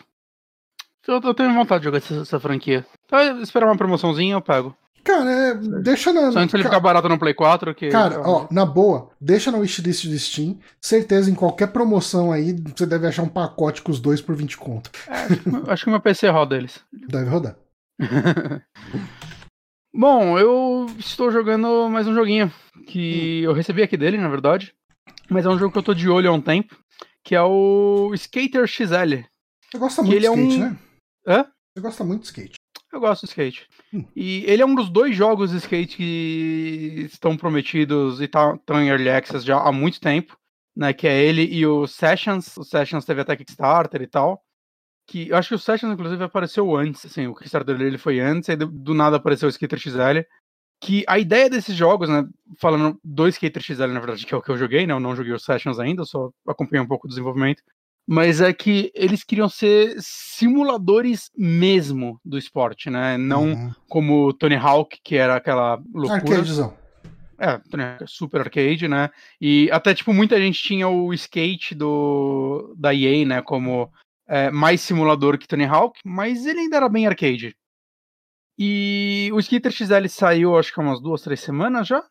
[1.05, 2.85] Eu, eu tenho vontade de jogar essa, essa franquia.
[3.05, 4.75] Então, esperar uma promoçãozinha, eu pego.
[5.03, 6.31] Cara, é, deixa na.
[6.31, 7.89] Só antes ele ca- ficar barato no Play 4, que.
[7.89, 10.59] Cara, ó, na boa, deixa na wishlist do Steam.
[10.79, 14.57] Certeza, em qualquer promoção aí, você deve achar um pacote com os dois por 20
[14.57, 14.91] conto.
[15.07, 16.83] É, acho que meu PC roda eles.
[17.09, 17.55] Deve rodar.
[19.93, 22.51] Bom, eu estou jogando mais um joguinho
[22.87, 24.73] que eu recebi aqui dele, na verdade.
[25.29, 26.75] Mas é um jogo que eu tô de olho há um tempo,
[27.23, 29.23] que é o Skater XL.
[29.71, 30.77] Você gosta muito de é skate, um- né?
[31.27, 31.45] Hã?
[31.75, 32.55] Você gosta muito de skate.
[32.91, 33.67] Eu gosto de skate.
[33.93, 34.05] Hum.
[34.15, 38.89] E ele é um dos dois jogos de skate que estão prometidos e estão em
[38.89, 40.37] Early Access já há muito tempo,
[40.75, 40.91] né?
[40.91, 42.57] Que é ele e o Sessions.
[42.57, 44.43] O Sessions teve até Kickstarter e tal.
[45.07, 47.05] Que eu acho que o Sessions, inclusive, apareceu antes.
[47.05, 50.25] Assim, o Kickstarter dele foi antes, aí do, nada apareceu o Skater XL.
[50.81, 52.27] Que a ideia desses jogos, né?
[52.57, 54.93] Falando do Skater XL, na verdade, que é o que eu joguei, né?
[54.93, 57.63] Eu não joguei o Sessions ainda, só acompanhei um pouco do desenvolvimento.
[58.13, 63.17] Mas é que eles queriam ser simuladores mesmo do esporte, né?
[63.17, 63.71] Não Uhum.
[63.87, 66.15] como o Tony Hawk, que era aquela loucura.
[66.15, 66.77] Arcadezão.
[67.39, 69.09] É, é super arcade, né?
[69.39, 73.41] E até, tipo, muita gente tinha o skate do da EA, né?
[73.41, 73.89] Como
[74.27, 77.55] é, mais simulador que Tony Hawk, mas ele ainda era bem arcade.
[78.59, 82.03] E o Skater XL saiu, acho que há umas duas, três semanas já.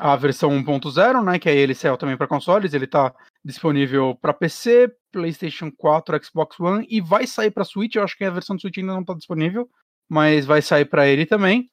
[0.00, 1.38] A versão 1.0, né?
[1.38, 2.74] Que aí ele saiu também para consoles.
[2.74, 7.94] Ele tá disponível para PC, PlayStation 4, Xbox One e vai sair para Switch.
[7.94, 9.68] Eu acho que a versão do Switch ainda não tá disponível,
[10.08, 11.70] mas vai sair para ele também.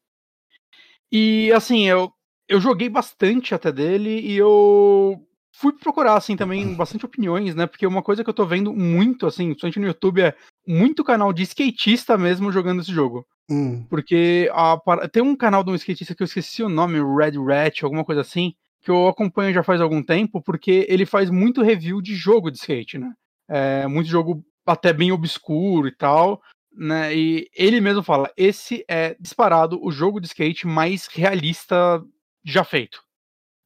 [1.12, 2.14] E assim, eu,
[2.48, 5.20] eu joguei bastante até dele e eu
[5.52, 7.66] fui procurar assim também bastante opiniões, né?
[7.66, 10.36] Porque uma coisa que eu tô vendo muito assim, principalmente no YouTube é
[10.68, 13.26] muito canal de skatista mesmo jogando esse jogo.
[13.50, 13.86] Hum.
[13.90, 14.78] Porque a
[15.12, 18.22] tem um canal de um skatista que eu esqueci o nome, Red Rat, alguma coisa
[18.22, 22.50] assim, que eu acompanho já faz algum tempo, porque ele faz muito review de jogo
[22.50, 23.12] de skate, né?
[23.52, 26.42] É, muito jogo até bem obscuro e tal,
[26.74, 27.14] né?
[27.14, 32.02] E ele mesmo fala: esse é disparado o jogo de skate mais realista
[32.46, 33.02] já feito.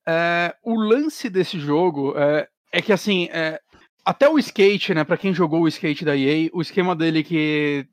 [0.07, 3.59] É, o lance desse jogo é, é que assim, é,
[4.03, 5.03] até o skate, né?
[5.03, 7.87] Para quem jogou o skate da EA, o esquema dele que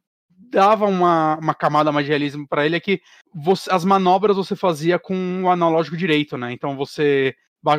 [0.50, 3.00] dava uma, uma camada mais realismo para ele é que
[3.34, 6.52] você- as manobras você fazia com o analógico direito, né?
[6.52, 7.34] Então você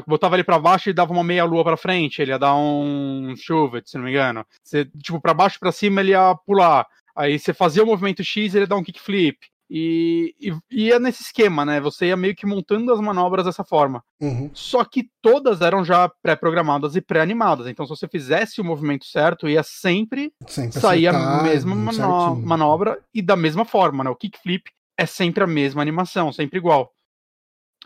[0.07, 3.33] botava ele para baixo e dava uma meia lua para frente, ele ia dar um
[3.37, 4.45] chuvet, se não me engano.
[4.63, 6.85] Você, tipo, para baixo e para cima ele ia pular.
[7.15, 9.37] Aí você fazia o movimento X, ele ia dar um kickflip.
[9.75, 10.35] E,
[10.71, 11.79] e ia nesse esquema, né?
[11.79, 14.03] Você ia meio que montando as manobras dessa forma.
[14.21, 14.51] Uhum.
[14.53, 17.65] Só que todas eram já pré-programadas e pré-animadas.
[17.65, 22.45] Então, se você fizesse o movimento certo, ia sempre Sempre sair a mesma mano- certinho.
[22.47, 24.09] manobra e da mesma forma, né?
[24.11, 26.91] O kickflip é sempre a mesma animação, sempre igual.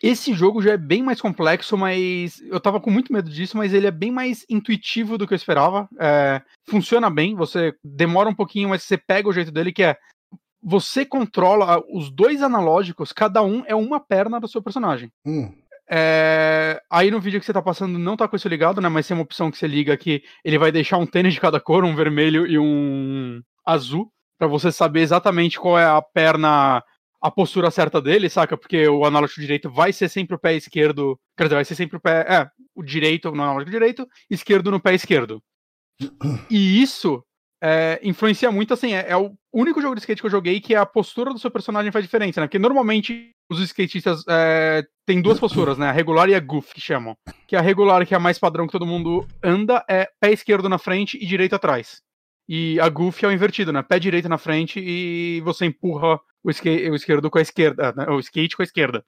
[0.01, 3.73] Esse jogo já é bem mais complexo, mas eu tava com muito medo disso, mas
[3.73, 5.89] ele é bem mais intuitivo do que eu esperava.
[5.99, 9.97] É, funciona bem, você demora um pouquinho, mas você pega o jeito dele, que é
[10.61, 15.11] você controla os dois analógicos, cada um é uma perna do seu personagem.
[15.25, 15.53] Hum.
[15.89, 18.89] É, Aí no vídeo que você tá passando não tá com isso ligado, né?
[18.89, 21.59] Mas tem uma opção que você liga que ele vai deixar um tênis de cada
[21.59, 26.83] cor, um vermelho e um azul, pra você saber exatamente qual é a perna,
[27.27, 28.57] a postura certa dele, saca?
[28.57, 31.97] Porque o analógico direito vai ser sempre o pé esquerdo, quer dizer, vai ser sempre
[31.97, 35.41] o pé, é, o direito no analógico direito, esquerdo no pé esquerdo.
[36.49, 37.23] E isso
[37.61, 40.75] é, influencia muito, assim, é, é, o único jogo de skate que eu joguei que
[40.75, 42.47] a postura do seu personagem faz diferença, né?
[42.47, 45.89] Porque normalmente os skatistas é, tem duas posturas, né?
[45.89, 47.17] A regular e a goof, que chamam.
[47.47, 50.69] Que a regular, que é a mais padrão que todo mundo anda, é pé esquerdo
[50.69, 52.01] na frente e direito atrás.
[52.47, 53.81] E a goof é o invertido, né?
[53.81, 58.05] Pé direito na frente e você empurra o, o esquerdo com a esquerda, né?
[58.09, 59.03] o skate com a esquerda.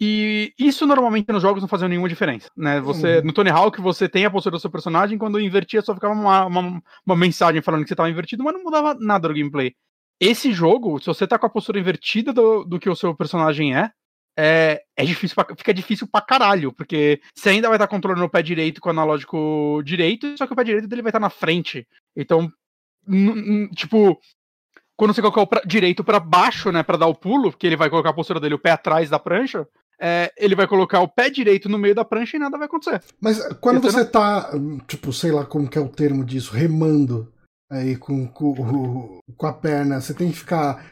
[0.00, 2.80] E isso normalmente nos jogos não fazia nenhuma diferença, né?
[2.80, 3.24] Você, uhum.
[3.26, 6.46] No Tony Hawk você tem a postura do seu personagem, quando invertia só ficava uma,
[6.46, 9.72] uma, uma mensagem falando que você estava invertido, mas não mudava nada do gameplay.
[10.20, 13.76] Esse jogo, se você tá com a postura invertida do, do que o seu personagem
[13.76, 13.90] é,
[14.36, 18.24] é, é difícil pra, fica difícil pra caralho, porque você ainda vai estar tá controlando
[18.24, 21.20] o pé direito com o analógico direito, só que o pé direito dele vai estar
[21.20, 21.86] tá na frente.
[22.16, 22.50] Então,
[23.74, 24.18] tipo,
[24.96, 27.76] quando você colocar o pra, direito para baixo, né, para dar o pulo, que ele
[27.76, 29.66] vai colocar a postura dele o pé atrás da prancha,
[30.00, 33.02] é, ele vai colocar o pé direito no meio da prancha e nada vai acontecer.
[33.20, 34.10] Mas quando você não...
[34.10, 34.50] tá,
[34.86, 37.32] tipo, sei lá como que é o termo disso, remando
[37.70, 40.84] aí com, com, com a perna, você tem que ficar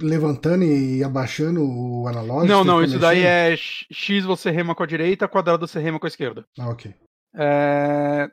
[0.00, 2.46] levantando e abaixando o analógico?
[2.46, 6.06] Não, não, isso daí é X você rema com a direita, quadrado você rema com
[6.06, 6.44] a esquerda.
[6.58, 6.94] Ah, ok.
[7.34, 8.30] É...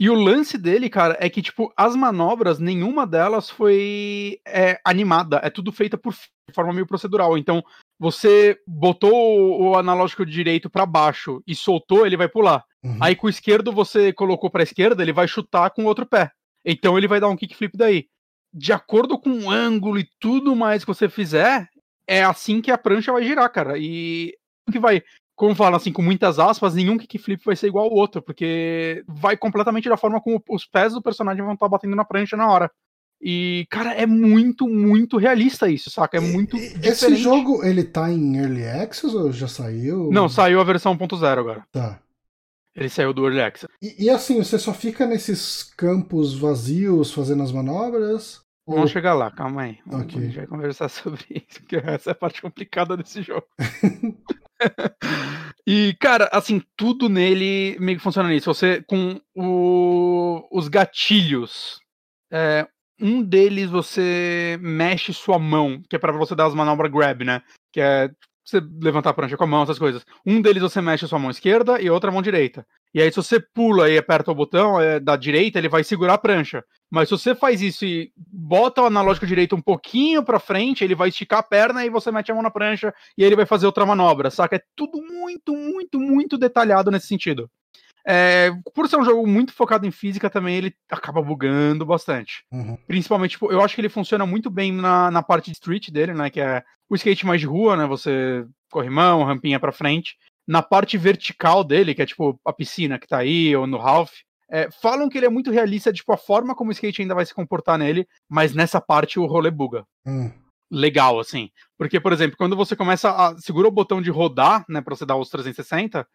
[0.00, 5.40] E o lance dele, cara, é que, tipo, as manobras, nenhuma delas foi é, animada.
[5.42, 6.14] É tudo feita por
[6.54, 7.36] forma meio procedural.
[7.36, 7.64] Então,
[7.98, 12.64] você botou o analógico direito para baixo e soltou, ele vai pular.
[12.84, 12.98] Uhum.
[13.00, 16.30] Aí com o esquerdo você colocou para esquerda, ele vai chutar com o outro pé.
[16.64, 18.06] Então ele vai dar um kickflip daí.
[18.52, 21.68] De acordo com o ângulo e tudo mais que você fizer,
[22.06, 23.76] é assim que a prancha vai girar, cara.
[23.76, 24.32] E
[24.70, 25.02] que vai,
[25.38, 29.36] como fala assim, com muitas aspas, nenhum kickflip vai ser igual ao outro, porque vai
[29.36, 32.68] completamente da forma como os pés do personagem vão estar batendo na prancha na hora.
[33.22, 36.16] E, cara, é muito, muito realista isso, saca?
[36.16, 36.88] É muito e, diferente.
[36.88, 40.10] Esse jogo, ele tá em Early Access ou já saiu?
[40.10, 41.64] Não, saiu a versão 1.0 agora.
[41.70, 42.00] Tá.
[42.74, 43.72] Ele saiu do Early Access.
[43.80, 48.40] E, e, assim, você só fica nesses campos vazios fazendo as manobras?
[48.66, 48.88] Vamos ou...
[48.88, 49.78] chegar lá, calma aí.
[49.86, 50.18] Okay.
[50.18, 53.46] A gente vai conversar sobre isso, porque essa é a parte complicada desse jogo.
[55.66, 58.52] e, cara, assim, tudo nele meio que funciona nisso.
[58.52, 60.46] Você, com o...
[60.50, 61.80] os gatilhos,
[62.30, 62.66] é,
[63.00, 67.42] um deles você mexe sua mão, que é para você dar as manobras grab, né?
[67.72, 68.10] Que é
[68.48, 70.04] você levantar a prancha com a mão, essas coisas.
[70.24, 72.66] Um deles você mexe a sua mão esquerda e outra mão direita.
[72.94, 76.14] E aí, se você pula e aperta o botão é, da direita, ele vai segurar
[76.14, 76.64] a prancha.
[76.90, 80.94] Mas se você faz isso e bota o analógico direito um pouquinho pra frente, ele
[80.94, 83.66] vai esticar a perna e você mete a mão na prancha e ele vai fazer
[83.66, 84.56] outra manobra, saca?
[84.56, 87.50] É tudo muito, muito, muito detalhado nesse sentido.
[88.10, 92.42] É, por ser um jogo muito focado em física também, ele acaba bugando bastante.
[92.50, 92.78] Uhum.
[92.86, 96.14] Principalmente, tipo, eu acho que ele funciona muito bem na, na parte de street dele,
[96.14, 96.30] né?
[96.30, 97.86] Que é o skate mais de rua, né?
[97.86, 100.16] Você corre mão, rampinha pra frente.
[100.46, 104.10] Na parte vertical dele, que é tipo a piscina que tá aí, ou no half,
[104.50, 107.26] é, falam que ele é muito realista, tipo, a forma como o skate ainda vai
[107.26, 109.84] se comportar nele, mas nessa parte o rolê buga.
[110.06, 110.32] Hum.
[110.70, 111.50] Legal, assim.
[111.76, 113.36] Porque, por exemplo, quando você começa a.
[113.36, 116.06] segura o botão de rodar, né, pra você dar os 360,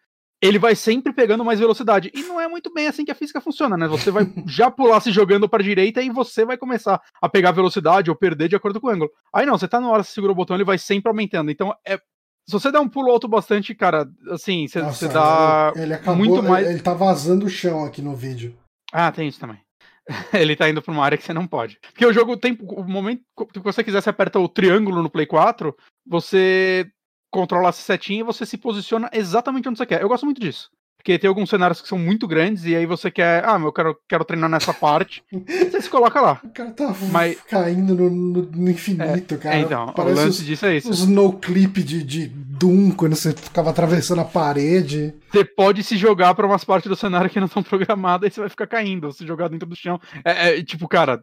[0.43, 2.11] ele vai sempre pegando mais velocidade.
[2.13, 3.87] E não é muito bem assim que a física funciona, né?
[3.87, 7.51] Você vai já pular se jogando para a direita e você vai começar a pegar
[7.51, 9.09] velocidade ou perder de acordo com o ângulo.
[9.33, 11.49] Aí não, você tá na hora, você segura o botão, ele vai sempre aumentando.
[11.49, 11.97] Então é.
[12.45, 16.17] Se você der um pulo alto bastante, cara, assim, você, Nossa, você dá ele, acabou,
[16.17, 16.67] muito mais.
[16.67, 18.53] Ele tá vazando o chão aqui no vídeo.
[18.91, 19.59] Ah, tem isso também.
[20.33, 21.79] ele tá indo pra uma área que você não pode.
[21.81, 22.57] Porque o jogo tem.
[22.61, 23.23] O momento
[23.53, 25.73] que você quiser, você aperta o triângulo no Play 4,
[26.05, 26.85] você
[27.34, 30.01] controla essa setinha e você se posiciona exatamente onde você quer.
[30.01, 30.69] Eu gosto muito disso.
[30.95, 33.97] Porque tem alguns cenários que são muito grandes e aí você quer, ah, eu quero,
[34.07, 35.22] quero treinar nessa parte.
[35.34, 36.39] você se coloca lá.
[36.41, 37.41] O cara tá Mas...
[37.41, 39.55] caindo no, no, no infinito, é, cara.
[39.55, 40.89] É, então, Parece o lance os, disso é isso.
[40.89, 45.14] Os no clip de, de Doom, quando você ficava atravessando a parede.
[45.30, 48.39] Você pode se jogar para umas partes do cenário que não estão programadas e você
[48.39, 49.99] vai ficar caindo, se jogar dentro do chão.
[50.23, 51.22] É, é tipo, cara,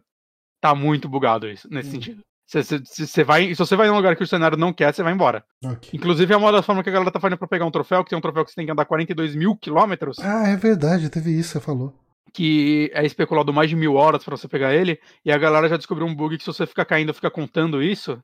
[0.61, 1.93] tá muito bugado isso, nesse hum.
[1.93, 2.21] sentido.
[2.51, 5.13] Você vai, se você vai em um lugar que o cenário não quer, você vai
[5.13, 5.41] embora.
[5.63, 5.91] Okay.
[5.93, 8.09] Inclusive, é uma das formas que a galera tá fazendo pra pegar um troféu, que
[8.09, 10.19] tem um troféu que você tem que andar 42 mil quilômetros.
[10.19, 11.93] Ah, é verdade, teve isso, você falou.
[12.33, 15.77] Que é especulado mais de mil horas para você pegar ele, e a galera já
[15.77, 18.19] descobriu um bug que se você ficar caindo, fica contando isso.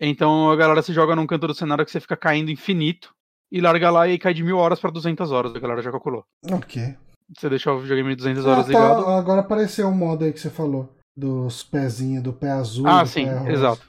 [0.00, 3.12] Então a galera se joga num canto do cenário que você fica caindo infinito,
[3.50, 6.24] e larga lá e cai de mil horas para 200 horas, a galera já calculou.
[6.52, 6.94] Ok.
[7.36, 9.06] Você deixa o videogame 200 horas ah, tá, ligado.
[9.06, 12.86] Agora apareceu o um modo aí que você falou dos pezinhos, do pé azul.
[12.86, 13.86] Ah, sim, exato.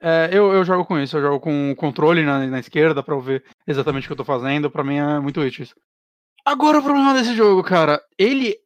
[0.00, 3.14] É, eu, eu jogo com isso, eu jogo com o controle na, na esquerda pra
[3.14, 4.70] eu ver exatamente o que eu tô fazendo.
[4.70, 5.74] Pra mim é muito útil isso.
[6.44, 8.56] Agora o problema desse jogo, cara, ele.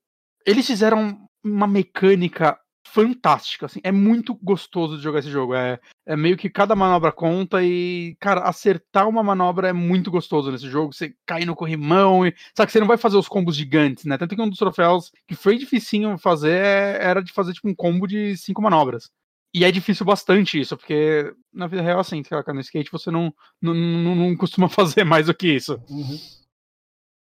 [0.45, 5.55] Eles fizeram uma mecânica fantástica, assim, é muito gostoso de jogar esse jogo.
[5.55, 10.51] É, é meio que cada manobra conta e, cara, acertar uma manobra é muito gostoso
[10.51, 10.93] nesse jogo.
[10.93, 12.35] Você cai no corrimão e.
[12.55, 14.19] Sabe que você não vai fazer os combos gigantes, né?
[14.19, 17.75] Tanto que um dos troféus que foi dificinho fazer é, era de fazer, tipo, um
[17.75, 19.11] combo de cinco manobras.
[19.55, 23.75] E é difícil bastante isso, porque na vida real, assim, no skate você não, não,
[23.75, 25.79] não, não costuma fazer mais do que isso.
[25.91, 26.19] Uhum.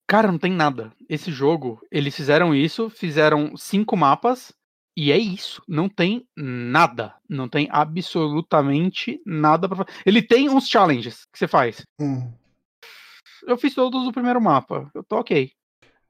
[0.07, 0.93] Cara, não tem nada.
[1.09, 4.53] Esse jogo, eles fizeram isso, fizeram cinco mapas,
[4.97, 5.63] e é isso.
[5.69, 7.15] Não tem nada.
[7.29, 9.91] Não tem absolutamente nada pra fazer.
[10.05, 11.83] Ele tem uns challenges que você faz.
[12.01, 12.31] Hum.
[13.47, 14.91] Eu fiz todos do primeiro mapa.
[14.95, 15.51] Eu tô ok.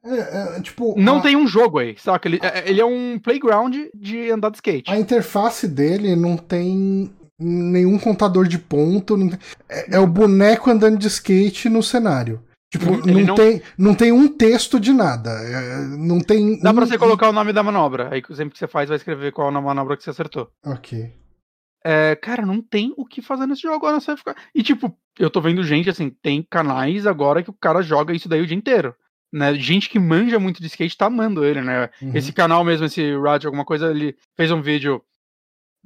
[0.04, 2.28] É, é, tipo, Não a, tem um jogo aí, saca?
[2.28, 4.90] Ele, é- ele é um playground de andar de skate.
[4.90, 9.16] a interface dele não tem nenhum contador de ponto.
[9.16, 9.30] não
[9.68, 12.42] é, é o boneco andando de skate no cenário.
[12.72, 15.30] Tipo, não, não- Tem, não tem um texto de nada.
[15.30, 16.58] é, não tem.
[16.58, 18.08] Dá pra um- você colocar o nome da manobra.
[18.10, 20.50] Aí sempre que você faz, vai escrever qual é a manobra que você acertou.
[20.64, 21.12] Ok.
[21.84, 24.00] É, cara, não tem o que fazer nesse jogo agora.
[24.00, 24.36] Você ficar...
[24.54, 28.28] E tipo, eu tô vendo gente, assim, tem canais agora que o cara joga isso
[28.28, 28.94] daí o dia inteiro.
[29.32, 29.54] Né?
[29.54, 31.90] Gente que manja muito de skate tá amando ele, né?
[32.00, 32.12] Uhum.
[32.14, 35.02] Esse canal mesmo, esse Rad, alguma coisa, ele fez um vídeo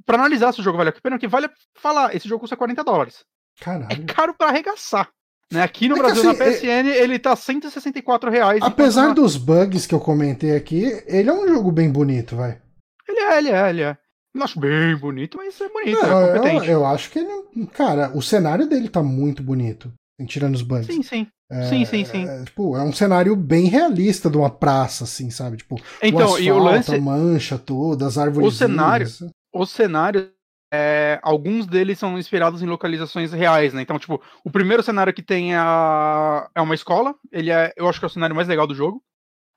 [0.05, 2.83] pra analisar se o jogo vale a pena, porque vale falar, esse jogo custa 40
[2.83, 3.25] dólares.
[3.59, 4.05] É Caralho.
[4.05, 5.09] caro pra arregaçar.
[5.51, 5.61] Né?
[5.63, 8.59] Aqui no É Brasil, assim, na PSN, ele tá 164 reais.
[8.61, 12.59] Apesar dos bugs que eu comentei aqui, ele é um jogo bem bonito, vai.
[13.07, 13.97] Ele é, ele é, ele é.
[14.35, 16.69] Não acho bem bonito, mas é bonito, Não, é eu, competente.
[16.69, 17.67] eu acho que ele.
[17.73, 19.91] Cara, o cenário dele tá muito bonito.
[20.27, 20.87] Tirando os bugs.
[20.87, 21.27] Sim, sim.
[21.49, 22.27] É, sim, sim, sim.
[22.27, 25.57] É, tipo, é um cenário bem realista de uma praça, assim, sabe?
[25.57, 26.95] Tipo, Então, o e o asfalto, lance.
[26.95, 28.47] a mancha toda, as árvores.
[28.47, 29.07] O cenário-
[29.53, 30.27] os cenários,
[30.73, 33.81] é, alguns deles são inspirados em localizações reais, né?
[33.81, 37.87] Então, tipo, o primeiro cenário que tem é, a- é uma escola, ele é, eu
[37.89, 39.01] acho que é o cenário mais legal do jogo.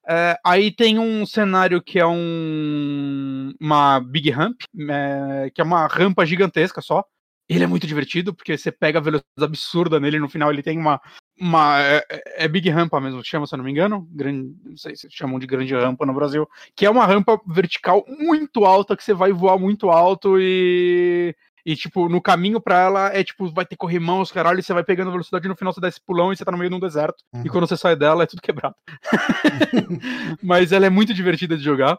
[0.09, 4.61] É, aí tem um cenário que é um uma big ramp,
[4.91, 7.05] é, que é uma rampa gigantesca só.
[7.51, 10.79] Ele é muito divertido porque você pega a velocidade absurda nele, no final ele tem
[10.79, 11.01] uma
[11.39, 12.05] uma é,
[12.37, 15.39] é big rampa mesmo, chama, se eu não me engano, grande, não sei se chamam
[15.39, 16.47] de grande rampa no Brasil,
[16.77, 21.77] que é uma rampa vertical muito alta que você vai voar muito alto e e
[21.77, 24.85] tipo, no caminho pra ela é tipo, vai ter corrimão, os caralho, e você vai
[24.85, 26.77] pegando velocidade e no final você dá esse pulão e você tá no meio de
[26.77, 27.23] um deserto.
[27.33, 27.43] Uhum.
[27.45, 28.75] E quando você sai dela é tudo quebrado.
[30.43, 31.99] Mas ela é muito divertida de jogar.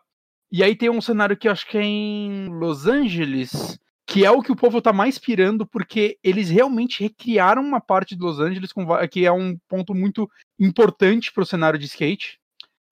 [0.52, 3.80] E aí tem um cenário que eu acho que é em Los Angeles,
[4.12, 8.14] que é o que o povo tá mais pirando, porque eles realmente recriaram uma parte
[8.14, 10.30] de Los Angeles com que é um ponto muito
[10.60, 12.38] importante pro cenário de skate.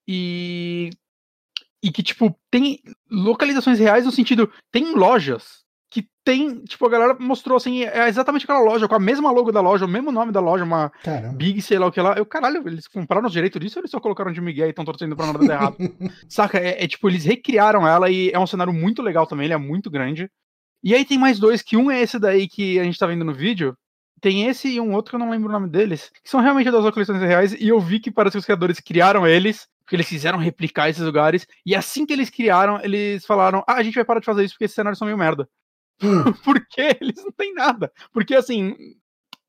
[0.07, 0.89] E
[1.83, 2.79] e que tipo tem
[3.11, 8.43] localizações reais no sentido tem lojas que tem, tipo, a galera mostrou assim, é exatamente
[8.43, 11.35] aquela loja, com a mesma logo da loja, o mesmo nome da loja, uma Caramba.
[11.35, 12.13] Big, sei lá o que lá.
[12.13, 14.85] Eu, caralho, eles compraram os direitos disso ou eles só colocaram de Miguel e estão
[14.85, 15.77] torcendo pra nada errado?
[16.29, 16.59] Saca?
[16.59, 19.57] É, é tipo, eles recriaram ela e é um cenário muito legal também, ele é
[19.57, 20.29] muito grande.
[20.84, 23.26] E aí tem mais dois, que um é esse daí que a gente tá vendo
[23.26, 23.76] no vídeo.
[24.22, 26.69] Tem esse e um outro que eu não lembro o nome deles, que são realmente
[26.72, 30.10] das localizações reais, e eu vi que parece que os criadores criaram eles, porque eles
[30.10, 34.03] quiseram replicar esses lugares, e assim que eles criaram, eles falaram, ah, a gente vai
[34.03, 35.47] parar de fazer isso porque esses cenários são meio merda.
[36.01, 37.91] Hum, Porque eles não têm nada.
[38.14, 38.76] Porque assim,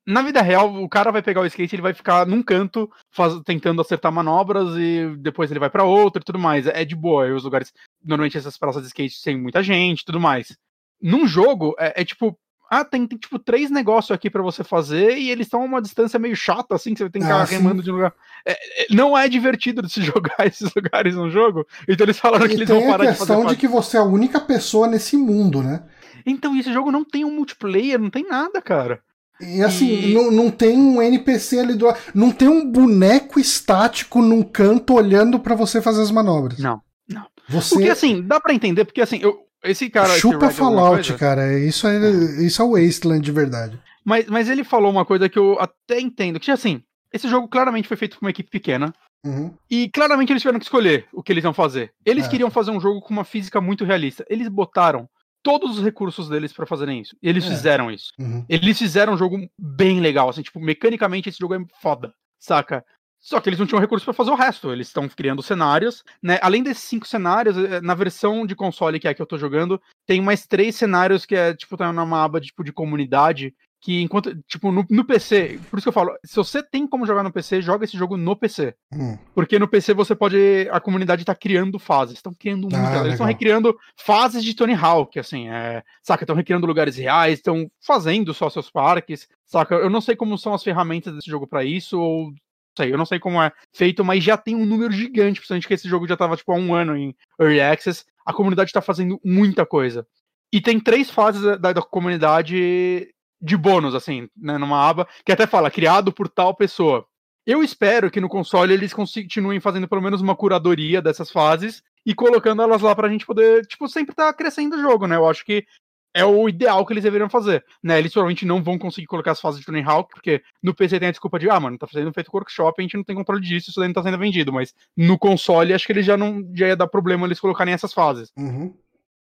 [0.05, 3.39] na vida real, o cara vai pegar o skate, ele vai ficar num canto faz-
[3.45, 6.67] tentando acertar manobras e depois ele vai pra outro e tudo mais.
[6.67, 7.27] É de boa.
[7.27, 7.71] E os lugares,
[8.03, 10.55] normalmente essas praças de skate tem muita gente e tudo mais.
[11.01, 12.37] Num jogo, é, é tipo.
[12.73, 15.81] Ah, tem, tem, tipo três negócios aqui pra você fazer e eles estão a uma
[15.81, 18.13] distância meio chata, assim, que você tem que ficar Ah, remando de lugar.
[18.45, 21.67] É, é, não é divertido de se jogar esses lugares no jogo.
[21.85, 23.33] Então eles falaram que E eles vão a parar de fazer.
[23.33, 25.83] questão de que você é a única pessoa nesse mundo, né?
[26.25, 29.01] Então, esse jogo não tem um multiplayer, não tem nada, cara.
[29.41, 31.99] E assim, E- Não, não tem um NPC ali do lado.
[32.15, 36.57] Não tem um boneco estático num canto olhando pra você fazer as manobras.
[36.59, 36.79] Não,
[37.09, 37.25] não.
[37.49, 40.09] Você Porque assim, dá pra entender, porque assim, eu, esse cara.
[40.09, 41.57] esse chupa alguma Fallout, cara.
[41.59, 41.97] Isso é,
[42.43, 43.79] isso é Wasteland de verdade.
[44.03, 46.81] Mas, mas ele falou uma coisa que eu até entendo, que assim,
[47.13, 48.93] esse jogo claramente foi feito por uma equipe pequena.
[49.23, 49.53] Uhum.
[49.69, 51.93] E claramente eles tiveram que escolher o que eles iam fazer.
[52.03, 52.29] Eles É.
[52.29, 54.25] queriam fazer um jogo com uma física muito realista.
[54.27, 55.07] Eles botaram
[55.43, 57.15] todos os recursos deles pra fazerem isso.
[57.21, 57.49] E eles É.
[57.49, 58.11] fizeram isso.
[58.19, 58.43] Uhum.
[58.49, 62.83] Eles fizeram um jogo bem legal, assim, tipo, mecanicamente esse jogo é foda, saca?
[63.21, 64.71] Só que eles não tinham recurso pra fazer o resto.
[64.71, 66.39] Eles estão criando cenários, né?
[66.41, 69.37] Além desses cinco cenários, eh, na versão de console que é a que eu tô
[69.37, 73.53] jogando, tem mais três cenários que é, tipo, tá numa aba tipo, de comunidade.
[73.83, 77.05] Que enquanto, tipo, no, no PC, por isso que eu falo, se você tem como
[77.05, 78.75] jogar no PC, joga esse jogo no PC.
[78.93, 79.17] Uhum.
[79.33, 80.67] Porque no PC você pode.
[80.71, 82.15] A comunidade tá criando fases.
[82.15, 82.79] Estão criando muitas.
[82.79, 85.49] Ah, eles estão recriando fases de Tony Hawk, assim.
[85.49, 86.23] É, saca?
[86.23, 89.27] Estão recriando lugares reais, estão fazendo só seus parques.
[89.45, 89.73] Saca?
[89.73, 92.31] Eu não sei como são as ferramentas desse jogo pra isso, ou.
[92.77, 95.73] Sei, eu não sei como é feito, mas já tem um número gigante, principalmente que
[95.73, 98.05] esse jogo já tava, tipo, há um ano em Early Access.
[98.25, 100.07] a comunidade tá fazendo muita coisa.
[100.53, 105.47] E tem três fases da, da comunidade de bônus, assim, né, numa aba, que até
[105.47, 107.05] fala, criado por tal pessoa.
[107.45, 112.13] Eu espero que no console eles continuem fazendo pelo menos uma curadoria dessas fases e
[112.13, 115.15] colocando elas lá pra gente poder, tipo, sempre tá crescendo o jogo, né?
[115.15, 115.65] Eu acho que
[116.13, 117.97] é o ideal que eles deveriam fazer, né?
[117.97, 121.07] Eles provavelmente não vão conseguir colocar as fases de Tony Hawk, porque no PC tem
[121.07, 123.69] a desculpa de, ah, mano, tá fazendo feito workshop, a gente não tem controle disso,
[123.69, 126.67] isso daí não tá sendo vendido, mas no console acho que eles já não já
[126.67, 128.31] ia dar problema eles colocarem essas fases.
[128.37, 128.73] Uhum.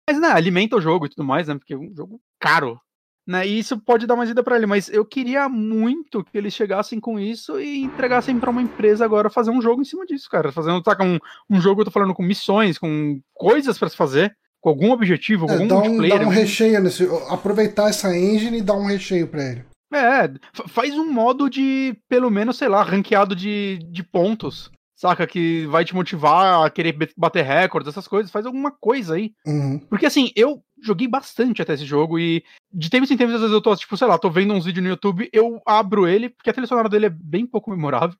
[0.10, 1.56] Mas, né, alimenta o jogo e tudo mais, né?
[1.56, 2.80] Porque é um jogo caro.
[3.26, 6.54] Né, e isso pode dar mais vida para ele, mas eu queria muito que eles
[6.54, 10.30] chegassem com isso e entregassem para uma empresa agora fazer um jogo em cima disso,
[10.30, 10.52] cara.
[10.52, 11.18] Fazendo, saca, um,
[11.50, 15.46] um jogo, eu tô falando, com missões, com coisas para se fazer, com algum objetivo,
[15.46, 17.06] com É, algum dá um, dá um recheio nesse.
[17.30, 19.66] Aproveitar essa engine e dar um recheio pra ele.
[19.94, 24.72] É, fa- faz um modo de, pelo menos, sei lá, ranqueado de, de pontos.
[24.96, 25.28] Saca?
[25.28, 28.32] Que vai te motivar a querer bater recordes, essas coisas.
[28.32, 29.34] Faz alguma coisa aí.
[29.46, 29.80] Uhum.
[29.80, 32.42] Porque assim, eu joguei bastante até esse jogo e
[32.74, 34.82] de tempos em tempos, às vezes eu tô, tipo, sei lá, tô vendo uns vídeos
[34.84, 38.16] no YouTube, eu abro ele, porque a trilha sonora dele é bem pouco memorável.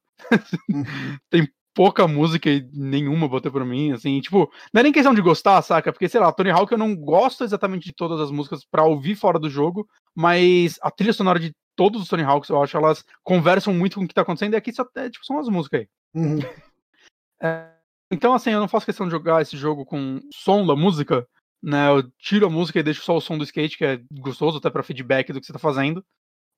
[0.70, 0.84] Uhum.
[1.32, 5.22] Tem pouca música e nenhuma botei pra mim, assim, tipo, não é nem questão de
[5.22, 5.92] gostar, saca?
[5.92, 9.16] Porque, sei lá, Tony Hawk eu não gosto exatamente de todas as músicas pra ouvir
[9.16, 13.04] fora do jogo, mas a trilha sonora de todos os Tony Hawks, eu acho, elas
[13.24, 15.82] conversam muito com o que tá acontecendo, e aqui só, é, tipo, são as músicas
[15.82, 15.88] aí.
[16.14, 16.40] Uhum.
[18.12, 21.28] Então, assim, eu não faço questão de jogar esse jogo com som da música,
[21.62, 21.90] né?
[21.90, 24.70] Eu tiro a música e deixo só o som do skate, que é gostoso até
[24.70, 26.06] pra feedback do que você tá fazendo.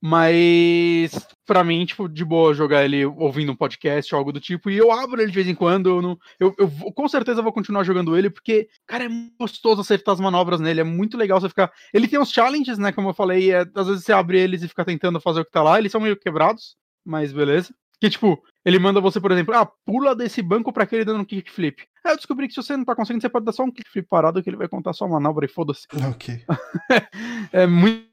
[0.07, 1.11] Mas,
[1.47, 4.69] pra mim, tipo, de boa jogar ele ouvindo um podcast ou algo do tipo.
[4.69, 5.89] E eu abro ele de vez em quando.
[5.89, 9.09] Eu, não, eu, eu vou- com certeza vou continuar jogando ele, porque, cara, é
[9.39, 10.79] gostoso acertar as manobras nele.
[10.81, 11.71] É muito legal você ficar.
[11.93, 12.91] Ele tem uns challenges, né?
[12.91, 15.51] Como eu falei, é, às vezes você abre eles e fica tentando fazer o que
[15.51, 15.79] tá lá.
[15.79, 17.73] Eles são meio quebrados, mas beleza.
[17.99, 21.25] Que, tipo, ele manda você, por exemplo, ah, pula desse banco pra aquele dando um
[21.25, 21.83] kickflip.
[22.05, 24.07] Aí eu descobri que se você não tá conseguindo, você pode dar só um kickflip
[24.07, 25.87] parado que ele vai contar sua manobra e foda-se.
[26.11, 26.43] Ok.
[27.51, 28.04] É muito.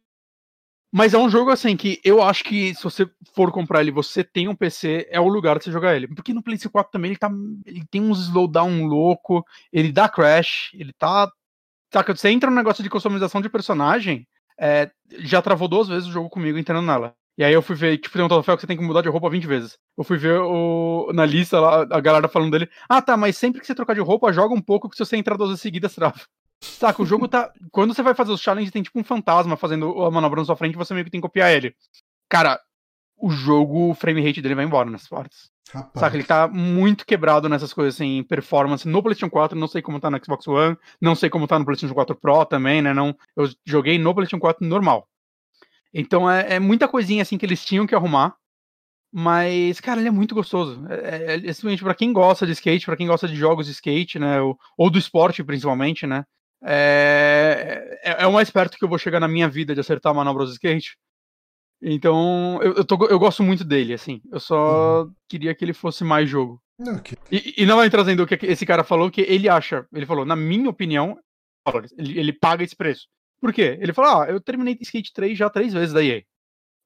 [0.95, 4.23] Mas é um jogo assim que eu acho que se você for comprar ele, você
[4.23, 6.07] tem um PC, é o lugar de você jogar ele.
[6.07, 7.31] Porque no PlayStation 4 também ele tá.
[7.65, 9.43] Ele tem uns slowdown louco,
[9.73, 11.31] ele dá crash, ele tá.
[11.93, 14.27] Saca, você entra no negócio de customização de personagem,
[14.59, 14.91] é,
[15.21, 17.15] já travou duas vezes o jogo comigo entrando nela.
[17.39, 19.09] E aí eu fui ver, tipo, tem um troféu que você tem que mudar de
[19.09, 19.79] roupa 20 vezes.
[19.97, 22.69] Eu fui ver o, na lista lá, a galera falando dele.
[22.89, 25.17] Ah, tá, mas sempre que você trocar de roupa, joga um pouco, que se você
[25.17, 26.21] entrar duas vezes seguidas, trava.
[26.63, 27.53] Saca, o jogo tá.
[27.71, 30.57] Quando você vai fazer os challenges, tem tipo um fantasma fazendo a manobra na sua
[30.57, 31.75] frente você meio que tem que copiar ele.
[32.29, 32.61] Cara,
[33.17, 35.51] o jogo, o frame rate dele vai embora nessas partes.
[35.73, 36.01] Rapaz.
[36.01, 39.99] Saca, ele tá muito quebrado nessas coisas assim, performance no PlayStation 4, não sei como
[39.99, 42.95] tá no Xbox One, não sei como tá no PlayStation 4 Pro também, né?
[42.95, 45.09] Não, eu joguei no PlayStation 4 normal.
[45.93, 48.37] Então é, é muita coisinha assim que eles tinham que arrumar.
[49.15, 50.87] Mas, cara, ele é muito gostoso.
[50.89, 53.73] É, é, é simplesmente pra quem gosta de skate, pra quem gosta de jogos de
[53.73, 54.41] skate, né?
[54.41, 56.25] Ou, ou do esporte, principalmente, né?
[56.65, 60.15] É, é, é o mais perto que eu vou chegar na minha vida de acertar
[60.15, 60.97] manobras de skate.
[61.83, 64.21] Então, eu, eu, tô- eu gosto muito dele, assim.
[64.31, 66.63] Eu só queria que ele fosse mais jogo.
[66.81, 67.19] Ok.
[67.31, 70.25] E, e não vai trazendo o que esse cara falou, que ele acha, ele falou,
[70.25, 71.19] na minha opinião,
[71.99, 73.07] ele, ele paga esse preço.
[73.41, 73.77] Por quê?
[73.81, 76.23] Ele falou, ah, eu terminei Skate 3 já três vezes da EA.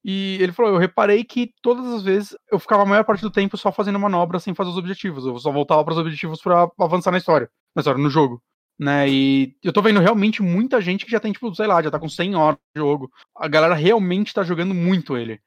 [0.03, 3.29] E ele falou, eu reparei que todas as vezes eu ficava a maior parte do
[3.31, 5.25] tempo só fazendo manobra sem fazer os objetivos.
[5.25, 8.41] Eu só voltava para os objetivos para avançar na história, na história, no jogo.
[8.79, 9.09] Né?
[9.09, 11.99] E eu tô vendo realmente muita gente que já tem, tipo, sei lá, já tá
[11.99, 13.11] com 100 horas de jogo.
[13.35, 15.39] A galera realmente tá jogando muito ele.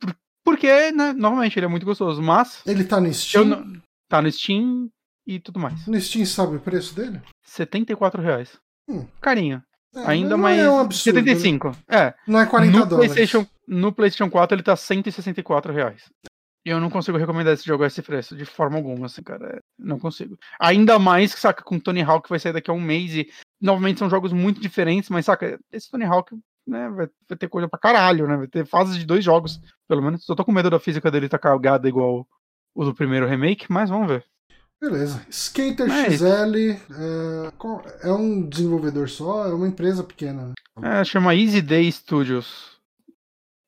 [0.00, 2.22] Por- Porque, né, novamente, ele é muito gostoso.
[2.22, 3.44] Mas Ele tá no Steam?
[3.44, 3.82] não...
[4.08, 4.90] Tá no Steam
[5.26, 5.86] e tudo mais.
[5.86, 7.20] No Steam sabe o preço dele?
[7.44, 8.58] 74 reais.
[8.88, 9.06] Hum.
[9.20, 9.62] Carinho.
[9.94, 10.58] É, Ainda não mais.
[10.58, 11.18] É um absurdo.
[11.18, 11.72] 75.
[11.88, 12.14] É.
[12.26, 13.12] Não é 40 No dólares.
[13.12, 16.02] PlayStation, no PlayStation 4 ele tá 164 reais.
[16.64, 19.56] Eu não consigo recomendar esse jogo a esse preço, de forma alguma, assim, cara.
[19.56, 20.38] é, Não consigo.
[20.60, 23.28] Ainda mais que, saca, com Tony Hawk vai sair daqui a um mês e,
[23.60, 26.32] novamente, são jogos muito diferentes, mas, saca, esse Tony Hawk,
[26.64, 28.36] né, vai, vai ter coisa pra caralho, né?
[28.36, 30.24] Vai ter fases de dois jogos, pelo menos.
[30.24, 32.26] Só tô com medo da física dele tá cagada igual
[32.74, 34.24] o do primeiro remake, mas vamos ver.
[34.80, 35.24] Beleza.
[35.30, 36.56] Skater Mas- XL
[36.90, 39.46] é, é um desenvolvedor só?
[39.48, 40.54] É uma empresa pequena, né?
[41.00, 42.71] É, chama Easy Day Studios.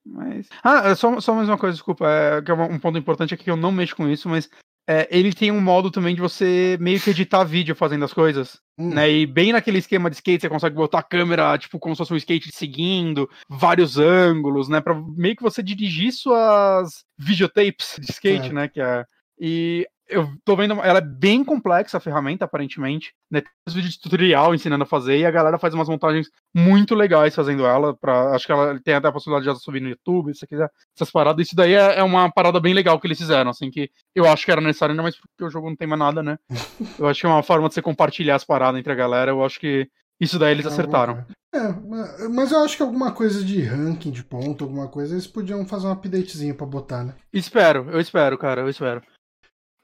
[0.04, 0.48] Mas.
[0.62, 2.06] Ah, é só, só mais uma coisa, desculpa.
[2.08, 4.48] É, que é um ponto importante aqui que eu não mexo com isso, mas
[4.86, 8.58] é, ele tem um modo também de você meio que editar vídeo fazendo as coisas.
[8.78, 8.90] Hum.
[8.90, 9.10] Né?
[9.10, 12.12] E bem naquele esquema de skate, você consegue botar a câmera, tipo, como se fosse
[12.12, 14.80] um skate te seguindo, vários ângulos, né?
[14.80, 18.54] Pra meio que você dirigir suas videotapes de skate, Certo.
[18.54, 18.68] né?
[18.68, 19.04] Que é.
[19.40, 23.40] E eu tô vendo, ela é bem complexa a ferramenta, aparentemente, né?
[23.40, 26.94] Tem os vídeos de tutorial ensinando a fazer, e a galera faz umas montagens muito
[26.94, 29.88] legais fazendo ela, pra, acho que ela tem até a possibilidade de ela subir no
[29.88, 33.06] YouTube, se você quiser, essas paradas, isso daí é, é, uma parada bem legal que
[33.06, 35.76] eles fizeram, assim, que eu acho que era necessário, ainda mais porque o jogo não
[35.76, 36.36] tem mais nada, né?
[36.98, 39.44] eu acho que é uma forma de você compartilhar as paradas entre a galera, eu
[39.44, 39.88] acho que
[40.20, 41.24] isso daí eles acertaram.
[41.54, 45.64] É, mas eu acho que alguma coisa de ranking de ponto, alguma coisa, eles podiam
[45.64, 47.14] fazer um updatezinho pra botar, né?
[47.32, 49.00] Espero, eu espero, cara, eu espero.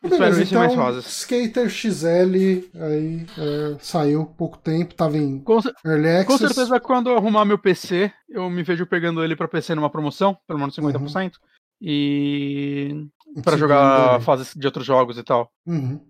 [0.02, 1.06] Beleza, então, mais rosas.
[1.06, 2.34] Skater XL
[2.74, 6.26] aí é, saiu pouco tempo, tava em com, Early Access.
[6.26, 9.90] Com certeza quando eu arrumar meu PC, eu me vejo pegando ele para PC numa
[9.90, 11.30] promoção, pelo menos 50%, uhum.
[11.82, 13.06] e
[13.44, 15.52] para jogar fases de outros jogos e tal.
[15.66, 16.00] Uhum.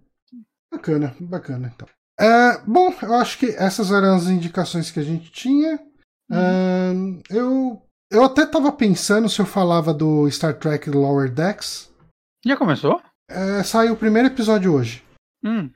[0.72, 1.88] Bacana, bacana então.
[2.20, 5.80] É, bom, eu acho que essas eram as indicações que a gente tinha.
[6.30, 7.20] Uhum.
[7.28, 11.90] É, eu, eu até tava pensando se eu falava do Star Trek Lower Decks.
[12.46, 13.02] Já começou?
[13.30, 15.02] É, saiu o primeiro episódio hoje.
[15.44, 15.70] Hum.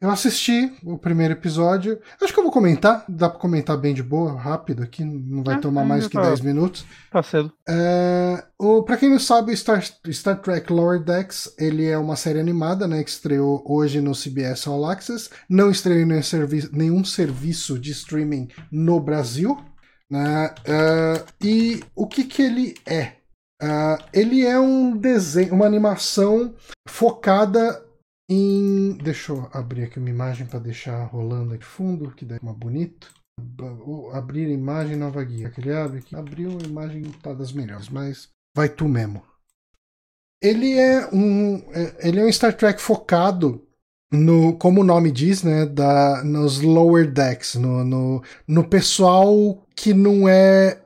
[0.00, 2.00] Eu assisti o primeiro episódio.
[2.22, 3.04] Acho que eu vou comentar.
[3.06, 5.04] Dá pra comentar bem de boa, rápido aqui.
[5.04, 6.86] Não vai é, tomar mais que tá, 10 minutos.
[7.10, 7.52] Tá cedo.
[7.68, 12.40] É, o, pra quem não sabe, Star, Star Trek Lower Decks ele é uma série
[12.40, 15.28] animada né, que estreou hoje no CBS All Access.
[15.46, 19.58] Não estreou nenhum, serviço, nenhum serviço de streaming no Brasil.
[20.08, 20.54] Né?
[20.60, 23.19] Uh, e o que, que ele é?
[23.62, 26.54] Uh, ele é um desenho, uma animação
[26.88, 27.84] focada
[28.28, 28.96] em.
[29.02, 33.12] Deixa eu abrir aqui uma imagem para deixar rolando aqui fundo, que dá uma bonito.
[34.12, 35.48] Abrir imagem nova guia.
[35.48, 36.16] Aquele abre aqui.
[36.16, 39.22] Abriu a imagem tá das melhores, mas vai tu mesmo.
[40.42, 43.66] Ele é um, é, ele é um Star Trek focado
[44.12, 49.94] no, como o nome diz, né, da, nos lower decks, no, no, no pessoal que
[49.94, 50.79] não é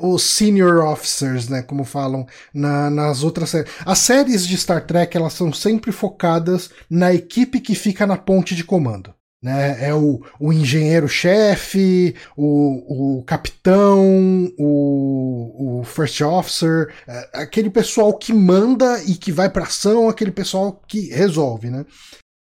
[0.00, 3.70] os senior officers, né, como falam na, nas outras séries.
[3.84, 8.54] As séries de Star Trek elas são sempre focadas na equipe que fica na ponte
[8.54, 9.14] de comando.
[9.42, 9.88] Né?
[9.88, 18.32] É o, o engenheiro-chefe, o, o capitão, o, o first officer, é, aquele pessoal que
[18.32, 21.70] manda e que vai para ação, aquele pessoal que resolve.
[21.70, 21.86] Né?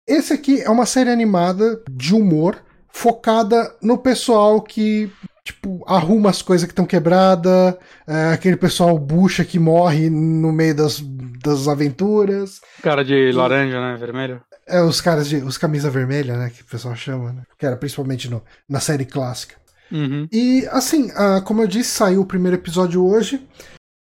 [0.07, 5.11] Esse aqui é uma série animada de humor focada no pessoal que
[5.47, 7.75] tipo, arruma as coisas que estão quebradas,
[8.05, 11.01] é, aquele pessoal bucha que morre no meio das,
[11.41, 12.59] das aventuras.
[12.81, 13.97] Cara de laranja, né?
[13.97, 14.41] Vermelho.
[14.67, 15.37] É, os caras de.
[15.37, 16.49] os camisa vermelha, né?
[16.49, 17.43] Que o pessoal chama, né?
[17.57, 19.55] Que era principalmente no, na série clássica.
[19.89, 20.27] Uhum.
[20.31, 23.41] E assim, uh, como eu disse, saiu o primeiro episódio hoje.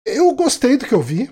[0.06, 1.24] Eu gostei do que eu vi.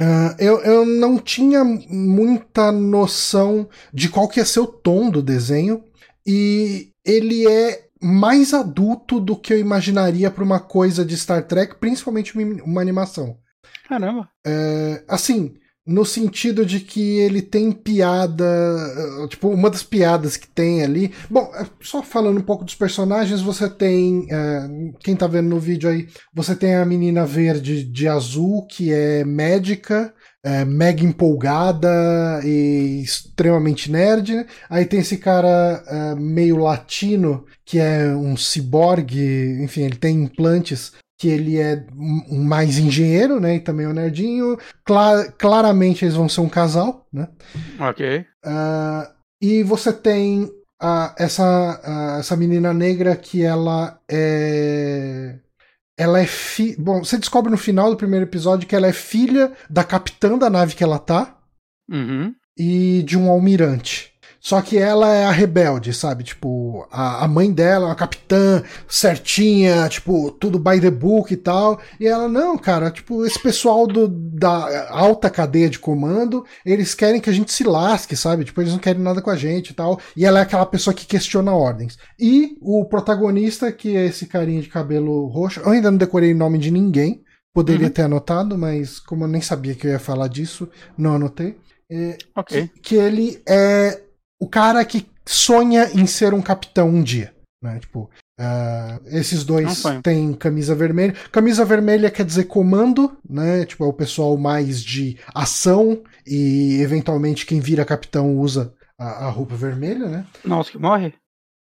[0.00, 5.22] Uh, eu, eu não tinha muita noção de qual que ia ser o tom do
[5.22, 5.82] desenho.
[6.26, 11.76] E ele é mais adulto do que eu imaginaria para uma coisa de Star Trek,
[11.76, 13.36] principalmente uma animação.
[13.88, 14.28] Caramba.
[14.46, 15.54] É, assim,
[15.88, 18.44] no sentido de que ele tem piada,
[19.30, 21.14] tipo, uma das piadas que tem ali.
[21.30, 24.26] Bom, é, só falando um pouco dos personagens, você tem.
[24.30, 24.68] É,
[25.00, 29.24] quem tá vendo no vídeo aí, você tem a menina verde de azul, que é
[29.24, 30.12] médica
[30.44, 34.34] é, mega empolgada e extremamente nerd.
[34.34, 34.46] Né?
[34.68, 40.92] Aí tem esse cara é, meio latino, que é um ciborgue, enfim, ele tem implantes.
[41.20, 41.84] Que ele é
[42.30, 43.56] mais engenheiro, né?
[43.56, 44.56] E também é um nerdinho.
[44.84, 47.26] Cla claramente eles vão ser um casal, né?
[47.80, 48.24] Ok.
[48.46, 49.12] Uh,
[49.42, 50.48] e você tem
[51.18, 55.40] essa, essa menina negra que ela é
[55.98, 56.76] ela é fi...
[56.78, 60.48] Bom, você descobre no final do primeiro episódio que ela é filha da capitã da
[60.48, 61.36] nave que ela tá
[61.90, 62.32] uhum.
[62.56, 64.14] e de um almirante.
[64.48, 66.24] Só que ela é a rebelde, sabe?
[66.24, 71.36] Tipo, a, a mãe dela é uma capitã certinha, tipo, tudo by the book e
[71.36, 71.78] tal.
[72.00, 77.20] E ela, não, cara, tipo, esse pessoal do, da alta cadeia de comando, eles querem
[77.20, 78.42] que a gente se lasque, sabe?
[78.42, 80.00] Tipo, eles não querem nada com a gente e tal.
[80.16, 81.98] E ela é aquela pessoa que questiona ordens.
[82.18, 86.38] E o protagonista, que é esse carinha de cabelo roxo, eu ainda não decorei o
[86.38, 87.22] nome de ninguém.
[87.52, 87.92] Poderia uhum.
[87.92, 90.66] ter anotado, mas como eu nem sabia que eu ia falar disso,
[90.96, 91.58] não anotei.
[91.90, 92.68] É, okay.
[92.68, 94.07] que, que ele é
[94.40, 97.34] o cara que sonha em ser um capitão um dia.
[97.62, 97.78] Né?
[97.80, 98.08] Tipo,
[98.38, 101.14] uh, esses dois têm camisa vermelha.
[101.32, 103.64] Camisa vermelha quer dizer comando, né?
[103.64, 109.30] Tipo, é o pessoal mais de ação e eventualmente quem vira capitão usa a, a
[109.30, 110.26] roupa vermelha, né?
[110.44, 111.14] Nossa, que morre?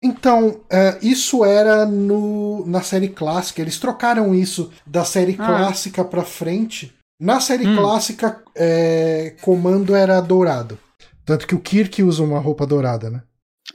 [0.01, 3.61] Então, uh, isso era no, na série clássica.
[3.61, 5.45] Eles trocaram isso da série ah.
[5.45, 6.95] clássica pra frente.
[7.21, 7.75] Na série hum.
[7.75, 10.79] clássica, é, comando era dourado.
[11.29, 13.21] Tanto que o Kirk usa uma roupa dourada, né?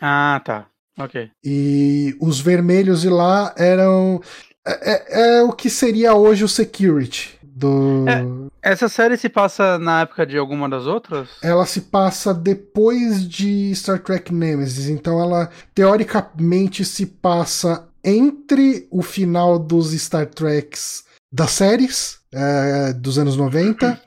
[0.01, 0.67] Ah, tá.
[0.99, 1.31] Ok.
[1.45, 4.21] E os vermelhos de lá eram.
[4.67, 8.07] É, é, é o que seria hoje o security Do...
[8.09, 11.29] É, essa série se passa na época de alguma das outras?
[11.41, 19.01] Ela se passa depois de Star Trek Nemesis, então ela teoricamente se passa entre o
[19.01, 24.03] final dos Star Treks das séries é, dos anos 90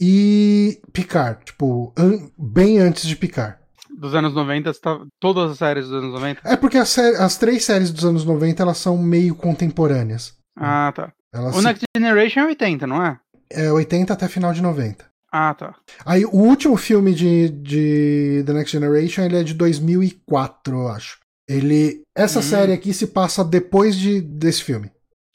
[0.00, 3.56] e Picard, tipo, an bem antes de Picard.
[3.98, 6.40] Dos anos 90, tá, todas as séries dos anos 90?
[6.44, 10.34] É porque as, as três séries dos anos 90 elas são meio contemporâneas.
[10.54, 11.12] Ah, tá.
[11.32, 11.64] Elas o se...
[11.64, 13.18] Next Generation é 80, não é?
[13.50, 15.04] É 80 até final de 90.
[15.32, 15.74] Ah, tá.
[16.04, 21.18] Aí o último filme de, de The Next Generation ele é de 2004, eu acho.
[21.48, 22.02] Ele.
[22.16, 22.42] Essa hum.
[22.42, 24.90] série aqui se passa depois de, desse filme.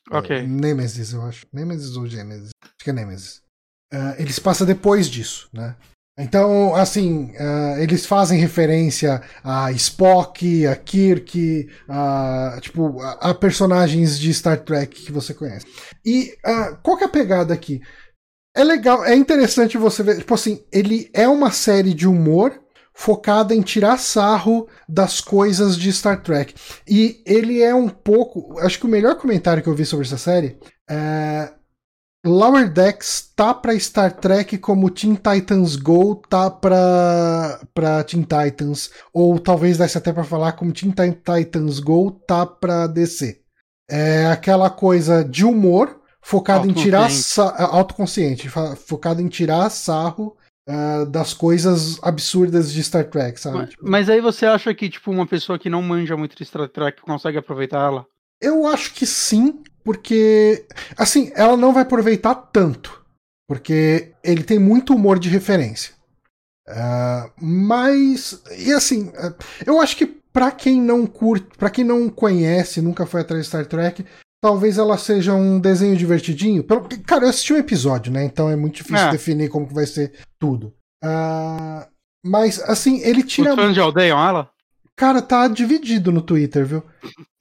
[0.09, 0.35] Ok.
[0.35, 1.45] É, Nemesis, eu acho.
[1.53, 2.49] Nemesis ou Genesis?
[2.63, 3.41] Acho que é Nemesis.
[3.93, 5.75] Uh, ele se passa depois disso, né?
[6.19, 14.19] Então, assim, uh, eles fazem referência a Spock, a Kirk, a, tipo, a, a personagens
[14.19, 15.65] de Star Trek que você conhece.
[16.05, 17.81] E uh, qual que é a pegada aqui?
[18.55, 22.61] É legal, é interessante você ver, tipo assim, ele é uma série de humor
[22.93, 26.53] focada em tirar sarro das coisas de Star Trek.
[26.87, 30.17] E ele é um pouco, acho que o melhor comentário que eu vi sobre essa
[30.17, 30.57] série
[30.89, 31.53] é
[32.25, 38.91] Lower Decks tá para Star Trek como Teen Titans Go tá para para Teen Titans
[39.11, 43.41] ou talvez desse até para falar como Teen Titans Go tá para DC.
[43.89, 47.09] É aquela coisa de humor focado em tirar
[47.71, 50.37] autoconsciente, focado em tirar sarro
[50.69, 53.57] uh, das coisas absurdas de Star Trek, sabe?
[53.57, 53.89] Mas, tipo...
[53.89, 57.01] mas aí você acha que tipo uma pessoa que não manja muito de Star Trek
[57.01, 58.05] consegue aproveitar ela?
[58.39, 60.65] Eu acho que sim, porque
[60.97, 63.03] assim, ela não vai aproveitar tanto,
[63.47, 65.93] porque ele tem muito humor de referência.
[66.69, 69.35] Uh, mas e assim, uh,
[69.65, 73.47] eu acho que para quem não curte, para quem não conhece, nunca foi atrás de
[73.47, 74.05] Star Trek,
[74.41, 76.65] talvez ela seja um desenho divertidinho.
[77.05, 78.23] Cara, eu assisti um episódio, né?
[78.23, 79.11] Então é muito difícil é.
[79.11, 80.73] definir como que vai ser tudo.
[81.03, 81.85] Uh,
[82.25, 83.51] mas assim, ele tira.
[83.51, 84.49] Os fãs de odeiam ela?
[85.01, 86.83] Cara, tá dividido no Twitter, viu?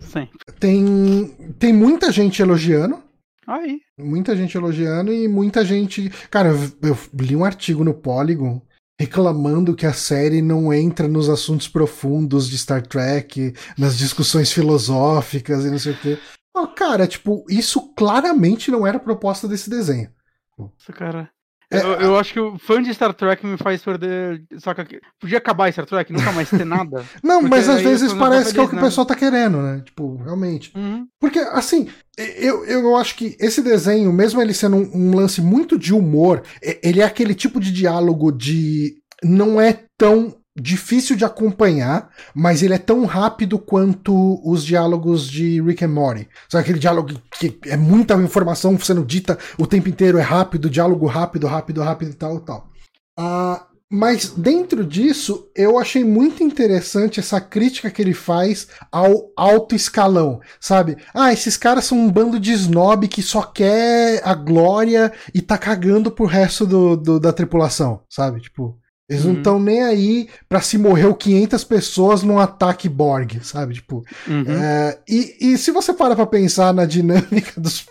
[0.00, 0.26] Sim.
[0.58, 1.26] Tem,
[1.58, 3.02] tem muita gente elogiando.
[3.46, 3.80] Aí.
[3.98, 6.08] Muita gente elogiando e muita gente.
[6.30, 8.62] Cara, eu, eu li um artigo no Polygon
[8.98, 15.66] reclamando que a série não entra nos assuntos profundos de Star Trek, nas discussões filosóficas
[15.66, 16.18] e não sei o quê.
[16.56, 20.10] Oh, cara, tipo, isso claramente não era a proposta desse desenho.
[20.58, 21.30] Nossa, cara.
[21.72, 24.42] É, eu, eu, acho que o fã de Star Trek me faz perder.
[24.58, 24.86] Saca?
[25.20, 27.04] Podia acabar Star Trek, nunca mais ter nada.
[27.22, 28.82] não, mas às vezes parece que é o que né?
[28.82, 29.80] o pessoal tá querendo, né?
[29.84, 30.72] Tipo, realmente.
[30.74, 31.06] Uhum.
[31.20, 31.88] Porque, assim,
[32.18, 36.42] eu, eu acho que esse desenho, mesmo ele sendo um, um lance muito de humor,
[36.82, 38.96] ele é aquele tipo de diálogo de.
[39.22, 45.60] Não é tão difícil de acompanhar, mas ele é tão rápido quanto os diálogos de
[45.62, 46.28] Rick and Morty.
[46.48, 51.06] Sabe aquele diálogo que é muita informação sendo dita o tempo inteiro, é rápido, diálogo
[51.06, 52.70] rápido, rápido, rápido e tal tal.
[53.18, 59.74] Ah, mas dentro disso, eu achei muito interessante essa crítica que ele faz ao alto
[59.74, 60.96] escalão, sabe?
[61.12, 65.58] Ah, esses caras são um bando de snob que só quer a glória e tá
[65.58, 68.40] cagando pro resto do, do da tripulação, sabe?
[68.40, 68.78] Tipo,
[69.10, 69.32] eles uhum.
[69.32, 73.74] não estão nem aí para se morreu 500 pessoas num ataque Borg, sabe?
[73.74, 74.44] Tipo, uhum.
[74.48, 77.84] é, e, e se você para pra pensar na dinâmica dos,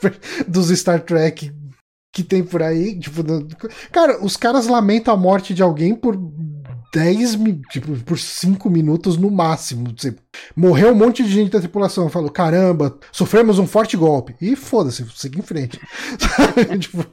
[0.48, 1.52] dos Star Trek
[2.14, 3.22] que tem por aí, tipo,
[3.92, 6.18] cara, os caras lamentam a morte de alguém por
[6.94, 7.38] 10,
[7.70, 9.92] tipo, por 5 minutos no máximo.
[9.94, 10.22] Tipo,
[10.56, 12.06] morreu um monte de gente da tripulação.
[12.06, 14.36] Eu falo, caramba, sofremos um forte golpe.
[14.42, 15.80] E foda-se, segue em frente.
[16.80, 17.06] tipo,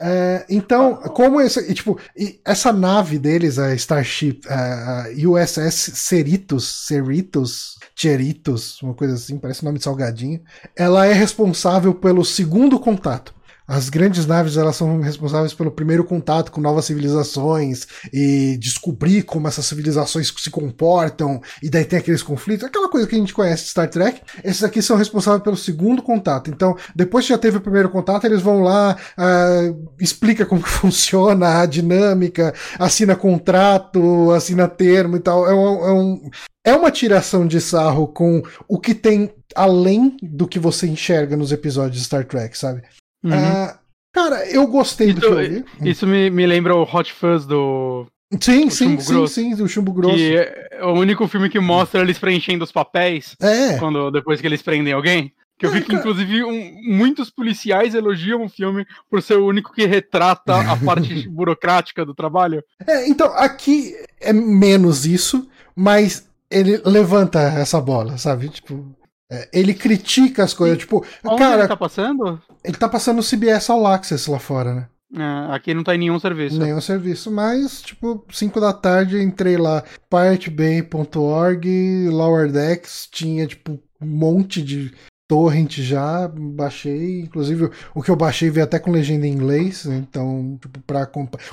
[0.00, 1.98] é, então, como esse, tipo,
[2.44, 9.78] essa nave deles, a Starship, a USS Cerritos, Cerritos, Cheritos, uma coisa assim, parece nome
[9.78, 10.40] de salgadinho,
[10.76, 13.35] ela é responsável pelo segundo contato.
[13.66, 19.48] As grandes naves elas são responsáveis pelo primeiro contato com novas civilizações e descobrir como
[19.48, 23.64] essas civilizações se comportam e daí tem aqueles conflitos, aquela coisa que a gente conhece
[23.64, 24.20] de Star Trek.
[24.44, 26.48] Esses aqui são responsáveis pelo segundo contato.
[26.50, 30.68] Então, depois que já teve o primeiro contato, eles vão lá, uh, explica como que
[30.70, 35.48] funciona a dinâmica, assina contrato, assina termo e tal.
[35.48, 36.30] É um, é um
[36.64, 41.52] é uma tiração de sarro com o que tem além do que você enxerga nos
[41.52, 42.82] episódios de Star Trek, sabe?
[43.26, 43.64] Uhum.
[43.64, 43.78] Uh,
[44.12, 45.64] cara, eu gostei isso, do filme.
[45.82, 48.06] Isso me, me lembra o Hot Fuzz do.
[48.40, 50.16] Sim, sim, sim, grosso, sim, do Chumbo Grosso.
[50.16, 50.36] Que
[50.72, 53.78] é o único filme que mostra eles preenchendo os papéis é.
[53.78, 55.32] quando, depois que eles prendem alguém.
[55.58, 59.72] Que eu vi que, inclusive, um, muitos policiais elogiam o filme por ser o único
[59.72, 62.62] que retrata a parte burocrática do trabalho.
[62.86, 68.48] É, então, aqui é menos isso, mas ele levanta essa bola, sabe?
[68.48, 68.94] Tipo.
[69.32, 72.40] É, ele critica as coisas, tipo, Onde cara, ele tá passando?
[72.66, 74.88] Ele tá passando o CBS All Access lá fora, né?
[75.14, 76.58] É, aqui não tá em nenhum serviço.
[76.58, 84.06] Nenhum serviço, mas, tipo, 5 da tarde entrei lá, piratebay.org, Lower Decks, tinha, tipo, um
[84.06, 84.92] monte de
[85.28, 90.58] torrent já, baixei, inclusive o que eu baixei veio até com legenda em inglês, então,
[90.60, 91.06] tipo, pra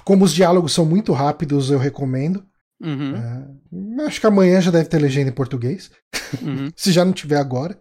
[0.04, 2.44] como os diálogos são muito rápidos, eu recomendo.
[2.82, 5.92] Uhum, É, acho que amanhã já deve ter legenda em português,
[6.42, 6.70] uhum.
[6.76, 7.78] se já não tiver agora.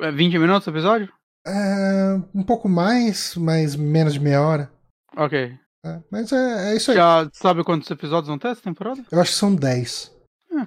[0.00, 1.08] É 20 minutos o episódio?
[1.46, 4.70] É, um pouco mais, mas menos de meia hora.
[5.16, 5.58] Ok.
[5.84, 6.96] É, mas é, é isso aí.
[6.96, 9.02] Já sabe quantos episódios vão ter essa temporada?
[9.10, 10.14] Eu acho que são 10.
[10.52, 10.66] Hum.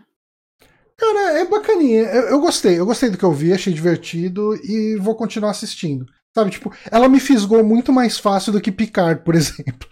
[0.98, 2.02] Cara, é bacaninha.
[2.04, 2.80] Eu, eu gostei.
[2.80, 6.06] Eu gostei do que eu vi, achei divertido e vou continuar assistindo.
[6.36, 9.88] Sabe, tipo, ela me fisgou muito mais fácil do que Picard, por exemplo.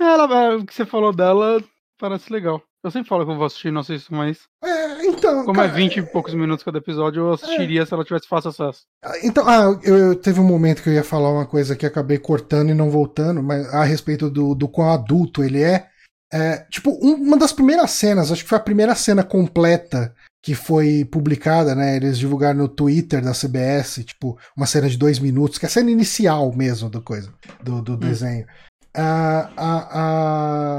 [0.00, 1.62] Ela, o que você falou dela
[1.98, 2.62] parece legal.
[2.86, 5.44] Eu sempre falo que eu vou assistir, não assisto, mas É, então.
[5.44, 8.50] como cara, é 20 e poucos minutos cada episódio, eu assistiria se ela tivesse fácil
[8.50, 8.82] acesso.
[9.24, 12.16] Então, ah, eu, eu- teve um momento que eu ia falar uma coisa que acabei
[12.16, 15.88] cortando e não voltando, mas a respeito do, do quão adulto ele é.
[16.32, 20.54] É, tipo, um- uma das primeiras cenas, acho que foi a primeira cena completa que
[20.54, 21.96] foi publicada, né?
[21.96, 25.70] Eles divulgaram no Twitter da CBS, tipo, uma cena de dois minutos, que é a
[25.70, 28.46] cena inicial mesmo do coisa, do, do desenho.
[28.98, 29.88] Ah, ah,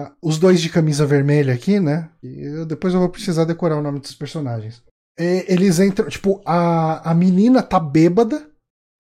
[0.07, 2.10] ah, os dois de camisa vermelha aqui, né?
[2.23, 4.81] Eu- depois eu vou precisar decorar o nome dos personagens.
[5.19, 8.49] E eles entram, tipo, a, a menina tá bêbada,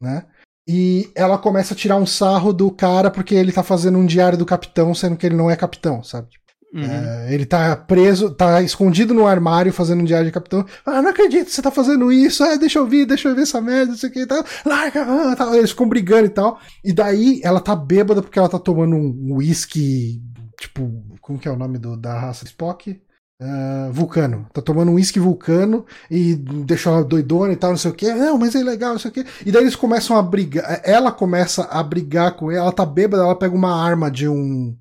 [0.01, 0.25] né?
[0.69, 4.37] E ela começa a tirar um sarro do cara porque ele tá fazendo um diário
[4.37, 6.27] do capitão, sendo que ele não é capitão, sabe?
[6.73, 6.83] Uhum.
[6.83, 10.65] É, ele tá preso, tá escondido no armário fazendo um diário de capitão.
[10.85, 12.43] Ah, não acredito, você tá fazendo isso.
[12.43, 14.43] Ah, deixa eu ver, deixa eu ver essa merda, isso aqui e tal.
[14.65, 15.57] Larga, ah.
[15.57, 16.59] Eles ficam brigando e tal.
[16.83, 20.21] E daí ela tá bêbada porque ela tá tomando um whisky,
[20.59, 20.91] tipo,
[21.21, 22.99] como que é o nome do, da raça Spock?
[23.39, 24.47] Ah, vulcano.
[24.51, 28.11] Tá tomando um whisky vulcano e deixou ela doidona e tal, não sei o que.
[28.11, 29.25] Não, mas é legal, não sei o que.
[29.45, 30.81] E daí eles começam a brigar.
[30.83, 32.59] Ela começa a brigar com ele.
[32.59, 34.75] Ela tá bêbada, ela pega uma arma de um.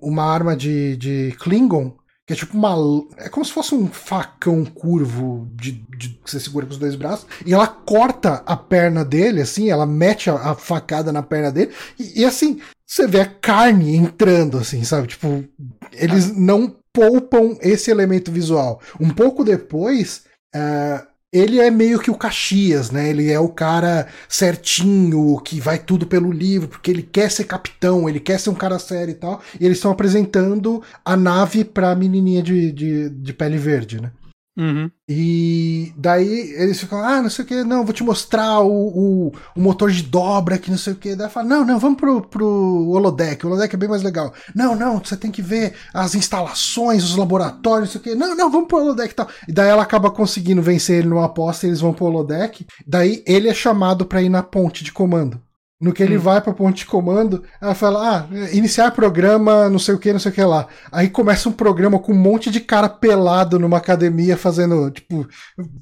[0.00, 1.96] Uma arma de, de Klingon.
[2.26, 2.74] Que é tipo uma.
[3.18, 6.94] É como se fosse um facão curvo de, de- que você segura com os dois
[6.96, 7.26] braços.
[7.44, 11.72] E ela corta a perna dele, assim, ela mete a, a facada na perna dele.
[11.98, 15.08] E, e, assim, você vê a carne entrando, assim, sabe?
[15.08, 15.44] Tipo,
[15.92, 18.80] eles não poupam esse elemento visual.
[18.98, 20.24] Um pouco depois,
[20.54, 21.02] é,
[21.34, 23.10] ele é meio que o Caxias, né?
[23.10, 28.08] Ele é o cara certinho, que vai tudo pelo livro, porque ele quer ser capitão,
[28.08, 29.42] ele quer ser um cara sério e tal.
[29.58, 34.12] E eles estão apresentando a nave pra menininha de, de, de pele verde, né?
[34.56, 34.88] Uhum.
[35.08, 39.32] E daí eles ficam, ah, não sei o que, não, vou te mostrar o, o,
[39.56, 41.16] o motor de dobra que não sei o que.
[41.16, 44.32] Daí fala, não, não, vamos pro, pro holodeck, o holodeck é bem mais legal.
[44.54, 48.14] Não, não, você tem que ver as instalações, os laboratórios, não sei o que.
[48.14, 49.28] Não, não, vamos pro holodeck e tal.
[49.48, 52.64] E daí ela acaba conseguindo vencer ele numa aposta eles vão pro holodeck.
[52.86, 55.40] Daí ele é chamado pra ir na ponte de comando.
[55.84, 56.20] No que ele Hum.
[56.20, 60.18] vai pra ponte de comando, ela fala: Ah, iniciar programa, não sei o que, não
[60.18, 60.66] sei o que lá.
[60.90, 65.26] Aí começa um programa com um monte de cara pelado numa academia fazendo, tipo,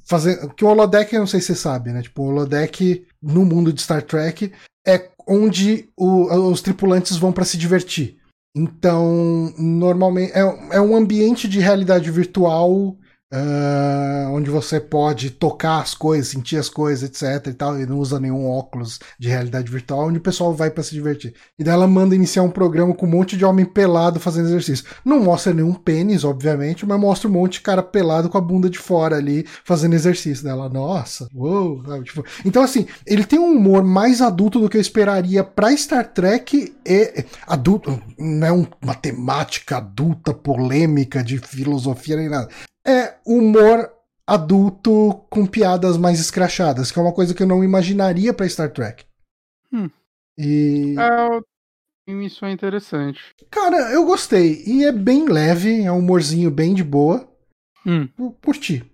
[0.05, 0.49] fazendo.
[0.55, 2.03] Que o holodeck, eu não sei se você sabe, né?
[2.03, 4.51] Tipo, o holodeck no mundo de Star Trek
[4.87, 8.17] é onde o- os tripulantes vão pra se divertir.
[8.57, 10.41] Então, normalmente, é,
[10.73, 12.97] é um ambiente de realidade virtual.
[13.33, 17.99] Ah, onde você pode tocar as coisas, sentir as coisas, etc e tal, e não
[17.99, 21.35] usa nenhum óculos de realidade virtual, onde o pessoal vai pra se divertir.
[21.59, 24.85] E daí ela manda iniciar um programa com um monte de homem pelado fazendo exercício.
[25.05, 28.69] Não mostra nenhum pênis, obviamente, mas mostra um monte de cara pelado com a bunda
[28.69, 30.45] de fora ali fazendo exercício.
[30.45, 31.83] Dela, nossa, uou?
[32.03, 36.07] Tipo, então, assim, ele tem um humor mais adulto do que eu esperaria pra Star
[36.13, 42.49] Trek e adulto, não é um- uma temática adulta, polêmica, de filosofia nem nada.
[42.87, 43.91] É humor
[44.27, 48.71] adulto com piadas mais escrachadas, que é uma coisa que eu não imaginaria pra Star
[48.73, 49.05] Trek.
[49.73, 49.91] Hum.
[50.39, 50.95] E.
[50.99, 53.21] É, isso é interessante.
[53.51, 54.63] Cara, eu gostei.
[54.67, 57.29] E é bem leve, é um humorzinho bem de boa.
[57.87, 58.09] Hum.
[58.45, 58.85] Curti.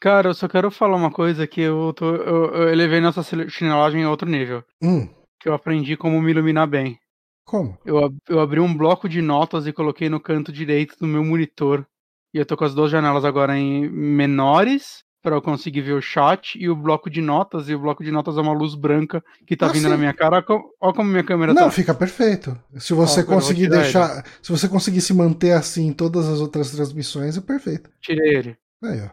[0.00, 4.02] Cara, eu só quero falar uma coisa que eu, tô, eu, eu elevei nossa chinelagem
[4.02, 4.64] a outro nível.
[4.82, 5.06] Hum,
[5.38, 6.98] Que eu aprendi como me iluminar bem.
[7.44, 7.76] como?
[7.84, 11.84] Eu, eu abri um bloco de notas e coloquei no canto direito do meu monitor.
[12.32, 16.00] E eu tô com as duas janelas agora em menores para eu conseguir ver o
[16.00, 17.68] chat e o bloco de notas.
[17.68, 19.88] E o bloco de notas é uma luz branca que tá Ah, vindo sim.
[19.88, 20.36] na minha cara.
[20.80, 21.70] Olha como, minha câmera Não, tá.
[21.70, 22.56] fica perfeito.
[22.78, 24.24] Se você Ó, conseguir deixar.
[24.40, 27.90] Se você conseguir se manter assim em todas as outras transmissões, é perfeito.
[28.00, 28.56] Tirei ele.
[28.82, 29.10] Aí, ó.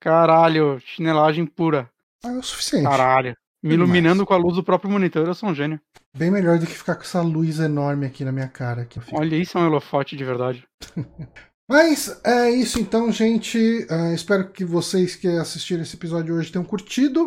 [0.00, 1.90] Caralho, chinelagem pura.
[2.24, 2.84] Ah, é o suficiente.
[2.84, 3.34] Caralho.
[3.60, 5.80] Me iluminando com a luz do próprio monitor, eu sou um gênio.
[6.16, 8.82] Bem melhor do que ficar com essa luz enorme aqui na minha cara.
[8.82, 9.00] Aqui.
[9.12, 10.64] Olha, isso é um holofote de verdade.
[11.68, 13.86] Mas é isso então, gente.
[13.90, 17.26] Uh, espero que vocês que assistiram esse episódio hoje tenham curtido.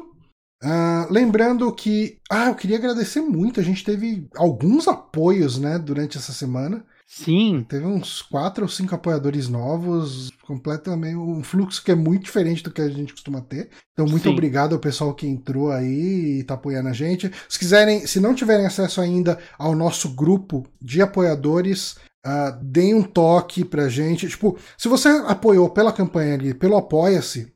[0.64, 2.18] Uh, lembrando que.
[2.30, 3.60] Ah, eu queria agradecer muito.
[3.60, 6.84] A gente teve alguns apoios, né, durante essa semana.
[7.14, 7.66] Sim.
[7.68, 12.72] Teve uns quatro ou cinco apoiadores novos, completamente um fluxo que é muito diferente do
[12.72, 13.70] que a gente costuma ter.
[13.92, 14.30] Então, muito Sim.
[14.30, 17.30] obrigado ao pessoal que entrou aí e tá apoiando a gente.
[17.50, 23.04] Se quiserem, se não tiverem acesso ainda ao nosso grupo de apoiadores, uh, deem um
[23.04, 24.28] toque pra gente.
[24.28, 27.54] Tipo, se você apoiou pela campanha ali, pelo Apoia-se,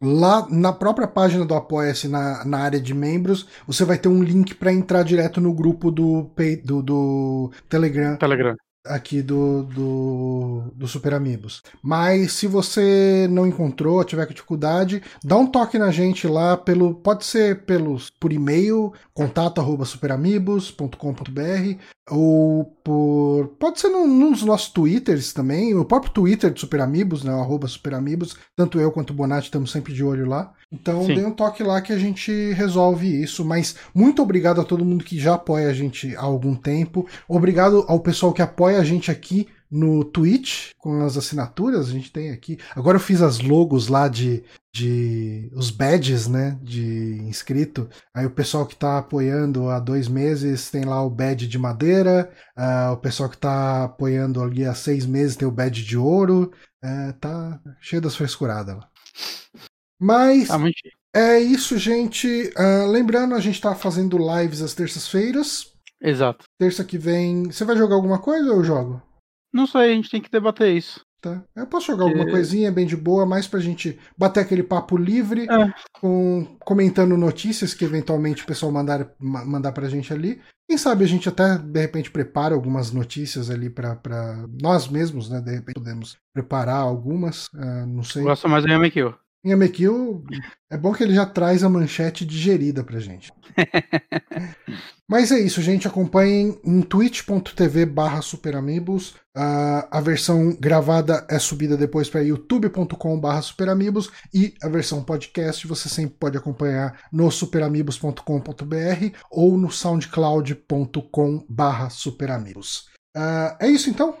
[0.00, 4.22] Lá na própria página do Apoia-se, na, na área de membros, você vai ter um
[4.22, 6.30] link para entrar direto no grupo do,
[6.64, 8.16] do, do Telegram.
[8.16, 8.54] Telegram
[8.88, 11.62] aqui do, do, do Super Amigos.
[11.82, 16.94] Mas se você não encontrou, tiver com dificuldade, dá um toque na gente lá pelo.
[16.94, 21.78] Pode ser pelos, por e-mail, contato.superamigos.com.br
[22.10, 23.54] ou por.
[23.58, 27.32] Pode ser nos nossos twitters também, o próprio Twitter do Super Amigos, né?
[27.32, 28.36] Arroba Super Amigos.
[28.56, 30.52] Tanto eu quanto o Bonatti estamos sempre de olho lá.
[30.70, 31.14] Então Sim.
[31.14, 33.44] dê um toque lá que a gente resolve isso.
[33.44, 37.06] Mas muito obrigado a todo mundo que já apoia a gente há algum tempo.
[37.26, 41.88] Obrigado ao pessoal que apoia a gente aqui no Twitch com as assinaturas.
[41.88, 42.58] A gente tem aqui.
[42.74, 44.42] Agora eu fiz as logos lá de,
[44.72, 47.88] de os badges, né, de inscrito.
[48.14, 52.30] Aí o pessoal que está apoiando há dois meses tem lá o badge de madeira.
[52.56, 56.52] Uh, o pessoal que está apoiando ali há seis meses tem o badge de ouro.
[56.82, 58.88] Uh, tá cheio das frescuradas lá.
[60.00, 60.58] Mas ah,
[61.14, 62.52] é isso, gente.
[62.56, 65.72] Uh, lembrando, a gente está fazendo lives às terças-feiras.
[66.00, 66.44] Exato.
[66.58, 67.44] Terça que vem.
[67.44, 69.02] Você vai jogar alguma coisa ou eu jogo?
[69.52, 71.00] Não sei, a gente tem que debater isso.
[71.20, 71.42] Tá.
[71.56, 72.10] Eu posso jogar que...
[72.10, 75.74] alguma coisinha bem de boa, mais pra gente bater aquele papo livre, é.
[76.00, 80.40] com, comentando notícias que eventualmente o pessoal mandar, mandar pra gente ali.
[80.68, 83.98] Quem sabe a gente até, de repente, prepara algumas notícias ali para
[84.62, 85.40] nós mesmos, né?
[85.40, 88.22] De repente podemos preparar algumas, uh, não sei.
[88.22, 89.14] Gosto mais do MQ.
[89.44, 90.24] Em Amekil,
[90.68, 93.32] é bom que ele já traz a manchete digerida pra gente.
[95.08, 95.86] Mas é isso, gente.
[95.86, 99.12] Acompanhem em twitch.tv barra superamigos.
[99.36, 105.66] Uh, a versão gravada é subida depois para youtube.com barra superamigos e a versão podcast
[105.66, 112.88] você sempre pode acompanhar no superamigos.com.br ou no soundcloud.com barra superamigos.
[113.16, 114.18] Uh, é isso então.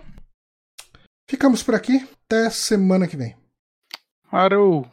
[1.28, 2.08] Ficamos por aqui.
[2.24, 3.36] Até semana que vem.
[4.30, 4.86] Parou!